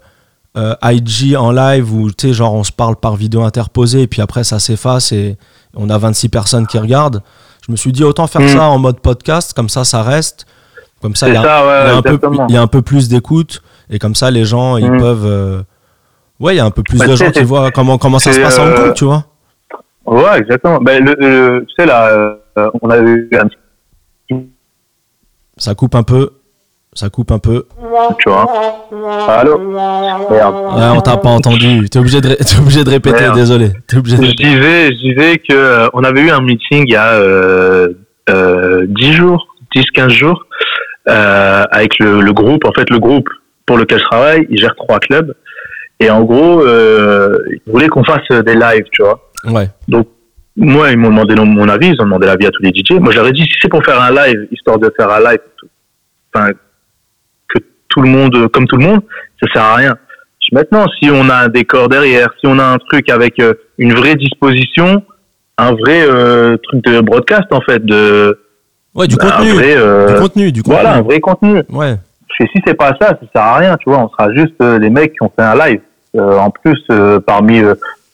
euh, 0.56 0.74
IG 0.82 1.36
en 1.36 1.52
live 1.52 1.94
où 1.94 2.10
tu 2.10 2.28
sais 2.28 2.32
genre 2.34 2.54
on 2.54 2.64
se 2.64 2.72
parle 2.72 2.96
par 2.96 3.14
vidéo 3.16 3.42
interposée 3.44 4.02
et 4.02 4.06
puis 4.08 4.20
après 4.20 4.42
ça 4.42 4.58
s'efface 4.58 5.12
et 5.12 5.36
on 5.74 5.88
a 5.90 5.96
26 5.98 6.28
personnes 6.28 6.66
qui 6.66 6.78
regardent 6.78 7.22
je 7.66 7.72
me 7.72 7.76
suis 7.76 7.92
dit 7.92 8.02
autant 8.04 8.26
faire 8.26 8.40
Mhm. 8.42 8.48
ça 8.48 8.62
en 8.64 8.78
mode 8.78 9.00
podcast 9.00 9.52
comme 9.54 9.68
ça 9.68 9.84
ça 9.84 10.02
reste 10.02 10.46
comme 11.02 11.14
ça 11.14 11.28
il 11.28 11.34
y 11.34 11.36
a, 11.36 11.42
ça, 11.42 11.58
il 11.60 11.64
y 11.64 11.66
ouais, 11.66 11.74
a 11.92 11.96
un 11.96 12.02
peu, 12.02 12.08
exactement. 12.14 12.46
il 12.48 12.54
y 12.54 12.58
a 12.58 12.62
un 12.62 12.66
peu 12.66 12.82
plus 12.82 13.08
d'écoute 13.08 13.62
et 13.90 13.98
comme 13.98 14.14
ça 14.14 14.30
les 14.30 14.44
gens 14.44 14.76
ils 14.76 14.90
Mhm. 14.90 15.00
peuvent 15.00 15.26
euh, 15.26 15.62
ouais 16.40 16.54
il 16.54 16.56
y 16.56 16.60
a 16.60 16.64
un 16.64 16.70
peu 16.70 16.82
plus 16.82 16.98
Bah, 16.98 17.06
de 17.06 17.16
gens 17.16 17.30
qui 17.30 17.42
voient 17.44 17.70
comment 17.70 17.98
comment 17.98 18.18
ça 18.18 18.32
se 18.32 18.40
passe 18.40 18.58
en 18.58 18.66
euh, 18.66 18.74
Kong 18.76 18.94
tu 18.94 19.04
vois 19.04 19.24
Ouais, 20.06 20.38
exactement. 20.38 20.78
Ben, 20.78 21.04
le, 21.04 21.16
le- 21.18 21.64
tu 21.66 21.74
sais, 21.76 21.84
là, 21.84 22.06
euh, 22.56 22.70
on 22.80 22.90
a 22.90 22.98
eu 22.98 23.28
un 23.32 23.48
petit, 23.48 24.36
ça 25.56 25.74
coupe 25.74 25.94
un 25.94 26.02
peu 26.02 26.30
ça 26.94 27.10
coupe 27.10 27.30
un 27.30 27.38
peu 27.38 27.66
tu 28.20 28.30
vois. 28.30 28.46
Allô 29.28 29.58
Merde. 29.58 30.22
ouais, 30.30 30.96
on 30.96 31.00
t'a 31.00 31.16
pas 31.18 31.28
entendu 31.30 31.88
t'es 31.90 31.98
obligé 31.98 32.20
de 32.20 32.28
ré- 32.28 32.38
obligé 32.60 32.84
de 32.84 32.90
répéter 32.90 33.20
Merde. 33.20 33.34
désolé 33.34 33.72
t'es 33.86 33.96
obligé 33.98 34.16
de 34.16 34.24
Je 34.24 34.30
disais, 34.32 34.86
je 34.92 35.12
disais 35.12 35.38
que 35.38 35.88
on 35.92 36.02
avait 36.04 36.20
eu 36.22 36.30
un 36.30 36.40
meeting 36.40 36.84
il 36.86 36.92
y 36.92 36.96
a 36.96 37.12
euh, 37.14 37.88
euh, 38.30 38.86
10 38.88 39.12
jours, 39.12 39.54
10-15 39.74 40.08
jours, 40.10 40.45
avec 41.06 41.98
le, 41.98 42.20
le 42.20 42.32
groupe. 42.32 42.64
En 42.64 42.72
fait, 42.72 42.88
le 42.90 42.98
groupe 42.98 43.28
pour 43.66 43.76
lequel 43.76 43.98
je 43.98 44.04
travaille, 44.04 44.46
il 44.48 44.58
gère 44.58 44.74
trois 44.76 44.98
clubs. 45.00 45.34
Et 45.98 46.10
en 46.10 46.22
gros, 46.22 46.64
euh, 46.64 47.38
ils 47.50 47.72
voulaient 47.72 47.88
qu'on 47.88 48.04
fasse 48.04 48.28
des 48.30 48.54
lives, 48.54 48.84
tu 48.92 49.02
vois. 49.02 49.30
ouais 49.44 49.68
Moi, 50.56 50.90
ils 50.90 50.96
m'ont 50.96 51.08
demandé 51.08 51.34
mon 51.34 51.68
avis, 51.68 51.88
ils 51.88 52.00
ont 52.00 52.04
demandé 52.04 52.26
l'avis 52.26 52.46
à 52.46 52.50
tous 52.50 52.62
les 52.62 52.70
DJ. 52.70 52.92
Moi, 52.92 53.14
ai 53.14 53.32
dit, 53.32 53.42
si 53.42 53.54
c'est 53.60 53.68
pour 53.68 53.84
faire 53.84 54.00
un 54.00 54.10
live, 54.10 54.46
histoire 54.50 54.78
de 54.78 54.92
faire 54.96 55.10
un 55.10 55.20
live, 55.20 55.40
enfin, 56.32 56.52
que 57.48 57.58
tout 57.88 58.02
le 58.02 58.08
monde, 58.08 58.48
comme 58.48 58.66
tout 58.66 58.76
le 58.76 58.84
monde, 58.84 59.00
ça 59.42 59.52
sert 59.52 59.62
à 59.62 59.74
rien. 59.74 59.96
Maintenant, 60.52 60.86
si 61.00 61.10
on 61.10 61.28
a 61.28 61.34
un 61.34 61.48
décor 61.48 61.88
derrière, 61.88 62.28
si 62.38 62.46
on 62.46 62.58
a 62.60 62.64
un 62.64 62.78
truc 62.78 63.10
avec 63.10 63.40
euh, 63.40 63.54
une 63.78 63.94
vraie 63.94 64.14
disposition, 64.14 65.02
un 65.58 65.72
vrai 65.72 66.06
euh, 66.08 66.56
truc 66.58 66.84
de 66.84 67.00
broadcast, 67.00 67.46
en 67.50 67.60
fait, 67.62 67.84
de, 67.84 68.38
ouais 68.96 69.06
du 69.06 69.16
contenu 69.16 69.50
vrai, 69.52 69.76
euh, 69.76 70.14
du 70.14 70.20
contenu 70.20 70.52
du 70.52 70.62
contenu 70.62 70.74
voilà, 70.80 70.94
un 70.96 71.02
vrai 71.02 71.20
contenu. 71.20 71.62
ouais 71.70 71.96
Et 72.40 72.46
si 72.48 72.60
c'est 72.66 72.74
pas 72.74 72.92
ça, 73.00 73.08
ça 73.08 73.20
sert 73.34 73.42
à 73.42 73.56
rien, 73.56 73.76
tu 73.76 73.88
vois. 73.88 73.98
On 74.00 74.08
sera 74.08 74.32
juste 74.32 74.54
euh, 74.60 74.78
les 74.78 74.90
mecs 74.90 75.12
qui 75.12 75.22
ont 75.22 75.30
fait 75.34 75.44
un 75.44 75.54
live. 75.54 75.80
Euh, 76.16 76.38
en 76.38 76.50
plus, 76.50 76.82
parmi 77.26 77.62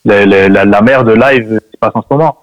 la, 0.04 0.48
la 0.48 0.82
mer 0.82 1.04
de 1.04 1.12
live 1.12 1.60
qui 1.60 1.72
se 1.72 1.78
passe 1.80 1.92
en 1.94 2.02
ce 2.02 2.06
moment. 2.10 2.36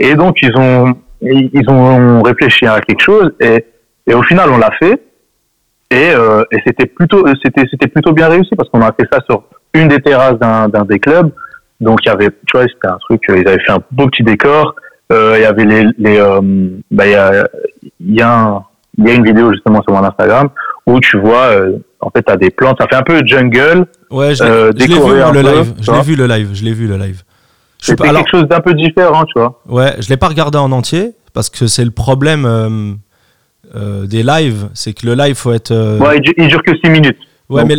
Et 0.00 0.14
donc, 0.14 0.38
ils 0.42 0.56
ont, 0.56 0.94
ils 1.20 1.68
ont 1.68 2.22
réfléchi 2.22 2.66
à 2.66 2.80
quelque 2.80 3.02
chose 3.02 3.32
et, 3.40 3.64
et 4.06 4.14
au 4.14 4.22
final, 4.22 4.50
on 4.50 4.58
l'a 4.58 4.70
fait. 4.78 5.00
Et, 5.90 6.10
et 6.10 6.58
c'était 6.66 6.86
plutôt, 6.86 7.24
c'était, 7.44 7.64
c'était 7.70 7.88
plutôt 7.88 8.12
bien 8.12 8.28
réussi 8.28 8.50
parce 8.56 8.68
qu'on 8.68 8.82
a 8.82 8.92
fait 8.92 9.06
ça 9.12 9.20
sur 9.28 9.44
une 9.74 9.88
des 9.88 10.00
terrasses 10.00 10.38
d'un, 10.38 10.68
d'un 10.68 10.84
des 10.84 10.98
clubs. 10.98 11.30
Donc, 11.80 12.00
il 12.04 12.08
y 12.08 12.12
avait, 12.12 12.30
tu 12.30 12.56
vois, 12.56 12.62
c'était 12.62 12.88
un 12.88 12.98
truc, 12.98 13.20
ils 13.28 13.46
avaient 13.48 13.62
fait 13.64 13.72
un 13.72 13.80
beau 13.90 14.06
petit 14.06 14.22
décor. 14.22 14.74
Euh, 15.12 15.34
il 15.36 15.42
y 15.42 15.44
avait 15.44 15.64
les, 15.64 15.86
les, 15.98 16.18
euh, 16.18 16.40
bah, 16.90 17.06
il 17.06 17.12
y 17.12 17.14
a, 17.14 17.48
il 18.00 18.14
y 18.14 18.22
a 18.22 18.30
un- 18.38 18.64
il 18.98 19.06
y 19.06 19.10
a 19.10 19.14
une 19.14 19.24
vidéo 19.24 19.52
justement 19.52 19.82
sur 19.82 19.92
mon 19.92 20.04
Instagram 20.04 20.48
où 20.86 20.98
tu 21.00 21.18
vois, 21.18 21.46
euh, 21.46 21.76
en 22.00 22.10
fait, 22.10 22.22
t'as 22.22 22.36
des 22.36 22.50
plantes, 22.50 22.78
ça 22.80 22.86
fait 22.88 22.94
un 22.96 23.02
peu 23.02 23.20
jungle. 23.24 23.86
Ouais, 24.10 24.34
je 24.34 24.42
l'ai 24.44 24.50
Euh, 24.50 24.70
vu 24.74 24.86
le 24.86 25.42
live. 25.42 25.74
Je 25.80 25.90
l'ai 25.92 26.02
vu 26.02 26.16
le 26.16 26.26
live. 26.26 26.50
Je 26.54 26.64
l'ai 26.64 26.72
vu 26.72 26.86
le 26.86 26.96
live. 26.96 27.22
C'était 27.80 28.08
quelque 28.08 28.30
chose 28.30 28.48
d'un 28.48 28.60
peu 28.60 28.72
différent, 28.74 29.24
tu 29.24 29.32
vois. 29.38 29.60
ouais, 29.68 29.94
je 30.00 30.08
l'ai 30.08 30.16
pas 30.16 30.28
regardé 30.28 30.56
en 30.58 30.72
entier 30.72 31.12
parce 31.34 31.50
que 31.50 31.66
c'est 31.66 31.84
le 31.84 31.90
problème 31.90 32.46
euh, 33.74 34.06
des 34.06 34.22
lives, 34.22 34.68
c'est 34.74 34.92
que 34.94 35.04
le 35.06 35.14
live 35.14 35.34
faut 35.36 35.52
être. 35.52 35.72
Ouais, 35.98 36.16
il, 36.16 36.20
dure- 36.22 36.34
il 36.38 36.48
dure 36.48 36.62
que 36.62 36.72
6 36.82 36.90
minutes. 36.90 37.18
ouais, 37.50 37.62
donc, 37.64 37.76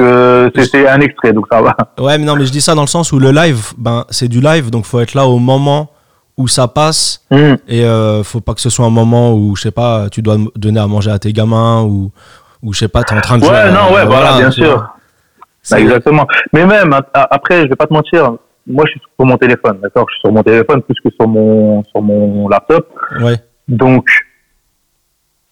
mais 0.56 0.64
c'était 0.64 0.88
un 0.88 1.00
extrait, 1.02 1.34
donc 1.34 1.46
ça 1.52 1.62
va. 1.62 1.76
ouais, 2.00 2.18
mais 2.18 2.26
non, 2.26 2.36
mais 2.36 2.46
je 2.46 2.52
dis 2.52 2.62
ça 2.62 2.76
dans 2.76 2.82
le 2.82 2.88
sens 2.88 3.12
où 3.12 3.20
le 3.20 3.32
live, 3.32 3.72
ben 3.78 4.06
c'est 4.10 4.28
du 4.28 4.42
live, 4.42 4.70
donc 4.70 4.86
faut 4.86 5.00
être 5.00 5.14
là 5.16 5.26
au 5.26 5.40
moment 5.40 5.90
où 6.38 6.48
ça 6.48 6.68
passe 6.68 7.22
Hum. 7.32 7.58
et 7.68 7.86
euh, 7.86 8.24
faut 8.24 8.42
pas 8.42 8.54
que 8.54 8.62
ce 8.62 8.70
soit 8.70 8.86
un 8.86 8.90
moment 8.90 9.34
où 9.34 9.56
je 9.56 9.62
sais 9.64 9.72
pas, 9.72 10.10
tu 10.12 10.22
dois 10.22 10.38
donner 10.56 10.80
à 10.80 10.88
manger 10.88 11.12
à 11.12 11.20
tes 11.20 11.32
gamins 11.34 11.84
ou 11.84 12.12
ou 12.64 12.74
je 12.74 12.80
sais 12.80 12.88
pas, 12.88 13.04
t'es 13.04 13.16
en 13.16 13.22
train 13.22 13.38
de 13.38 13.44
Ouais, 13.44 13.50
jouer 13.50 13.72
non, 13.72 13.94
ouais, 13.96 14.06
voilà, 14.06 14.38
bien 14.38 14.50
tu 14.50 14.62
sûr. 14.64 14.88
Bah, 15.70 15.80
exactement. 15.80 16.26
Mais 16.54 16.66
même, 16.66 16.96
après, 17.14 17.64
je 17.64 17.68
vais 17.70 17.76
pas 17.76 17.86
te 17.88 17.94
mentir, 17.94 18.34
moi, 18.68 18.84
je 18.88 18.92
suis 18.92 19.00
sur 19.00 19.26
mon 19.26 19.38
téléphone, 19.38 19.80
d'accord? 19.84 20.06
Je 20.10 20.14
suis 20.16 20.22
sur 20.22 20.32
mon 20.32 20.42
téléphone 20.42 20.82
plus 20.82 20.96
que 21.04 21.10
sur 21.20 21.28
mon, 21.28 21.84
sur 21.86 22.02
mon 22.02 22.48
laptop. 22.50 22.88
Ouais. 23.22 23.36
Donc, 23.68 24.06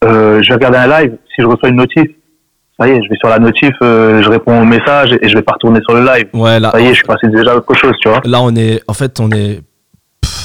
euh, 0.04 0.41
je 0.41 0.48
vais 0.50 0.54
regarder 0.56 0.78
un 0.78 0.88
live. 0.88 1.17
Si 1.36 1.41
je 1.41 1.46
reçois 1.46 1.69
une 1.69 1.76
notif, 1.78 2.06
ça 2.80 2.88
y 2.88 2.91
est, 2.91 3.04
je 3.04 3.10
vais 3.10 3.15
sur 3.17 3.30
la 3.30 3.39
notif, 3.39 3.72
euh, 3.84 4.22
je 4.22 4.30
réponds 4.30 4.62
au 4.62 4.65
message 4.65 5.12
et 5.22 5.30
je 5.30 5.36
vais 5.36 5.41
pas 5.43 5.54
retourner 5.54 5.80
sur 5.88 5.93
le 5.98 6.04
live. 6.06 6.28
Ouais, 6.34 6.60
là, 6.60 6.72
Ça 6.72 6.82
y 6.82 6.86
est, 6.86 6.89
je 6.89 6.93
suis 6.96 7.04
passé 7.06 7.28
déjà 7.28 7.52
à 7.52 7.56
autre 7.58 7.74
chose, 7.76 7.93
tu 8.02 8.10
vois. 8.10 8.22
là 8.26 8.39
on 8.41 8.56
est, 8.56 8.82
en 8.88 8.93
fait, 8.93 9.19
on 9.19 9.30
est, 9.32 9.62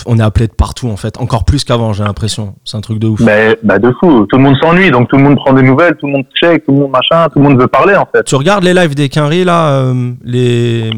on 0.07 0.19
est 0.19 0.23
appelé 0.23 0.47
de 0.47 0.53
partout 0.53 0.89
en 0.89 0.97
fait, 0.97 1.19
encore 1.19 1.45
plus 1.45 1.65
qu'avant, 1.65 1.93
j'ai 1.93 2.05
l'impression. 2.05 2.55
C'est 2.65 2.77
un 2.77 2.81
truc 2.81 2.99
de 2.99 3.09
ouf. 3.09 3.21
Mais 3.21 3.59
bah, 3.63 3.79
de 3.79 3.93
fou. 4.01 4.27
Tout 4.27 4.37
le 4.37 4.43
monde 4.43 4.57
s'ennuie, 4.63 4.91
donc 4.91 5.09
tout 5.09 5.17
le 5.17 5.23
monde 5.23 5.37
prend 5.37 5.53
des 5.53 5.63
nouvelles, 5.63 5.95
tout 5.97 6.07
le 6.07 6.13
monde 6.13 6.25
check, 6.35 6.65
tout 6.65 6.73
le 6.73 6.79
monde 6.79 6.91
machin, 6.91 7.29
tout 7.29 7.39
le 7.39 7.45
monde 7.45 7.61
veut 7.61 7.67
parler, 7.67 7.95
en 7.95 8.07
fait. 8.07 8.25
Tu 8.25 8.35
regardes 8.35 8.65
les 8.65 8.75
lives 8.75 8.95
des 8.95 9.09
Quinry 9.09 9.45
là, 9.45 9.71
euh, 9.71 10.13
les, 10.25 10.91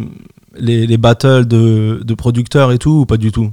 les, 0.58 0.86
les 0.86 0.96
battles 0.98 1.46
de, 1.46 2.00
de 2.04 2.14
producteurs 2.14 2.72
et 2.72 2.78
tout, 2.78 3.00
ou 3.00 3.06
pas 3.06 3.16
du 3.16 3.32
tout? 3.32 3.50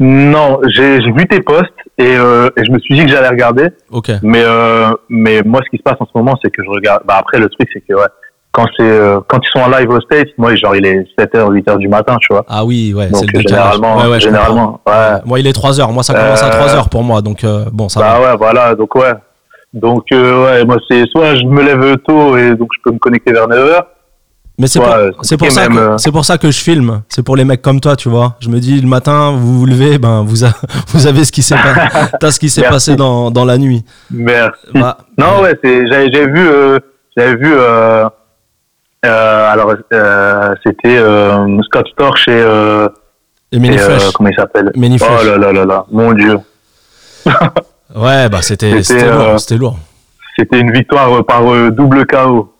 Non, 0.00 0.58
j'ai 0.66 1.00
j'ai 1.00 1.12
vu 1.12 1.26
tes 1.28 1.40
posts 1.40 1.70
et, 1.96 2.16
euh, 2.16 2.50
et 2.56 2.64
je 2.64 2.72
me 2.72 2.78
suis 2.80 2.96
dit 2.96 3.04
que 3.04 3.10
j'allais 3.10 3.28
regarder. 3.28 3.68
Ok. 3.90 4.10
Mais, 4.22 4.42
euh, 4.42 4.90
mais 5.08 5.42
moi, 5.44 5.60
ce 5.64 5.70
qui 5.70 5.76
se 5.76 5.82
passe 5.82 5.96
en 6.00 6.06
ce 6.06 6.10
moment, 6.16 6.36
c'est 6.42 6.50
que 6.50 6.64
je 6.64 6.68
regarde. 6.68 7.02
Bah, 7.06 7.18
après, 7.18 7.38
le 7.38 7.48
truc, 7.48 7.68
c'est 7.72 7.80
que 7.80 7.94
ouais, 7.94 8.06
quand, 8.52 8.66
c'est, 8.76 8.82
euh, 8.84 9.20
quand 9.28 9.38
ils 9.42 9.48
sont 9.50 9.64
en 9.64 9.70
live 9.70 9.88
au 9.90 10.00
States, 10.02 10.28
moi, 10.38 10.54
genre, 10.54 10.76
il 10.76 10.84
est 10.86 11.06
7h, 11.18 11.50
8h 11.50 11.78
du 11.78 11.88
matin, 11.88 12.16
tu 12.20 12.28
vois. 12.30 12.44
Ah 12.48 12.64
oui, 12.64 12.92
ouais, 12.94 13.08
c'est 13.12 13.20
Donc, 13.26 13.32
le 13.32 13.40
généralement, 13.40 13.96
Ouais, 13.98 14.06
ouais, 14.08 14.20
généralement, 14.20 14.80
ouais. 14.86 15.20
Moi, 15.24 15.40
il 15.40 15.46
est 15.46 15.56
3h. 15.56 15.90
Moi, 15.92 16.02
ça 16.02 16.12
commence 16.14 16.42
à 16.42 16.46
Euh, 16.48 16.66
3h 16.66 16.88
pour 16.90 17.02
moi. 17.02 17.22
Donc, 17.22 17.44
euh, 17.44 17.64
bon, 17.72 17.88
ça 17.88 18.00
Bah 18.00 18.18
va. 18.20 18.30
ouais, 18.32 18.36
voilà, 18.36 18.74
donc 18.74 18.94
ouais. 18.94 19.12
Donc, 19.72 20.04
euh, 20.12 20.44
ouais, 20.44 20.64
moi, 20.66 20.76
c'est 20.90 21.04
soit 21.10 21.34
je 21.34 21.44
me 21.44 21.62
lève 21.62 21.96
tôt 22.06 22.36
et 22.36 22.54
donc 22.54 22.68
je 22.76 22.80
peux 22.84 22.92
me 22.92 22.98
connecter 22.98 23.32
vers 23.32 23.48
9h, 23.48 23.80
Mais 24.58 24.66
c'est 24.66 24.78
pour, 24.80 24.92
euh, 24.92 25.10
c'est 25.22 25.38
pour 25.38 25.50
ça 25.50 25.66
que 25.66 25.78
euh, 25.78 25.96
c'est 25.96 26.12
pour 26.12 26.26
ça 26.26 26.36
que 26.36 26.50
je 26.50 26.58
filme. 26.60 27.00
C'est 27.08 27.22
pour 27.22 27.36
les 27.36 27.44
mecs 27.46 27.62
comme 27.62 27.80
toi, 27.80 27.96
tu 27.96 28.10
vois. 28.10 28.34
Je 28.40 28.50
me 28.50 28.60
dis 28.60 28.82
le 28.82 28.86
matin, 28.86 29.30
vous 29.34 29.60
vous 29.60 29.64
levez, 29.66 29.96
ben 29.96 30.22
vous 30.26 30.44
a- 30.44 30.52
vous 30.88 31.06
avez 31.06 31.24
ce 31.24 31.32
qui 31.32 31.42
s'est 31.42 31.54
pas- 31.56 32.08
t'as 32.20 32.30
ce 32.30 32.38
qui 32.38 32.50
s'est 32.50 32.68
passé 32.68 32.96
dans, 32.96 33.30
dans 33.30 33.46
la 33.46 33.56
nuit. 33.56 33.82
Merci. 34.10 34.52
Bah, 34.74 34.98
Non, 35.16 35.40
ouais, 35.40 35.58
c'est, 35.64 35.88
j'avais, 35.88 36.12
j'avais 36.12 36.26
vu, 36.30 36.46
euh, 36.46 36.78
j'avais 37.16 37.36
vu, 37.36 37.50
euh, 37.54 38.04
euh, 38.04 38.08
alors, 39.08 39.74
euh, 39.92 40.54
c'était 40.64 40.96
euh, 40.98 41.60
Scott 41.62 41.86
Storch 41.92 42.28
et, 42.28 42.32
euh, 42.32 42.88
Et 43.50 43.58
euh, 43.58 43.78
Fresh. 43.98 44.12
comment 44.12 44.28
il 44.30 44.36
s'appelle 44.36 44.70
Oh 44.74 45.24
là 45.24 45.36
là 45.38 45.52
là 45.52 45.64
là, 45.64 45.84
mon 45.90 46.12
dieu. 46.12 46.38
Ouais, 47.94 48.26
bah 48.30 48.40
c'était 48.40 48.70
lourd, 48.70 48.80
euh, 48.90 49.36
c'était 49.36 49.56
lourd. 49.58 49.76
C'était 50.38 50.58
une 50.60 50.72
victoire 50.72 51.14
euh, 51.14 51.22
par 51.22 51.46
euh, 51.52 51.70
double 51.70 52.06
KO. 52.06 52.54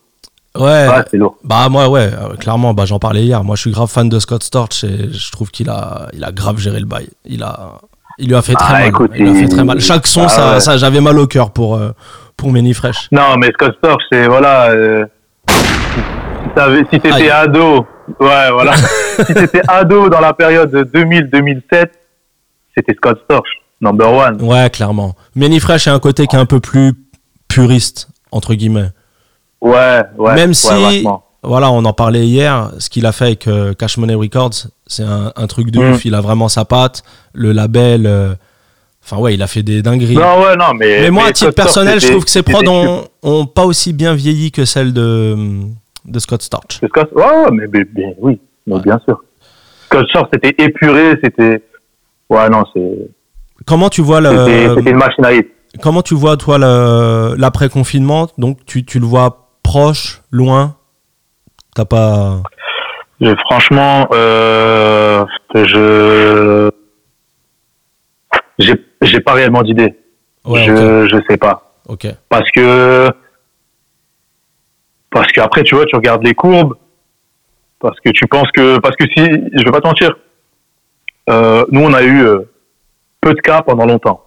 Ouais. 0.58 0.86
Ah, 0.90 1.02
lourd. 1.14 1.38
Bah 1.42 1.70
moi 1.70 1.88
ouais, 1.88 2.10
euh, 2.12 2.36
clairement, 2.36 2.74
bah 2.74 2.84
j'en 2.84 2.98
parlais 2.98 3.22
hier. 3.22 3.42
Moi 3.42 3.56
je 3.56 3.62
suis 3.62 3.70
grave 3.70 3.88
fan 3.88 4.10
de 4.10 4.18
Scott 4.18 4.42
Storch 4.42 4.84
et 4.84 5.10
je 5.10 5.32
trouve 5.32 5.50
qu'il 5.50 5.70
a 5.70 6.08
il 6.12 6.22
a 6.22 6.32
grave 6.32 6.58
géré 6.58 6.80
le 6.80 6.84
bail. 6.84 7.08
Il 7.24 7.42
a 7.44 7.78
il 8.18 8.28
lui 8.28 8.34
a 8.34 8.42
fait 8.42 8.52
très 8.52 8.74
Ah, 8.74 8.78
mal. 8.80 8.88
écoute, 8.88 9.10
il 9.16 9.22
lui 9.24 9.30
a 9.30 9.34
fait 9.42 9.48
très 9.48 9.64
mal. 9.64 9.80
Chaque 9.80 10.06
son 10.06 10.24
Ah, 10.24 10.28
ça, 10.28 10.52
ouais. 10.52 10.60
ça 10.60 10.76
j'avais 10.76 11.00
mal 11.00 11.18
au 11.18 11.26
cœur 11.26 11.50
pour 11.50 11.76
euh, 11.76 11.92
pour 12.36 12.52
Mini 12.52 12.74
Fresh. 12.74 13.08
Non, 13.10 13.38
mais 13.38 13.50
Scott 13.54 13.74
Storch, 13.78 14.02
c'est, 14.12 14.26
voilà, 14.28 14.66
euh, 14.72 15.06
si 16.90 17.00
t'étais 17.00 17.30
ado, 17.30 17.86
ouais, 18.20 18.50
voilà. 18.52 18.72
si 19.26 19.34
t'étais 19.34 19.62
ado 19.68 20.08
dans 20.08 20.20
la 20.20 20.32
période 20.34 20.72
2000-2007, 20.74 21.60
c'était 22.76 22.94
Scott 22.94 23.20
Storch, 23.24 23.48
number 23.80 24.10
one. 24.12 24.42
Ouais, 24.42 24.68
clairement. 24.70 25.14
Fresh 25.60 25.88
a 25.88 25.94
un 25.94 25.98
côté 25.98 26.26
qui 26.26 26.36
est 26.36 26.38
un 26.38 26.46
peu 26.46 26.60
plus 26.60 26.92
puriste 27.48 28.08
entre 28.30 28.54
guillemets. 28.54 28.90
Ouais, 29.60 30.02
ouais. 30.18 30.34
Même 30.34 30.50
ouais, 30.50 30.54
si 30.54 31.04
voilà, 31.44 31.70
on 31.70 31.84
en 31.84 31.92
parlait 31.92 32.24
hier, 32.26 32.70
ce 32.78 32.88
qu'il 32.88 33.04
a 33.04 33.12
fait 33.12 33.24
avec 33.26 33.46
euh, 33.48 33.74
Cash 33.74 33.96
Money 33.98 34.14
Records, 34.14 34.68
c'est 34.86 35.02
un, 35.02 35.32
un 35.34 35.46
truc 35.48 35.70
de 35.70 35.80
Mm. 35.80 35.92
ouf. 35.92 36.04
Il 36.04 36.14
a 36.14 36.20
vraiment 36.20 36.48
sa 36.48 36.64
patte, 36.64 37.02
le 37.32 37.52
label. 37.52 38.06
euh, 38.06 38.34
Enfin 39.04 39.16
ouais, 39.16 39.34
il 39.34 39.42
a 39.42 39.48
fait 39.48 39.64
des 39.64 39.82
dingueries. 39.82 40.14
Non, 40.14 40.40
ouais, 40.40 40.54
non, 40.56 40.74
mais. 40.78 41.00
Mais 41.00 41.10
moi, 41.10 41.24
à 41.24 41.32
titre 41.32 41.50
Scott 41.50 41.56
personnel, 41.56 42.00
je 42.00 42.06
trouve 42.06 42.24
que 42.24 42.30
ces 42.30 42.38
c'était 42.38 42.52
prods 42.52 42.68
ont, 42.68 43.04
ont 43.24 43.46
pas 43.46 43.64
aussi 43.64 43.92
bien 43.92 44.14
vieilli 44.14 44.52
que 44.52 44.64
celles 44.64 44.92
de, 44.92 45.36
de 46.04 46.18
Scott 46.18 46.42
Storch. 46.42 46.78
C'est 46.80 46.88
Scott, 46.88 47.10
ouais, 47.14 47.22
ouais, 47.22 47.50
mais, 47.52 47.66
mais- 47.72 47.86
mais 47.94 48.16
oui, 48.18 48.40
mais 48.66 48.80
bien 48.80 48.98
sûr. 49.06 49.22
Scott 49.86 50.06
Storch, 50.08 50.28
c'était 50.32 50.54
épuré, 50.62 51.18
c'était. 51.22 51.62
Ouais, 52.30 52.48
non, 52.48 52.64
c'est. 52.74 53.08
Comment 53.66 53.88
tu 53.88 54.02
vois 54.02 54.20
le, 54.20 54.74
c'était 54.76 54.90
une 54.90 54.96
machine 54.96 55.24
à 55.24 55.32
hit. 55.32 55.48
comment 55.80 56.02
tu 56.02 56.14
vois 56.14 56.36
toi 56.36 56.58
le- 56.58 57.34
l'après 57.38 57.68
confinement 57.68 58.26
Donc 58.38 58.58
tu, 58.66 58.84
tu 58.84 58.98
le 58.98 59.06
vois 59.06 59.48
proche, 59.62 60.20
loin? 60.30 60.76
T'as 61.74 61.84
pas. 61.84 62.42
Franchement, 63.48 64.08
euh, 64.12 65.24
je. 65.54 66.70
J'ai 69.02 69.20
pas 69.20 69.32
réellement 69.32 69.62
d'idée. 69.62 69.94
Ouais, 70.44 70.64
je, 70.64 70.72
ok. 71.04 71.08
je 71.10 71.16
sais 71.28 71.36
pas. 71.36 71.74
ok. 71.88 72.06
Parce 72.28 72.50
que. 72.50 73.08
Parce 75.12 75.30
qu'après, 75.30 75.62
tu 75.62 75.74
vois, 75.74 75.84
tu 75.84 75.94
regardes 75.94 76.24
les 76.24 76.34
courbes. 76.34 76.74
Parce 77.78 77.98
que 78.00 78.10
tu 78.10 78.26
penses 78.26 78.50
que. 78.52 78.78
Parce 78.78 78.96
que 78.96 79.04
si. 79.06 79.20
Je 79.20 79.64
vais 79.64 79.70
pas 79.70 79.80
te 79.80 79.86
mentir. 79.86 80.16
euh, 81.28 81.64
nous, 81.70 81.82
on 81.82 81.92
a 81.92 82.02
eu 82.02 82.22
euh, 82.24 82.50
peu 83.20 83.34
de 83.34 83.40
cas 83.40 83.62
pendant 83.62 83.86
longtemps. 83.86 84.24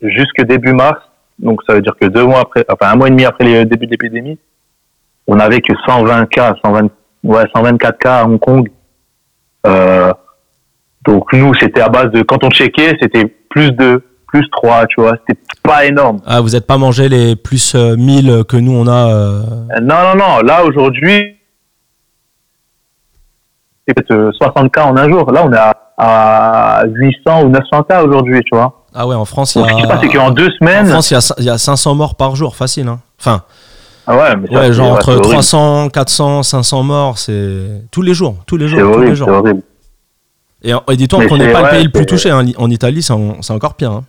Jusque 0.00 0.42
début 0.42 0.72
mars. 0.72 1.00
Donc, 1.38 1.62
ça 1.66 1.74
veut 1.74 1.82
dire 1.82 1.94
que 2.00 2.06
deux 2.06 2.24
mois 2.24 2.40
après. 2.40 2.64
Enfin, 2.68 2.92
un 2.92 2.96
mois 2.96 3.08
et 3.08 3.10
demi 3.10 3.24
après 3.24 3.44
le 3.44 3.64
début 3.64 3.86
de 3.86 3.90
l'épidémie. 3.92 4.38
On 5.26 5.38
avait 5.40 5.60
que 5.60 5.72
120 5.86 6.26
cas. 6.26 6.54
120, 6.64 6.90
ouais, 7.24 7.44
124 7.54 7.98
cas 7.98 8.18
à 8.18 8.24
Hong 8.24 8.38
Kong. 8.38 8.70
Euh, 9.66 10.12
donc, 11.04 11.32
nous, 11.32 11.54
c'était 11.54 11.80
à 11.80 11.88
base 11.88 12.10
de. 12.12 12.22
Quand 12.22 12.44
on 12.44 12.50
checkait, 12.50 12.96
c'était 13.02 13.26
plus 13.48 13.72
de. 13.72 14.02
Plus 14.28 14.48
3, 14.50 14.86
tu 14.86 15.00
vois. 15.00 15.16
C'était 15.26 15.39
pas 15.62 15.84
énorme. 15.84 16.20
Ah, 16.26 16.40
vous 16.40 16.56
êtes 16.56 16.66
pas 16.66 16.78
mangé 16.78 17.08
les 17.08 17.36
plus 17.36 17.74
euh, 17.74 17.96
1000 17.96 18.44
que 18.48 18.56
nous 18.56 18.72
on 18.72 18.86
a. 18.86 19.08
euh, 19.08 19.42
Euh, 19.76 19.80
Non, 19.80 19.96
non, 20.02 20.16
non. 20.16 20.38
Là, 20.42 20.64
aujourd'hui, 20.64 21.36
c'est 23.86 23.94
peut-être 23.94 24.12
euh, 24.12 24.30
60 24.32 24.72
cas 24.72 24.84
en 24.84 24.96
un 24.96 25.08
jour. 25.08 25.30
Là, 25.32 25.44
on 25.46 25.52
est 25.52 25.56
à, 25.56 25.74
à 25.98 26.84
800 26.86 27.42
ou 27.44 27.48
900 27.50 27.82
cas 27.84 28.02
aujourd'hui, 28.02 28.40
tu 28.44 28.56
vois. 28.56 28.84
Ah 28.94 29.06
ouais, 29.06 29.14
en 29.14 29.24
France, 29.24 29.54
il 29.54 29.58
y 29.58 29.62
Donc, 29.62 29.70
ce 29.70 29.76
qui 29.76 29.82
se 29.82 29.86
a. 29.86 29.90
passe, 29.90 30.00
c'est 30.02 30.08
qu'en 30.08 30.30
deux 30.30 30.48
En 30.48 30.50
semaines. 30.58 30.86
France, 30.86 31.10
il 31.10 31.14
y, 31.14 31.16
a, 31.16 31.20
cin- 31.20 31.34
il 31.38 31.44
y 31.44 31.50
a 31.50 31.58
500 31.58 31.94
morts 31.94 32.14
par 32.16 32.34
jour, 32.36 32.56
facile. 32.56 32.88
Hein. 32.88 33.00
Enfin, 33.20 33.42
Ah 34.06 34.16
ouais, 34.16 34.36
mais 34.36 34.50
ouais, 34.50 34.72
genre 34.72 34.92
entre 34.94 35.04
c'est 35.04 35.10
horrible. 35.18 35.32
300, 35.32 35.88
400, 35.90 36.42
500 36.42 36.82
morts, 36.82 37.18
c'est 37.18 37.82
tous 37.92 38.02
les 38.02 38.14
jours, 38.14 38.36
tous 38.46 38.56
les 38.56 38.66
jours, 38.66 38.80
tous 38.80 38.86
les 38.88 38.94
horrible, 38.96 39.14
jours. 39.14 39.28
horrible. 39.28 39.62
Et, 40.62 40.72
et 40.72 40.96
dis-toi 40.96 41.26
qu'on 41.26 41.36
n'est 41.38 41.52
pas 41.52 41.62
le 41.62 41.68
pays 41.70 41.84
le 41.84 41.90
plus 41.90 42.04
touché. 42.06 42.30
hein. 42.30 42.44
En 42.58 42.68
Italie, 42.70 43.02
c'est 43.02 43.12
en- 43.12 43.40
c'est 43.42 43.52
encore 43.52 43.74
pire. 43.74 43.92
hein. 43.92 44.04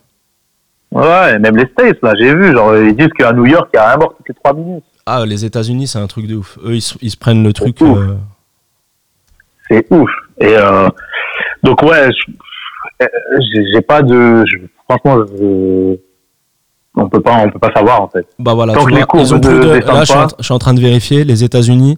Ouais, 0.91 1.39
même 1.39 1.55
les 1.55 1.67
States, 1.67 1.97
là, 2.03 2.13
j'ai 2.19 2.33
vu. 2.35 2.51
Genre, 2.53 2.75
ils 2.77 2.95
disent 2.95 3.13
qu'à 3.17 3.31
New 3.33 3.45
York, 3.45 3.69
il 3.73 3.77
y 3.77 3.79
a 3.79 3.93
un 3.93 3.97
mort 3.97 4.13
toutes 4.17 4.27
les 4.29 4.35
3 4.35 4.53
minutes. 4.53 4.83
Ah, 5.05 5.25
les 5.25 5.45
États-Unis, 5.45 5.87
c'est 5.87 5.99
un 5.99 6.07
truc 6.07 6.27
de 6.27 6.35
ouf. 6.35 6.57
Eux, 6.65 6.75
ils, 6.75 6.81
se- 6.81 6.95
ils 7.01 7.09
se 7.11 7.17
prennent 7.17 7.43
le 7.43 7.53
truc. 7.53 7.81
euh, 7.81 8.15
C'est 9.69 9.85
ouf. 9.89 10.09
Et 10.39 10.55
euh, 10.57 10.89
donc, 11.63 11.81
ouais, 11.83 12.09
je- 12.11 12.33
euh, 13.03 13.07
j'ai 13.73 13.81
pas 13.81 14.01
de. 14.01 14.43
je- 14.45 14.57
franchement, 14.87 15.25
je- 15.27 15.95
on 16.95 17.07
peut 17.09 17.21
pas, 17.21 17.43
on 17.45 17.49
peut 17.49 17.59
pas 17.59 17.71
savoir, 17.73 18.01
en 18.01 18.09
fait. 18.09 18.27
Bah 18.37 18.53
voilà, 18.53 18.73
Tant 18.73 18.85
tu 18.85 18.91
vois, 18.91 18.99
ils 19.15 19.33
ont 19.33 19.39
plus 19.39 19.59
de. 19.59 19.69
Là, 19.85 19.99
je 20.01 20.05
suis, 20.05 20.13
en, 20.19 20.27
pas. 20.27 20.35
je 20.39 20.43
suis 20.43 20.53
en 20.53 20.59
train 20.59 20.73
de 20.73 20.81
vérifier. 20.81 21.23
Les 21.23 21.43
États-Unis, 21.43 21.97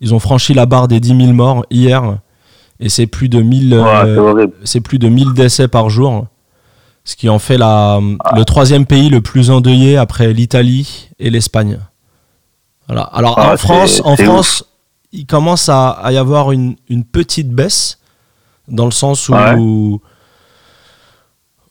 ils 0.00 0.14
ont 0.14 0.18
franchi 0.18 0.52
la 0.52 0.66
barre 0.66 0.88
des 0.88 0.98
10 1.00 1.16
000 1.16 1.32
morts 1.32 1.64
hier, 1.70 2.18
et 2.80 2.88
c'est 2.88 3.06
plus 3.06 3.28
de 3.28 3.40
1000. 3.40 3.74
Ouais, 3.74 3.80
euh, 4.04 4.46
c'est 4.64 4.80
plus 4.80 4.98
de 4.98 5.08
1000 5.08 5.32
décès 5.32 5.68
par 5.68 5.90
jour, 5.90 6.26
ce 7.04 7.16
qui 7.16 7.28
en 7.28 7.38
fait 7.38 7.58
la, 7.58 8.00
le 8.36 8.44
troisième 8.44 8.86
pays 8.86 9.08
le 9.08 9.20
plus 9.20 9.50
endeuillé 9.50 9.96
après 9.96 10.32
l'Italie 10.32 11.08
et 11.18 11.30
l'Espagne. 11.30 11.78
Voilà. 12.86 13.02
Alors 13.02 13.38
Ah, 13.38 13.52
en 13.52 13.56
France, 13.56 14.00
en 14.04 14.16
c'est 14.16 14.24
France, 14.24 14.64
il 15.12 15.26
commence 15.26 15.68
à, 15.68 15.90
à 15.90 16.12
y 16.12 16.16
avoir 16.16 16.52
une, 16.52 16.76
une 16.88 17.04
petite 17.04 17.50
baisse 17.50 17.98
dans 18.68 18.84
le 18.84 18.90
sens 18.92 19.28
où 19.28 19.34
Ouais. 19.34 19.98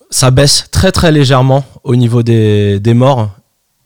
ça 0.10 0.32
baisse 0.32 0.68
très 0.72 0.92
très 0.92 1.12
légèrement 1.12 1.64
au 1.84 1.96
niveau 1.96 2.24
des, 2.24 2.80
des 2.80 2.94
morts. 2.94 3.30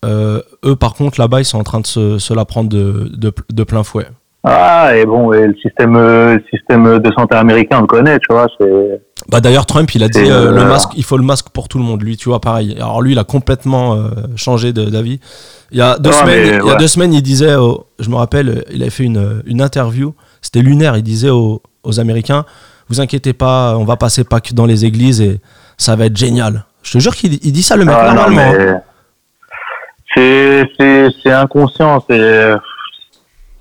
Euh, 0.04 0.42
eux, 0.64 0.76
par 0.76 0.94
contre, 0.94 1.20
là-bas, 1.20 1.42
ils 1.42 1.46
sont 1.46 1.58
en 1.60 1.64
train 1.64 1.80
de 1.80 1.88
se, 1.88 2.20
se 2.20 2.34
la 2.34 2.46
prendre 2.46 2.70
de, 2.70 3.12
de, 3.16 3.34
de 3.50 3.64
plein 3.64 3.84
fouet. 3.84 4.08
Ah, 4.46 4.96
et 4.96 5.06
bon, 5.06 5.34
et 5.34 5.48
le 5.48 5.56
système, 5.56 5.96
euh, 5.96 6.38
système 6.52 7.00
de 7.00 7.12
santé 7.14 7.36
américain, 7.36 7.78
on 7.80 7.82
le 7.82 7.88
connaît, 7.88 8.20
tu 8.20 8.28
vois, 8.32 8.48
c'est. 8.60 9.02
Bah 9.30 9.40
d'ailleurs 9.42 9.66
Trump 9.66 9.90
il 9.96 10.04
a 10.04 10.10
dit 10.10 10.20
euh, 10.20 10.52
le 10.52 10.62
euh, 10.62 10.66
masque 10.66 10.92
il 10.98 11.04
faut 11.04 11.18
le 11.18 11.24
masque 11.24 11.48
pour 11.50 11.68
tout 11.68 11.78
le 11.78 11.84
monde 11.84 12.04
lui 12.04 12.16
tu 12.18 12.30
vois 12.30 12.42
pareil 12.42 12.76
alors 12.76 13.02
lui 13.02 13.14
il 13.14 13.18
a 13.18 13.24
complètement 13.24 13.96
euh, 13.96 14.10
changé 14.36 14.74
d'avis 14.74 15.20
il 15.72 15.78
y 15.80 15.82
a 15.82 15.98
deux 15.98 16.12
semaines 16.12 16.42
mais, 16.42 16.48
il 16.48 16.56
y 16.56 16.60
a 16.60 16.64
ouais. 16.66 16.78
deux 16.78 16.88
semaines 16.88 17.14
il 17.14 17.24
disait 17.24 17.56
je 17.98 18.10
me 18.10 18.16
rappelle 18.16 18.66
il 18.72 18.82
avait 18.82 18.92
fait 18.92 19.06
une, 19.06 19.42
une 19.48 19.62
interview 19.62 20.14
c'était 20.42 20.62
lunaire 20.62 20.98
il 20.98 21.02
disait 21.02 21.30
aux, 21.30 21.64
aux 21.84 22.00
Américains 22.00 22.46
vous 22.90 23.00
inquiétez 23.00 23.34
pas 23.34 23.76
on 23.78 23.86
va 23.86 23.96
passer 23.96 24.26
Pâques 24.26 24.54
dans 24.54 24.66
les 24.66 24.86
églises 24.86 25.22
et 25.22 25.40
ça 25.78 25.96
va 25.96 26.06
être 26.06 26.18
génial 26.18 26.66
je 26.84 26.92
te 26.92 26.98
jure 27.00 27.16
qu'il 27.16 27.34
il 27.34 27.52
dit 27.52 27.64
ça 27.64 27.78
le 27.78 27.86
mec 27.86 27.96
Ah, 27.98 28.14
normalement 28.14 28.54
hein. 28.60 28.82
c'est, 30.14 30.66
c'est 31.24 31.32
inconscient, 31.32 32.04
c'est, 32.08 32.54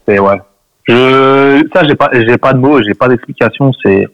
c'est, 0.07 0.19
ouais. 0.19 0.41
Je, 0.87 1.67
ça, 1.75 1.83
j'ai 1.85 1.95
pas, 1.95 2.11
j'ai 2.13 2.37
pas 2.37 2.53
de 2.53 2.59
mots, 2.59 2.83
j'ai 2.83 2.95
pas 2.95 3.09
d'explication, 3.09 3.73
c'est, 3.83 4.07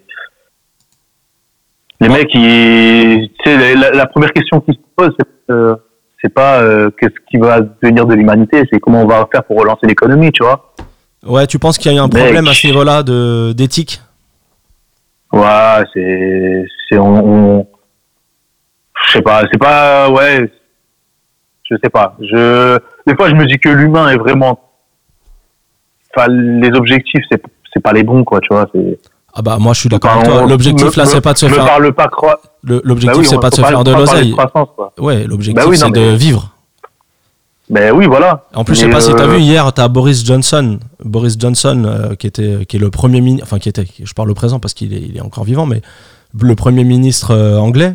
les 2.01 2.09
mecs, 2.09 2.33
ils, 2.35 3.29
tu 3.45 3.51
sais, 3.51 3.75
la, 3.75 3.91
la 3.91 4.07
première 4.07 4.33
question 4.33 4.61
qu'ils 4.61 4.75
se 4.75 4.81
posent, 4.97 5.15
c'est, 5.19 5.53
euh, 5.53 5.75
c'est 6.23 6.33
pas 6.33 6.61
euh, 6.63 6.91
qu'est-ce 6.99 7.15
qui 7.29 7.39
va 7.39 7.61
devenir 7.61 8.07
de 8.07 8.15
l'humanité, 8.15 8.63
c'est 8.73 8.79
comment 8.79 9.03
on 9.03 9.07
va 9.07 9.29
faire 9.33 9.43
pour 9.45 9.59
relancer 9.59 9.87
l'économie, 9.87 10.31
tu 10.33 10.43
vois. 10.45 10.73
ouais 11.27 11.47
tu 11.47 11.59
penses 11.59 11.77
qu'il 11.77 11.91
y 11.91 11.95
a 11.95 11.99
eu 11.99 12.01
un 12.01 12.07
Mec. 12.09 12.23
problème 12.23 12.47
à 12.47 12.55
ce 12.55 12.67
niveau 12.67 12.85
là 12.85 13.03
de 13.03 13.53
d'éthique? 13.53 14.01
Ouais, 15.33 15.85
c'est, 15.93 16.65
c'est, 16.89 16.99
on, 16.99 17.59
on- 17.59 17.67
je 19.07 19.13
sais 19.13 19.23
pas, 19.23 19.43
c'est 19.51 19.59
pas, 19.59 20.09
ouais, 20.11 20.51
je 21.69 21.75
sais 21.83 21.91
pas. 21.91 22.17
Je, 22.21 22.79
des 23.07 23.15
fois, 23.17 23.29
je 23.29 23.35
me 23.35 23.47
dis 23.47 23.59
que 23.59 23.69
l'humain 23.69 24.09
est 24.11 24.17
vraiment, 24.17 24.70
les 26.29 26.71
objectifs, 26.77 27.23
c'est, 27.31 27.43
c'est 27.73 27.81
pas 27.83 27.93
les 27.93 28.03
bons, 28.03 28.25
quoi, 28.25 28.41
tu 28.41 28.49
vois. 28.51 28.69
C'est, 28.75 28.99
ah 29.33 29.43
bah 29.43 29.59
moi 29.61 29.73
je 29.75 29.81
suis 29.81 29.89
d'accord 29.89 30.11
avec 30.11 30.25
toi 30.25 30.45
l'objectif 30.45 30.97
là 30.97 31.07
c'est 31.07 31.21
pas 31.21 31.33
de 31.35 31.39
se 31.39 31.47
faire 31.47 31.65
parle 31.65 31.93
pas 31.93 32.11
l'objectif 32.65 33.07
Bah 33.13 33.19
oui, 33.21 33.25
c'est 33.25 33.39
pas 33.39 33.51
de 33.51 33.55
se 33.55 33.63
faire 33.63 33.85
de 33.85 33.93
l'oseille 33.93 34.35
ouais 34.99 35.25
l'objectif 35.25 35.55
Bah 35.55 35.71
oui, 35.71 35.77
c'est 35.77 35.89
de 35.91 36.01
mais- 36.01 36.17
vivre 36.17 36.53
Ben 37.69 37.93
oui, 37.95 38.07
voilà. 38.07 38.47
En 38.55 38.65
plus, 38.65 38.75
je 38.75 38.81
sais 38.81 38.87
Mais, 38.89 38.95
pas 38.95 39.01
si 39.01 39.13
euh, 39.13 39.15
t'as 39.15 39.29
vu 39.29 39.39
hier, 39.39 39.73
t'as 39.73 39.87
Boris 39.87 40.27
Johnson, 40.27 40.81
Boris 41.05 41.37
Johnson 41.39 41.85
euh, 41.87 42.17
qui 42.17 42.27
était, 42.27 42.67
qui 42.67 42.77
est 42.77 42.81
le 42.81 42.91
premier 42.91 43.21
ministre, 43.21 43.47
enfin 43.47 43.61
qui 43.61 43.69
était, 43.69 43.87
je 44.03 44.13
parle 44.13 44.33
au 44.33 44.35
présent 44.35 44.59
parce 44.59 44.75
qu'il 44.75 44.93
est, 44.93 45.01
il 45.01 45.17
est 45.17 45.21
encore 45.21 45.45
vivant, 45.45 45.67
mais 45.67 45.81
le 46.41 46.55
premier 46.57 46.83
ministre 46.83 47.31
euh, 47.31 47.59
anglais, 47.59 47.95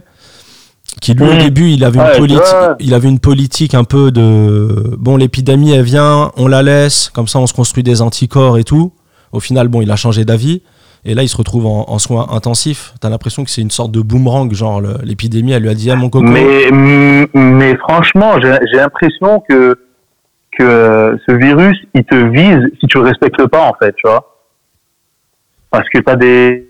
qui 1.02 1.14
lui 1.14 1.24
au 1.24 1.34
Mhm. 1.34 1.40
début, 1.40 1.70
il 1.70 1.84
avait 1.84 2.00
Ouais, 2.00 2.14
une 2.14 2.18
politique, 2.20 2.42
ouais. 2.42 2.76
il 2.80 2.94
avait 2.94 3.10
une 3.10 3.20
politique 3.20 3.74
un 3.74 3.84
peu 3.84 4.12
de, 4.12 4.96
bon, 4.98 5.18
l'épidémie 5.18 5.72
elle 5.74 5.84
vient, 5.84 6.32
on 6.38 6.48
la 6.48 6.64
laisse, 6.64 7.10
comme 7.14 7.28
ça 7.28 7.40
on 7.40 7.48
se 7.48 7.54
construit 7.54 7.84
des 7.84 8.02
anticorps 8.02 8.58
et 8.58 8.64
tout. 8.64 8.92
Au 9.32 9.40
final, 9.40 9.68
bon, 9.68 9.82
il 9.82 9.92
a 9.92 9.96
changé 9.96 10.24
d'avis. 10.26 10.62
Et 11.08 11.14
là, 11.14 11.22
il 11.22 11.30
se 11.30 11.38
retrouve 11.38 11.68
en, 11.68 11.86
en 11.88 12.00
soins 12.00 12.28
intensifs. 12.32 12.94
T'as 13.00 13.10
l'impression 13.10 13.44
que 13.44 13.52
c'est 13.52 13.62
une 13.62 13.70
sorte 13.70 13.92
de 13.92 14.02
boomerang, 14.02 14.52
genre 14.54 14.82
l'épidémie, 15.04 15.52
elle 15.52 15.62
lui 15.62 15.70
a 15.70 15.76
dit, 15.76 15.92
ah, 15.92 15.96
mon 15.96 16.10
coco. 16.10 16.26
Mais, 16.26 16.72
mais 17.36 17.76
franchement, 17.78 18.40
j'ai 18.42 18.58
j'ai 18.72 18.78
l'impression 18.78 19.44
que, 19.48 19.78
que 20.58 21.20
ce 21.28 21.32
virus, 21.34 21.78
il 21.94 22.04
te 22.06 22.16
vise 22.16 22.60
si 22.80 22.88
tu 22.88 22.98
le 22.98 23.04
respectes 23.04 23.46
pas, 23.48 23.68
en 23.70 23.74
fait, 23.78 23.94
tu 23.98 24.08
vois. 24.08 24.32
Parce 25.70 25.88
que 25.90 26.00
t'as 26.00 26.16
des, 26.16 26.70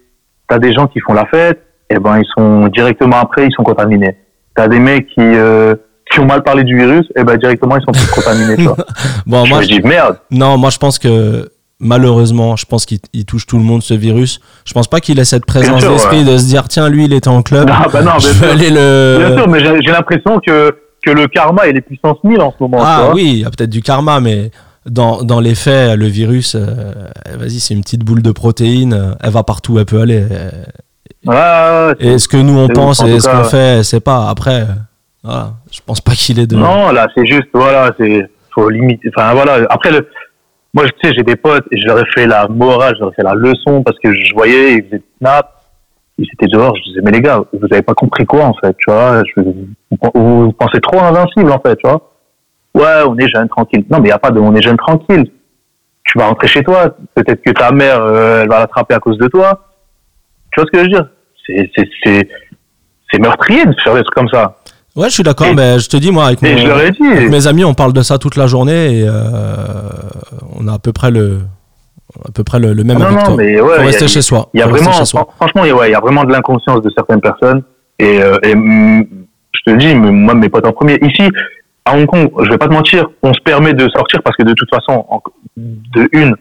t'as 0.50 0.60
des 0.60 0.74
gens 0.74 0.88
qui 0.88 1.00
font 1.00 1.14
la 1.14 1.28
fête, 1.28 1.65
et 1.90 2.00
ben, 2.00 2.20
ils 2.20 2.28
sont 2.38 2.68
directement 2.68 3.18
après, 3.18 3.46
ils 3.48 3.54
sont 3.54 3.64
contaminés. 3.64 4.16
T'as 4.56 4.68
des 4.68 4.80
mecs 4.80 5.08
qui, 5.08 5.20
euh, 5.22 5.76
qui 6.12 6.20
ont 6.20 6.26
mal 6.26 6.44
parlé 6.44 6.64
du 6.64 6.78
virus, 6.78 7.06
et 7.16 7.24
ben, 7.24 7.38
directement, 7.38 7.76
ils 7.78 7.84
sont 7.84 7.92
tous 7.92 8.12
contaminés, 8.12 8.56
tu 8.58 8.64
vois. 8.64 8.78
Bon, 9.26 9.44
je 9.46 9.50
moi, 9.50 9.60
me 9.62 9.66
dis, 9.66 9.82
merde. 9.82 10.18
Non, 10.32 10.58
moi 10.58 10.70
je 10.70 10.78
pense 10.78 10.98
que 11.00 11.50
malheureusement, 11.80 12.56
je 12.56 12.66
pense 12.66 12.86
qu'il 12.86 13.00
il 13.14 13.26
touche 13.26 13.46
tout 13.46 13.58
le 13.58 13.64
monde 13.64 13.84
ce 13.84 13.94
virus. 13.94 14.40
Je 14.66 14.74
pense 14.74 14.88
pas 14.88 15.00
qu'il 15.00 15.20
ait 15.20 15.26
cette 15.26 15.46
présence 15.46 15.84
d'esprit 15.84 16.24
de 16.24 16.38
se 16.38 16.46
dire 16.46 16.68
tiens 16.68 16.88
lui 16.90 17.06
il 17.06 17.14
était 17.14 17.28
en 17.28 17.42
club, 17.42 17.68
Non, 17.68 17.76
bah 17.92 18.02
non, 18.02 18.12
je 18.20 18.30
bien 18.30 18.32
vais 18.32 18.38
sûr. 18.38 18.50
aller 18.52 18.72
Bien 18.72 19.30
le. 19.30 19.38
sûr, 19.38 19.48
mais 19.50 19.60
j'ai 19.60 19.92
l'impression 19.92 20.40
que, 20.46 20.72
que 21.06 21.12
le 21.12 21.28
karma, 21.28 21.68
il 21.68 21.76
est 21.76 21.82
puissance 21.82 22.18
1000 22.24 22.40
en 22.42 22.52
ce 22.52 22.56
moment, 22.64 22.78
Ah 22.82 23.12
oui, 23.14 23.24
il 23.34 23.40
y 23.40 23.46
a 23.46 23.50
peut-être 23.50 23.70
du 23.70 23.82
karma, 23.82 24.20
mais 24.22 24.52
dans, 24.86 25.24
dans 25.24 25.40
les 25.42 25.56
faits, 25.56 25.98
le 25.98 26.06
virus, 26.08 26.56
euh, 26.56 26.94
vas-y, 27.38 27.60
c'est 27.60 27.74
une 27.74 27.82
petite 27.82 28.04
boule 28.06 28.22
de 28.22 28.32
protéines, 28.32 28.94
euh, 28.94 29.12
elle 29.22 29.32
va 29.32 29.44
partout 29.44 29.78
elle 29.80 29.86
peut 29.86 30.00
aller. 30.00 30.24
Ouais, 31.26 31.34
ouais, 31.36 31.88
ouais, 31.88 31.94
Et 32.00 32.20
ce 32.20 32.28
que 32.28 32.38
nous 32.38 32.58
on 32.58 32.68
pense 32.68 33.04
et 33.04 33.20
ce 33.20 33.28
qu'on 33.30 33.44
fait, 33.46 33.84
c'est 33.84 34.00
pas. 34.00 34.30
Après, 34.30 34.66
voilà, 35.24 35.54
je 35.72 35.80
pense 35.86 36.02
pas 36.02 36.12
qu'il 36.12 36.40
est 36.40 36.48
de. 36.48 36.56
Non, 36.56 36.92
là, 36.92 37.08
c'est 37.16 37.26
juste, 37.26 37.48
voilà, 37.54 37.92
c'est, 38.00 38.30
faut 38.54 38.70
limiter. 38.70 39.10
Enfin, 39.16 39.34
voilà. 39.34 39.66
Après, 39.70 39.92
le, 39.92 40.08
moi, 40.76 40.84
tu 40.86 40.92
sais, 41.08 41.16
j'ai 41.16 41.24
des 41.24 41.36
potes 41.36 41.66
et 41.72 41.80
je 41.80 41.88
leur 41.88 42.00
ai 42.00 42.06
fait 42.14 42.28
la 42.28 42.48
morale, 42.48 42.94
je 42.96 43.00
leur 43.00 43.12
ai 43.12 43.16
fait 43.16 43.24
la 43.24 43.34
leçon 43.34 43.82
parce 43.82 43.98
que 44.00 44.14
je 44.14 44.34
voyais, 44.34 44.74
ils 44.74 44.84
faisaient 44.84 44.98
des 44.98 45.04
snaps, 45.20 45.50
ils 46.18 46.28
étaient 46.34 46.48
dehors. 46.48 46.76
Je 46.76 46.84
disais, 46.90 47.02
mais 47.04 47.12
les 47.12 47.22
gars, 47.22 47.42
vous 47.54 47.68
avez 47.72 47.82
pas 47.82 47.94
compris 47.94 48.26
quoi, 48.26 48.44
en 48.44 48.54
fait, 48.54 48.76
tu 48.78 48.92
vois. 48.92 49.24
Je, 49.24 49.42
vous, 49.42 49.68
vous 50.14 50.52
pensez 50.52 50.80
trop 50.82 51.00
invincible, 51.00 51.52
en 51.52 51.60
fait, 51.60 51.76
tu 51.78 51.88
vois. 51.88 52.12
Ouais, 52.76 53.08
on 53.08 53.18
est 53.18 53.30
jeune, 53.30 53.48
tranquille. 53.48 53.86
Non, 53.90 54.00
mais 54.00 54.10
il 54.10 54.12
y 54.12 54.14
a 54.14 54.20
pas 54.20 54.32
de 54.32 54.40
on 54.40 54.54
est 54.54 54.62
jeune, 54.62 54.78
tranquille. 54.78 55.32
Tu 56.04 56.20
vas 56.20 56.28
rentrer 56.28 56.48
chez 56.48 56.62
toi. 56.62 56.96
Peut-être 57.16 57.42
que 57.42 57.52
ta 57.52 57.72
mère, 57.72 58.02
euh, 58.02 58.44
elle 58.44 58.50
va 58.50 58.60
l'attraper 58.60 58.94
à 58.94 59.00
cause 59.00 59.18
de 59.18 59.28
toi. 59.28 59.68
Tu 60.52 60.62
vois 60.62 60.68
ce 60.68 60.72
que 60.72 60.78
je 60.80 60.84
veux 60.84 60.90
dire? 60.90 61.08
C'est, 61.48 63.20
meurtrier 63.20 63.66
de 63.66 63.74
faire 63.84 63.94
des 63.96 64.02
trucs 64.04 64.16
comme 64.16 64.28
ça. 64.30 64.58
Ouais, 64.96 65.10
je 65.10 65.14
suis 65.14 65.24
d'accord, 65.24 65.54
mais 65.56 65.80
je 65.80 65.88
te 65.90 65.98
dis, 65.98 66.12
moi, 66.12 66.28
avec, 66.28 66.42
mon- 66.42 66.50
dit. 66.50 67.30
mes 67.30 67.48
amis, 67.48 67.64
on 67.66 67.74
parle 67.74 67.94
de 67.94 68.02
ça 68.02 68.18
toute 68.18 68.36
la 68.36 68.48
journée 68.48 69.00
et 69.00 69.04
euh, 69.08 69.14
on 70.58 70.68
a 70.68 70.74
à 70.74 70.80
peu 70.80 70.92
près 70.94 71.12
le, 71.12 71.40
à 72.28 72.32
peu 72.34 72.44
près 72.44 72.60
le, 72.60 72.74
le 72.74 72.84
même 72.84 72.98
non, 73.00 73.06
avec 73.06 73.18
non, 73.20 73.24
toi. 73.26 73.36
mais 73.38 73.60
ouais, 73.62 73.68
Faut 73.68 73.74
il 73.76 73.78
y 73.78 73.82
a- 73.84 73.86
rester 73.88 74.08
chez 74.08 74.22
soi. 74.22 74.50
Il 74.54 74.60
y 74.60 74.64
a 74.64 74.68
vraiment, 74.68 74.92
franchement, 74.92 75.64
il 75.64 75.68
y 75.68 75.72
a- 75.72 75.76
ouais, 75.76 75.92
y 75.92 75.96
a 75.96 76.00
vraiment 76.00 76.24
de 76.24 76.32
l'inconscience 76.32 76.82
de 76.82 76.90
certaines 76.96 77.22
personnes. 77.22 77.62
Et, 78.00 78.22
euh, 78.22 78.38
et, 78.44 78.52
je 78.52 79.72
te 79.72 79.78
dis, 79.78 79.96
moi, 79.96 80.34
mes 80.34 80.50
potes 80.50 80.66
en 80.66 80.72
premier. 80.74 80.98
Ici, 81.02 81.30
à 81.86 81.96
Hong 81.96 82.06
Kong, 82.08 82.30
je 82.44 82.50
vais 82.50 82.58
pas 82.58 82.68
te 82.68 82.74
mentir, 82.74 83.06
on 83.22 83.34
se 83.34 83.40
permet 83.42 83.74
de 83.74 83.88
sortir 83.90 84.22
parce 84.24 84.36
que 84.38 84.44
de 84.44 84.54
toute 84.54 84.70
façon, 84.74 85.06
en- 85.10 85.22
de 85.58 86.10
une, 86.14 86.36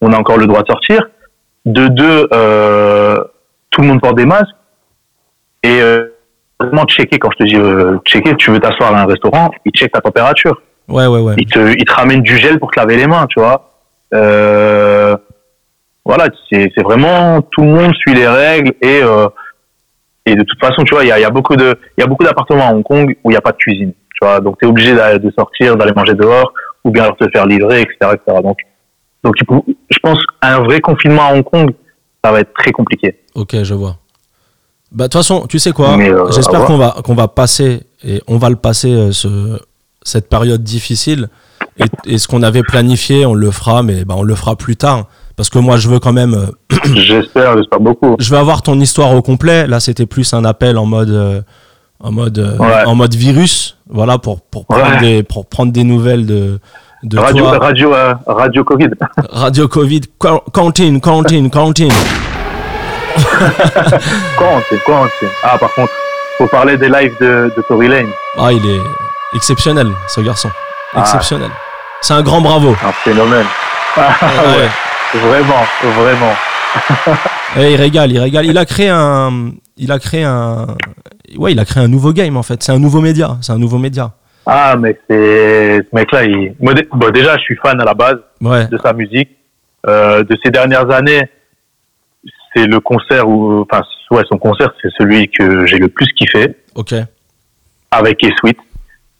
on 0.00 0.12
a 0.12 0.16
encore 0.18 0.38
le 0.38 0.46
droit 0.46 0.62
de 0.62 0.66
sortir. 0.66 1.02
De 1.66 1.88
deux, 1.88 2.28
euh, 2.32 3.22
tout 3.70 3.80
le 3.82 3.88
monde 3.88 4.00
porte 4.00 4.16
des 4.16 4.26
masques. 4.26 4.54
Et 5.62 5.80
euh, 5.80 6.08
vraiment 6.60 6.84
checker, 6.86 7.18
quand 7.18 7.30
je 7.32 7.36
te 7.38 7.44
dis 7.44 7.56
euh, 7.56 7.98
checker, 8.04 8.34
tu 8.36 8.50
veux 8.50 8.60
t'asseoir 8.60 8.94
à 8.94 9.02
un 9.02 9.06
restaurant, 9.06 9.50
ils 9.64 9.72
checkent 9.72 9.92
ta 9.92 10.00
température 10.00 10.60
Ouais, 10.88 11.06
ouais, 11.06 11.20
ouais. 11.20 11.34
il 11.36 11.46
te, 11.46 11.58
il 11.58 11.84
te 11.84 11.92
ramène 11.92 12.22
du 12.22 12.36
gel 12.38 12.58
pour 12.58 12.70
te 12.70 12.80
laver 12.80 12.96
les 12.96 13.06
mains, 13.06 13.26
tu 13.26 13.40
vois. 13.40 13.72
Euh, 14.14 15.16
voilà, 16.04 16.28
c'est 16.50 16.72
c'est 16.74 16.82
vraiment 16.82 17.42
tout 17.42 17.60
le 17.60 17.68
monde 17.68 17.94
suit 17.94 18.14
les 18.14 18.26
règles 18.26 18.72
et 18.80 19.02
euh, 19.02 19.28
et 20.24 20.34
de 20.34 20.42
toute 20.42 20.58
façon, 20.60 20.84
tu 20.84 20.94
vois, 20.94 21.04
il 21.04 21.08
y 21.08 21.12
a, 21.12 21.18
y 21.18 21.24
a 21.24 21.30
beaucoup 21.30 21.56
de 21.56 21.78
il 21.96 22.00
y 22.00 22.04
a 22.04 22.06
beaucoup 22.06 22.24
d'appartements 22.24 22.68
à 22.68 22.72
Hong 22.72 22.82
Kong 22.82 23.14
où 23.22 23.30
il 23.30 23.34
n'y 23.34 23.36
a 23.36 23.42
pas 23.42 23.52
de 23.52 23.58
cuisine, 23.58 23.92
tu 23.92 24.18
vois. 24.26 24.40
Donc 24.40 24.58
tu 24.58 24.64
es 24.64 24.68
obligé 24.68 24.94
de 24.94 25.30
sortir, 25.38 25.76
d'aller 25.76 25.92
manger 25.94 26.14
dehors 26.14 26.54
ou 26.84 26.90
bien 26.90 27.02
alors 27.02 27.16
te 27.16 27.28
faire 27.30 27.44
livrer, 27.44 27.82
etc., 27.82 28.14
etc. 28.14 28.40
Donc 28.42 28.58
donc 29.22 29.34
je 29.38 29.98
pense 30.02 30.20
un 30.40 30.60
vrai 30.60 30.80
confinement 30.80 31.22
à 31.28 31.34
Hong 31.34 31.44
Kong, 31.44 31.70
ça 32.24 32.32
va 32.32 32.40
être 32.40 32.52
très 32.54 32.72
compliqué. 32.72 33.16
Ok, 33.34 33.56
je 33.62 33.74
vois. 33.74 33.96
Bah, 34.90 35.04
de 35.04 35.08
toute 35.12 35.20
façon, 35.20 35.46
tu 35.46 35.58
sais 35.58 35.72
quoi? 35.72 35.98
Euh, 35.98 36.30
J'espère 36.32 36.64
qu'on 36.64 36.78
va, 36.78 36.96
qu'on 37.04 37.14
va 37.14 37.28
passer, 37.28 37.82
et 38.04 38.22
on 38.26 38.38
va 38.38 38.48
le 38.50 38.56
passer, 38.56 38.90
euh, 38.90 39.12
ce, 39.12 39.58
cette 40.02 40.28
période 40.28 40.62
difficile. 40.62 41.28
Et, 41.78 42.14
et 42.14 42.18
ce 42.18 42.26
qu'on 42.26 42.42
avait 42.42 42.62
planifié, 42.62 43.26
on 43.26 43.34
le 43.34 43.50
fera, 43.50 43.82
mais 43.82 44.04
bah, 44.04 44.14
on 44.16 44.22
le 44.22 44.34
fera 44.34 44.56
plus 44.56 44.76
tard. 44.76 45.06
Parce 45.36 45.50
que 45.50 45.58
moi, 45.58 45.76
je 45.76 45.88
veux 45.88 46.00
quand 46.00 46.12
même. 46.12 46.34
euh, 46.34 46.76
j'espère, 46.94 47.56
j'espère 47.58 47.80
beaucoup. 47.80 48.16
je 48.18 48.30
veux 48.30 48.38
avoir 48.38 48.62
ton 48.62 48.80
histoire 48.80 49.14
au 49.14 49.22
complet. 49.22 49.66
Là, 49.66 49.78
c'était 49.78 50.06
plus 50.06 50.32
un 50.32 50.44
appel 50.44 50.78
en 50.78 50.86
mode, 50.86 51.44
en 52.00 52.10
mode, 52.12 52.38
Ouais. 52.58 52.84
en 52.86 52.94
mode 52.94 53.14
virus. 53.14 53.76
Voilà, 53.90 54.18
pour, 54.18 54.40
pour, 54.40 54.66
prendre, 54.66 54.94
Ouais. 54.96 55.00
des, 55.00 55.22
pour 55.22 55.46
prendre 55.46 55.70
des 55.72 55.84
nouvelles 55.84 56.26
de, 56.26 56.58
de 57.02 57.18
Radio 57.18 57.44
toi. 57.44 57.58
radio 57.58 57.94
euh, 57.94 58.14
radio 58.26 58.64
Covid. 58.64 58.90
Radio 59.30 59.68
Covid, 59.68 60.00
quarantine, 60.52 61.00
quarantine, 61.00 61.50
quarantine. 61.50 61.92
Quarantine, 64.38 64.78
quarantine. 64.86 65.28
Ah 65.42 65.58
par 65.58 65.72
contre, 65.74 65.92
faut 66.38 66.46
parler 66.48 66.76
des 66.76 66.88
lives 66.88 67.14
de, 67.20 67.52
de 67.56 67.62
Tory 67.68 67.88
Lane. 67.88 68.08
Ah, 68.36 68.52
il 68.52 68.64
est 68.64 68.80
exceptionnel, 69.36 69.88
ce 70.08 70.20
garçon. 70.20 70.50
Ah. 70.94 71.00
Exceptionnel. 71.00 71.50
C'est 72.00 72.14
un 72.14 72.22
grand 72.22 72.40
bravo. 72.40 72.70
Un 72.84 72.92
phénomène. 72.92 73.46
Ah, 73.96 74.10
Ouais. 74.22 74.56
ouais. 74.62 75.20
Vraiment, 75.20 75.64
vraiment. 75.96 76.32
Et 77.56 77.72
il 77.72 77.76
régale, 77.76 78.12
il 78.12 78.18
régale. 78.20 78.44
Il 78.46 78.58
a 78.58 78.64
créé 78.66 78.88
un, 78.90 79.52
il 79.78 79.90
a 79.90 79.98
créé 79.98 80.22
un, 80.22 80.66
ouais, 81.38 81.52
il 81.52 81.58
a 81.58 81.64
créé 81.64 81.82
un 81.82 81.88
nouveau 81.88 82.12
game 82.12 82.36
en 82.36 82.42
fait. 82.42 82.62
C'est 82.62 82.72
un 82.72 82.78
nouveau 82.78 83.00
média. 83.00 83.38
C'est 83.40 83.52
un 83.52 83.58
nouveau 83.58 83.78
média. 83.78 84.10
Ah, 84.50 84.76
mais 84.78 84.98
c'est 85.08 85.80
ce 85.82 85.94
mec-là, 85.94 86.24
il... 86.24 86.54
bon, 86.58 87.10
déjà, 87.10 87.36
je 87.36 87.42
suis 87.42 87.56
fan 87.56 87.78
à 87.80 87.84
la 87.84 87.92
base 87.92 88.16
Ouais. 88.40 88.66
de 88.68 88.78
sa 88.78 88.94
musique. 88.94 89.28
Euh, 89.86 90.24
de 90.24 90.38
ces 90.42 90.50
dernières 90.50 90.90
années, 90.90 91.22
c'est 92.54 92.64
le 92.66 92.80
concert 92.80 93.28
où, 93.28 93.60
enfin, 93.70 93.82
ouais, 94.10 94.22
son 94.26 94.38
concert, 94.38 94.70
c'est 94.80 94.88
celui 94.98 95.28
que 95.28 95.66
j'ai 95.66 95.76
le 95.78 95.88
plus 95.88 96.06
kiffé 96.14 96.56
Ok. 96.74 96.94
avec 97.90 98.18
K-Sweet. 98.20 98.56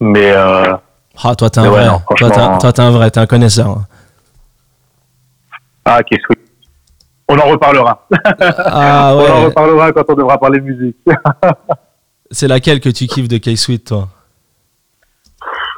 Mais 0.00 0.32
euh, 0.34 0.74
Ah, 1.22 1.34
toi 1.36 1.50
t'es 1.50 1.58
un 1.60 1.70
ouais, 1.72 1.84
non, 1.86 2.00
toi 2.16 2.30
t'es 2.30 2.38
un, 2.38 2.58
toi, 2.72 2.90
vrai. 2.90 3.10
T'es 3.10 3.20
un 3.20 3.26
connaisseur. 3.26 3.68
hein. 3.68 3.86
ah, 5.84 6.02
K-Sweet. 6.02 6.38
On 7.28 7.38
en 7.38 7.48
reparlera. 7.48 8.06
Ah 8.40 9.12
On 9.14 9.18
en 9.18 9.22
ouais. 9.40 9.44
reparlera 9.46 9.92
quand 9.92 10.04
on 10.08 10.14
devra 10.14 10.38
parler 10.38 10.60
musique. 10.60 10.96
C'est 12.30 12.48
laquelle 12.48 12.80
que 12.80 12.88
tu 12.88 13.06
kiffes 13.06 13.28
de 13.28 13.36
K-Sweet, 13.38 13.84
toi? 13.88 14.08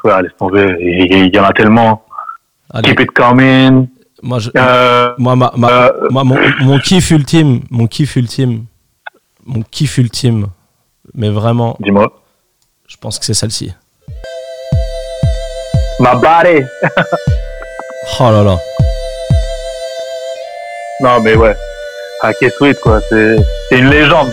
Ouais, 0.05 0.22
laisse 0.22 0.32
tomber. 0.38 0.76
Il 0.80 1.34
y 1.34 1.38
en 1.38 1.44
a 1.44 1.53
tellement. 1.53 2.05
Allez, 2.72 2.90
Keep 2.90 3.01
it 3.01 3.11
coming. 3.12 3.88
moi, 4.22 4.38
je, 4.38 4.51
Euh, 4.57 5.14
moi, 5.18 5.34
ma, 5.36 5.53
ma- 5.57 5.68
euh, 5.70 6.09
moi, 6.11 6.24
mon, 6.24 6.38
mon 6.61 6.78
kiff 6.78 7.11
ultime, 7.11 7.61
mon 7.70 7.86
kiff 7.86 8.16
ultime, 8.16 8.64
mon 9.44 9.62
kiff 9.62 9.98
ultime, 9.98 10.46
mais 11.14 11.30
vraiment, 11.30 11.76
dis-moi. 11.80 12.12
je 12.86 12.96
pense 12.96 13.18
que 13.18 13.24
c'est 13.24 13.34
celle-ci. 13.34 13.72
Ma 16.01 16.14
body. 16.14 16.64
Oh 18.18 18.24
là 18.30 18.42
là. 18.42 18.57
Non, 21.03 21.20
mais 21.22 21.34
ouais. 21.36 21.55
Ah, 22.22 22.32
K-Sweet, 22.32 22.80
quoi. 22.80 23.01
C'est 23.09 23.36
une 23.72 23.88
légende. 23.90 24.32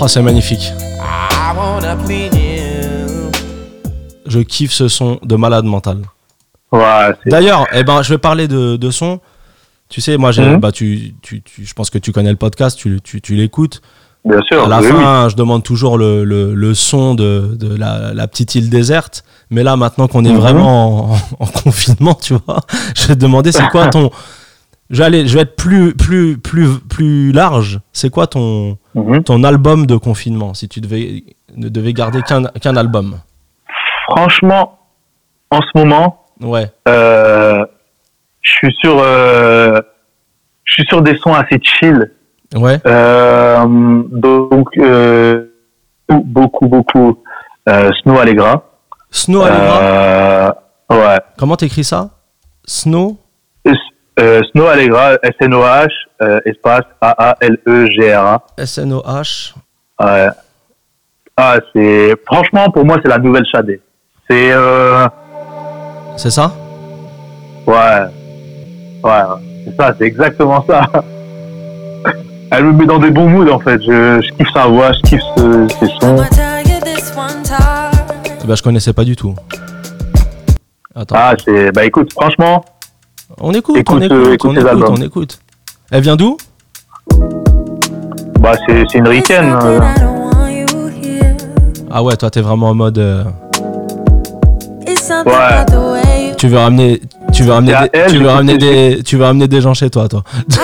Oh, 0.00 0.06
c'est 0.08 0.22
magnifique. 0.22 0.72
Je 4.26 4.40
kiffe 4.40 4.72
ce 4.72 4.88
son 4.88 5.18
de 5.22 5.36
malade 5.36 5.64
mental. 5.64 5.98
Ouais. 6.72 6.80
D'ailleurs, 7.26 7.66
eh 7.74 7.82
ben, 7.82 8.02
je 8.02 8.10
vais 8.14 8.18
parler 8.18 8.48
de, 8.48 8.76
de 8.76 8.90
son. 8.90 9.20
Tu 9.88 10.00
sais, 10.00 10.16
moi, 10.16 10.32
j'ai, 10.32 10.44
Mhm. 10.44 10.60
bah, 10.60 10.72
tu, 10.72 11.14
tu, 11.22 11.42
tu- 11.42 11.64
je 11.64 11.74
pense 11.74 11.90
que 11.90 11.98
tu 11.98 12.12
connais 12.12 12.30
le 12.30 12.36
podcast, 12.36 12.78
tu, 12.78 13.00
tu, 13.02 13.20
tu 13.20 13.34
l'écoutes. 13.34 13.80
Bien 14.24 14.40
sûr. 14.46 14.64
À 14.64 14.68
la 14.68 14.80
oui, 14.80 14.86
oui. 14.90 15.02
fin, 15.02 15.28
je 15.30 15.36
demande 15.36 15.62
toujours 15.62 15.96
le, 15.96 16.24
le, 16.24 16.54
le 16.54 16.74
son 16.74 17.14
de, 17.14 17.54
de 17.58 17.74
la, 17.74 18.12
la 18.12 18.28
petite 18.28 18.54
île 18.54 18.68
déserte. 18.68 19.24
Mais 19.50 19.62
là, 19.62 19.76
maintenant 19.76 20.08
qu'on 20.08 20.24
est 20.24 20.32
Mhm. 20.32 20.38
vraiment 20.38 21.12
en, 21.12 21.18
en 21.40 21.46
confinement, 21.46 22.14
tu 22.14 22.34
vois, 22.46 22.60
je 22.96 23.06
vais 23.08 23.14
te 23.14 23.20
demander 23.20 23.52
c'est 23.52 23.68
quoi 23.68 23.88
ton. 23.88 24.10
Je 24.90 24.98
vais, 24.98 25.04
aller, 25.04 25.26
je 25.26 25.34
vais 25.34 25.42
être 25.42 25.54
plus, 25.56 25.94
plus, 25.94 26.38
plus, 26.38 26.78
plus 26.80 27.32
large. 27.32 27.80
C'est 27.92 28.08
quoi 28.10 28.26
ton, 28.26 28.78
Mhm. 28.94 29.22
ton 29.22 29.44
album 29.44 29.84
de 29.86 29.96
confinement 29.96 30.54
si 30.54 30.66
tu 30.68 30.80
devais, 30.80 31.24
ne 31.56 31.68
devais 31.68 31.92
garder 31.92 32.22
qu'un 32.22 32.44
qu'un 32.44 32.74
album? 32.76 33.18
Franchement, 34.10 34.78
en 35.50 35.60
ce 35.60 35.78
moment, 35.78 36.24
Ouais. 36.40 36.70
euh, 36.88 37.66
je 38.40 38.50
suis 38.50 38.74
sur, 38.80 38.98
euh, 38.98 39.78
je 40.64 40.72
suis 40.72 40.86
sur 40.86 41.02
des 41.02 41.16
sons 41.18 41.34
assez 41.34 41.60
chill. 41.62 42.10
Ouais. 42.56 42.80
Euh, 42.86 43.66
donc, 44.10 44.68
beaucoup, 46.08 46.66
beaucoup, 46.66 47.22
Snow 48.02 48.18
Allegra. 48.18 48.64
Snow 49.10 49.42
Allegra. 49.42 50.56
Ouais. 50.90 51.18
Comment 51.36 51.56
t'écris 51.56 51.84
ça? 51.84 52.10
Snow 52.66 53.18
Euh, 54.18 54.40
Snow 54.52 54.66
Allegra, 54.66 55.14
S-N-O-H, 55.22 55.88
euh, 56.22 56.40
espace 56.44 56.84
A-A-L-E-G-R-A. 57.00 58.42
S-N-O-H. 58.58 59.54
Ouais. 60.00 60.28
Ah, 61.36 61.56
c'est, 61.72 62.14
franchement, 62.26 62.68
pour 62.70 62.84
moi, 62.84 62.96
c'est 63.02 63.08
la 63.08 63.18
nouvelle 63.18 63.44
Shadé. 63.46 63.80
C'est, 64.28 64.50
euh, 64.52 65.06
C'est 66.16 66.30
ça? 66.30 66.50
Ouais. 67.66 67.74
Ouais, 69.04 69.22
c'est 69.64 69.76
ça, 69.80 69.94
c'est 69.96 70.04
exactement 70.06 70.64
ça. 70.68 70.82
Elle 72.50 72.64
me 72.64 72.72
met 72.72 72.86
dans 72.86 72.98
des 72.98 73.10
bons 73.10 73.28
moods, 73.28 73.50
en 73.52 73.60
fait. 73.60 73.80
Je, 73.82 74.20
je 74.20 74.32
kiffe 74.32 74.48
sa 74.52 74.66
voix, 74.66 74.90
je 74.92 75.00
kiffe 75.10 75.20
ce- 75.36 75.68
ses 75.78 75.86
sons. 76.00 76.16
Bah, 78.46 78.54
je 78.54 78.62
connaissais 78.62 78.94
pas 78.94 79.04
du 79.04 79.14
tout. 79.14 79.34
Attends. 80.94 81.14
Ah, 81.16 81.34
c'est, 81.44 81.70
bah 81.70 81.84
écoute, 81.84 82.10
franchement, 82.14 82.64
on 83.40 83.52
écoute, 83.52 83.76
écoute, 83.76 83.96
on 83.96 84.00
écoute, 84.02 84.32
écoute 84.32 84.50
on 84.50 84.54
écoute, 84.54 84.66
albums. 84.68 84.94
on 84.98 85.02
écoute. 85.02 85.38
Elle 85.90 86.02
vient 86.02 86.16
d'où? 86.16 86.36
Bah 88.40 88.52
c'est, 88.66 88.84
c'est 88.90 88.98
une 88.98 89.08
ricaine. 89.08 89.56
euh. 89.62 89.80
Ah 91.90 92.02
ouais, 92.02 92.16
toi 92.16 92.30
t'es 92.30 92.40
vraiment 92.40 92.68
en 92.70 92.74
mode. 92.74 92.98
euh, 92.98 93.24
Ouais. 95.24 95.64
tu 96.36 96.48
veux 96.48 96.58
ramener, 96.58 97.00
tu 97.32 97.42
veux 97.42 97.52
ramener, 97.52 97.72
des, 97.72 97.88
elle, 97.94 98.10
tu 98.12 98.18
veux 98.18 98.28
ramener 98.28 98.58
des, 98.58 99.02
tu 99.02 99.16
veux 99.16 99.24
ramener 99.24 99.48
des 99.48 99.60
gens 99.62 99.72
chez 99.74 99.88
toi, 99.90 100.06
toi. 100.08 100.22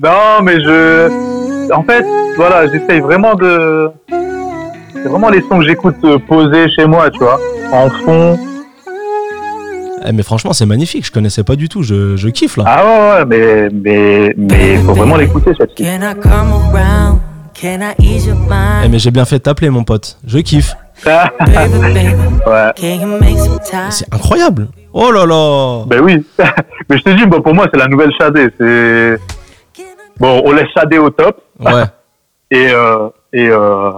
Non, 0.00 0.42
mais 0.42 0.60
je. 0.60 1.72
En 1.72 1.82
fait, 1.82 2.04
voilà, 2.36 2.66
j'essaye 2.72 3.00
vraiment 3.00 3.34
de. 3.34 3.88
C'est 4.92 5.08
vraiment 5.08 5.28
les 5.30 5.40
sons 5.42 5.58
que 5.60 5.64
j'écoute 5.66 5.96
euh, 6.04 6.18
posés 6.18 6.68
chez 6.70 6.86
moi, 6.86 7.10
tu 7.10 7.18
vois, 7.18 7.38
en 7.72 7.88
fond. 8.04 8.38
Eh, 10.08 10.12
mais 10.12 10.22
franchement, 10.22 10.54
c'est 10.54 10.64
magnifique. 10.64 11.04
Je 11.04 11.12
connaissais 11.12 11.44
pas 11.44 11.54
du 11.54 11.68
tout. 11.68 11.82
Je, 11.82 12.16
je 12.16 12.28
kiffe 12.28 12.56
là. 12.56 12.64
Ah 12.66 12.84
ouais, 12.84 13.18
ouais, 13.18 13.24
mais 13.26 13.68
mais 13.72 14.34
mais 14.38 14.76
faut 14.78 14.94
vraiment 14.94 15.16
l'écouter 15.16 15.52
ease 18.00 18.26
your 18.26 18.38
Eh, 18.84 18.88
mais 18.88 18.98
j'ai 18.98 19.10
bien 19.10 19.26
fait 19.26 19.36
de 19.38 19.42
t'appeler, 19.42 19.68
mon 19.68 19.84
pote. 19.84 20.18
Je 20.26 20.38
kiffe. 20.38 20.74
Ouais. 22.46 22.72
C'est 23.90 24.12
incroyable. 24.12 24.68
Oh 24.92 25.12
là 25.12 25.26
là. 25.26 25.84
Ben 25.86 26.00
oui. 26.00 26.24
mais 26.88 26.98
je 26.98 27.02
te 27.02 27.10
dis, 27.10 27.26
bon, 27.26 27.40
pour 27.42 27.54
moi, 27.54 27.66
c'est 27.72 27.78
la 27.78 27.86
nouvelle 27.86 28.10
Shadé. 28.18 28.48
C'est 28.58 29.18
bon, 30.18 30.42
on 30.44 30.52
laisse 30.52 30.68
Shadé 30.74 30.98
au 30.98 31.10
top 31.10 31.40
Ouais. 31.60 31.84
et 32.50 32.68
euh, 32.72 33.08
et 33.32 33.48
euh, 33.48 33.90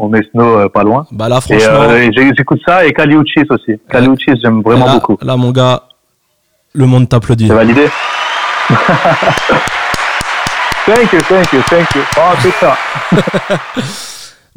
on 0.00 0.08
met 0.08 0.20
Snow 0.32 0.56
euh, 0.58 0.68
pas 0.68 0.82
loin. 0.82 1.06
Bah 1.12 1.28
là, 1.28 1.40
franchement. 1.40 1.82
euh, 1.82 1.98
et 1.98 2.10
j'ai- 2.14 2.30
j'écoute 2.36 2.60
ça 2.66 2.84
et 2.86 2.92
Kaliuchis 2.92 3.44
aussi. 3.50 3.72
Kaliuchis, 3.90 4.32
j'aime 4.42 4.62
vraiment 4.62 4.86
là, 4.86 4.92
beaucoup. 4.94 5.16
Là, 5.22 5.36
mon 5.36 5.50
gars, 5.50 5.82
le 6.72 6.86
monde 6.86 7.08
t'applaudit. 7.08 7.48
C'est 7.48 7.54
validé. 7.54 7.86
thank 10.86 11.12
you, 11.12 11.20
thank 11.28 11.52
you, 11.52 11.60
thank 11.68 11.94
you. 11.94 12.02
Oh, 12.16 12.32
c'est 12.42 12.52
ça. 12.52 12.76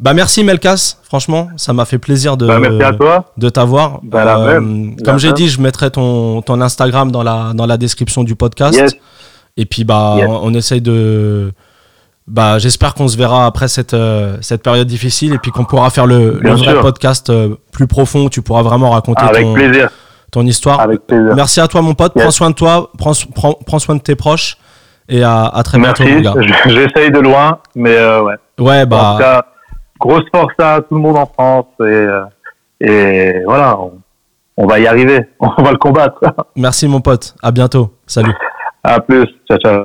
Bah 0.00 0.12
merci 0.12 0.42
Melkas. 0.42 0.96
Franchement, 1.04 1.50
ça 1.56 1.72
m'a 1.72 1.84
fait 1.84 1.98
plaisir 1.98 2.36
de. 2.36 2.46
Bah, 2.48 2.58
de 3.38 3.48
t'avoir. 3.48 4.00
Bah, 4.02 4.24
la 4.24 4.58
comme 5.04 5.18
j'ai 5.18 5.32
dit, 5.32 5.48
je 5.48 5.60
mettrai 5.60 5.88
ton, 5.92 6.42
ton 6.42 6.60
Instagram 6.60 7.12
dans 7.12 7.22
la, 7.22 7.52
dans 7.54 7.64
la 7.64 7.76
description 7.76 8.24
du 8.24 8.34
podcast. 8.34 8.76
Yes. 8.76 8.92
Et 9.56 9.64
puis, 9.66 9.84
bah, 9.84 10.16
Yes. 10.18 10.26
on, 10.28 10.40
on 10.50 10.54
essaye 10.54 10.80
de. 10.80 11.52
Bah, 12.26 12.58
j'espère 12.58 12.94
qu'on 12.94 13.06
se 13.06 13.18
verra 13.18 13.44
après 13.44 13.68
cette, 13.68 13.92
euh, 13.92 14.38
cette 14.40 14.62
période 14.62 14.86
difficile 14.86 15.34
et 15.34 15.38
puis 15.38 15.50
qu'on 15.50 15.64
pourra 15.66 15.90
faire 15.90 16.06
le, 16.06 16.38
le 16.40 16.50
vrai 16.52 16.80
podcast 16.80 17.28
euh, 17.28 17.56
plus 17.70 17.86
profond 17.86 18.24
où 18.24 18.30
tu 18.30 18.40
pourras 18.40 18.62
vraiment 18.62 18.90
raconter 18.90 19.22
Avec 19.24 19.42
ton, 19.44 19.52
plaisir. 19.52 19.90
ton 20.32 20.46
histoire. 20.46 20.80
Avec 20.80 21.06
plaisir. 21.06 21.34
Merci 21.36 21.60
à 21.60 21.68
toi, 21.68 21.82
mon 21.82 21.92
pote. 21.94 22.12
Yes. 22.16 22.24
Prends 22.24 22.30
soin 22.30 22.50
de 22.50 22.54
toi, 22.54 22.90
prends, 22.96 23.12
prends, 23.34 23.52
prends 23.66 23.78
soin 23.78 23.96
de 23.96 24.00
tes 24.00 24.16
proches 24.16 24.56
et 25.06 25.22
à, 25.22 25.44
à 25.44 25.62
très 25.62 25.78
Merci. 25.78 26.02
bientôt, 26.02 26.30
mon 26.30 26.40
gars. 26.40 26.54
Je- 26.64 26.70
J'essaye 26.70 27.10
de 27.10 27.18
loin, 27.20 27.58
mais 27.74 27.94
euh, 27.94 28.22
ouais. 28.22 28.34
Ouais, 28.58 28.80
En 28.80 28.82
tout 28.84 28.88
bah, 28.88 29.16
cas, 29.18 29.44
grosse 30.00 30.24
force 30.34 30.54
à 30.58 30.80
tout 30.80 30.94
le 30.94 31.00
monde 31.02 31.18
en 31.18 31.26
France 31.26 31.66
et, 31.80 31.84
euh, 31.84 32.22
et 32.80 33.42
voilà, 33.44 33.78
on, 33.78 33.92
on 34.56 34.66
va 34.66 34.78
y 34.78 34.86
arriver. 34.86 35.28
On 35.40 35.62
va 35.62 35.72
le 35.72 35.78
combattre. 35.78 36.20
merci, 36.56 36.88
mon 36.88 37.02
pote. 37.02 37.34
À 37.42 37.50
bientôt. 37.50 37.92
Salut. 38.06 38.32
À 38.82 38.98
plus. 39.00 39.26
Ciao, 39.46 39.58
ciao. 39.58 39.84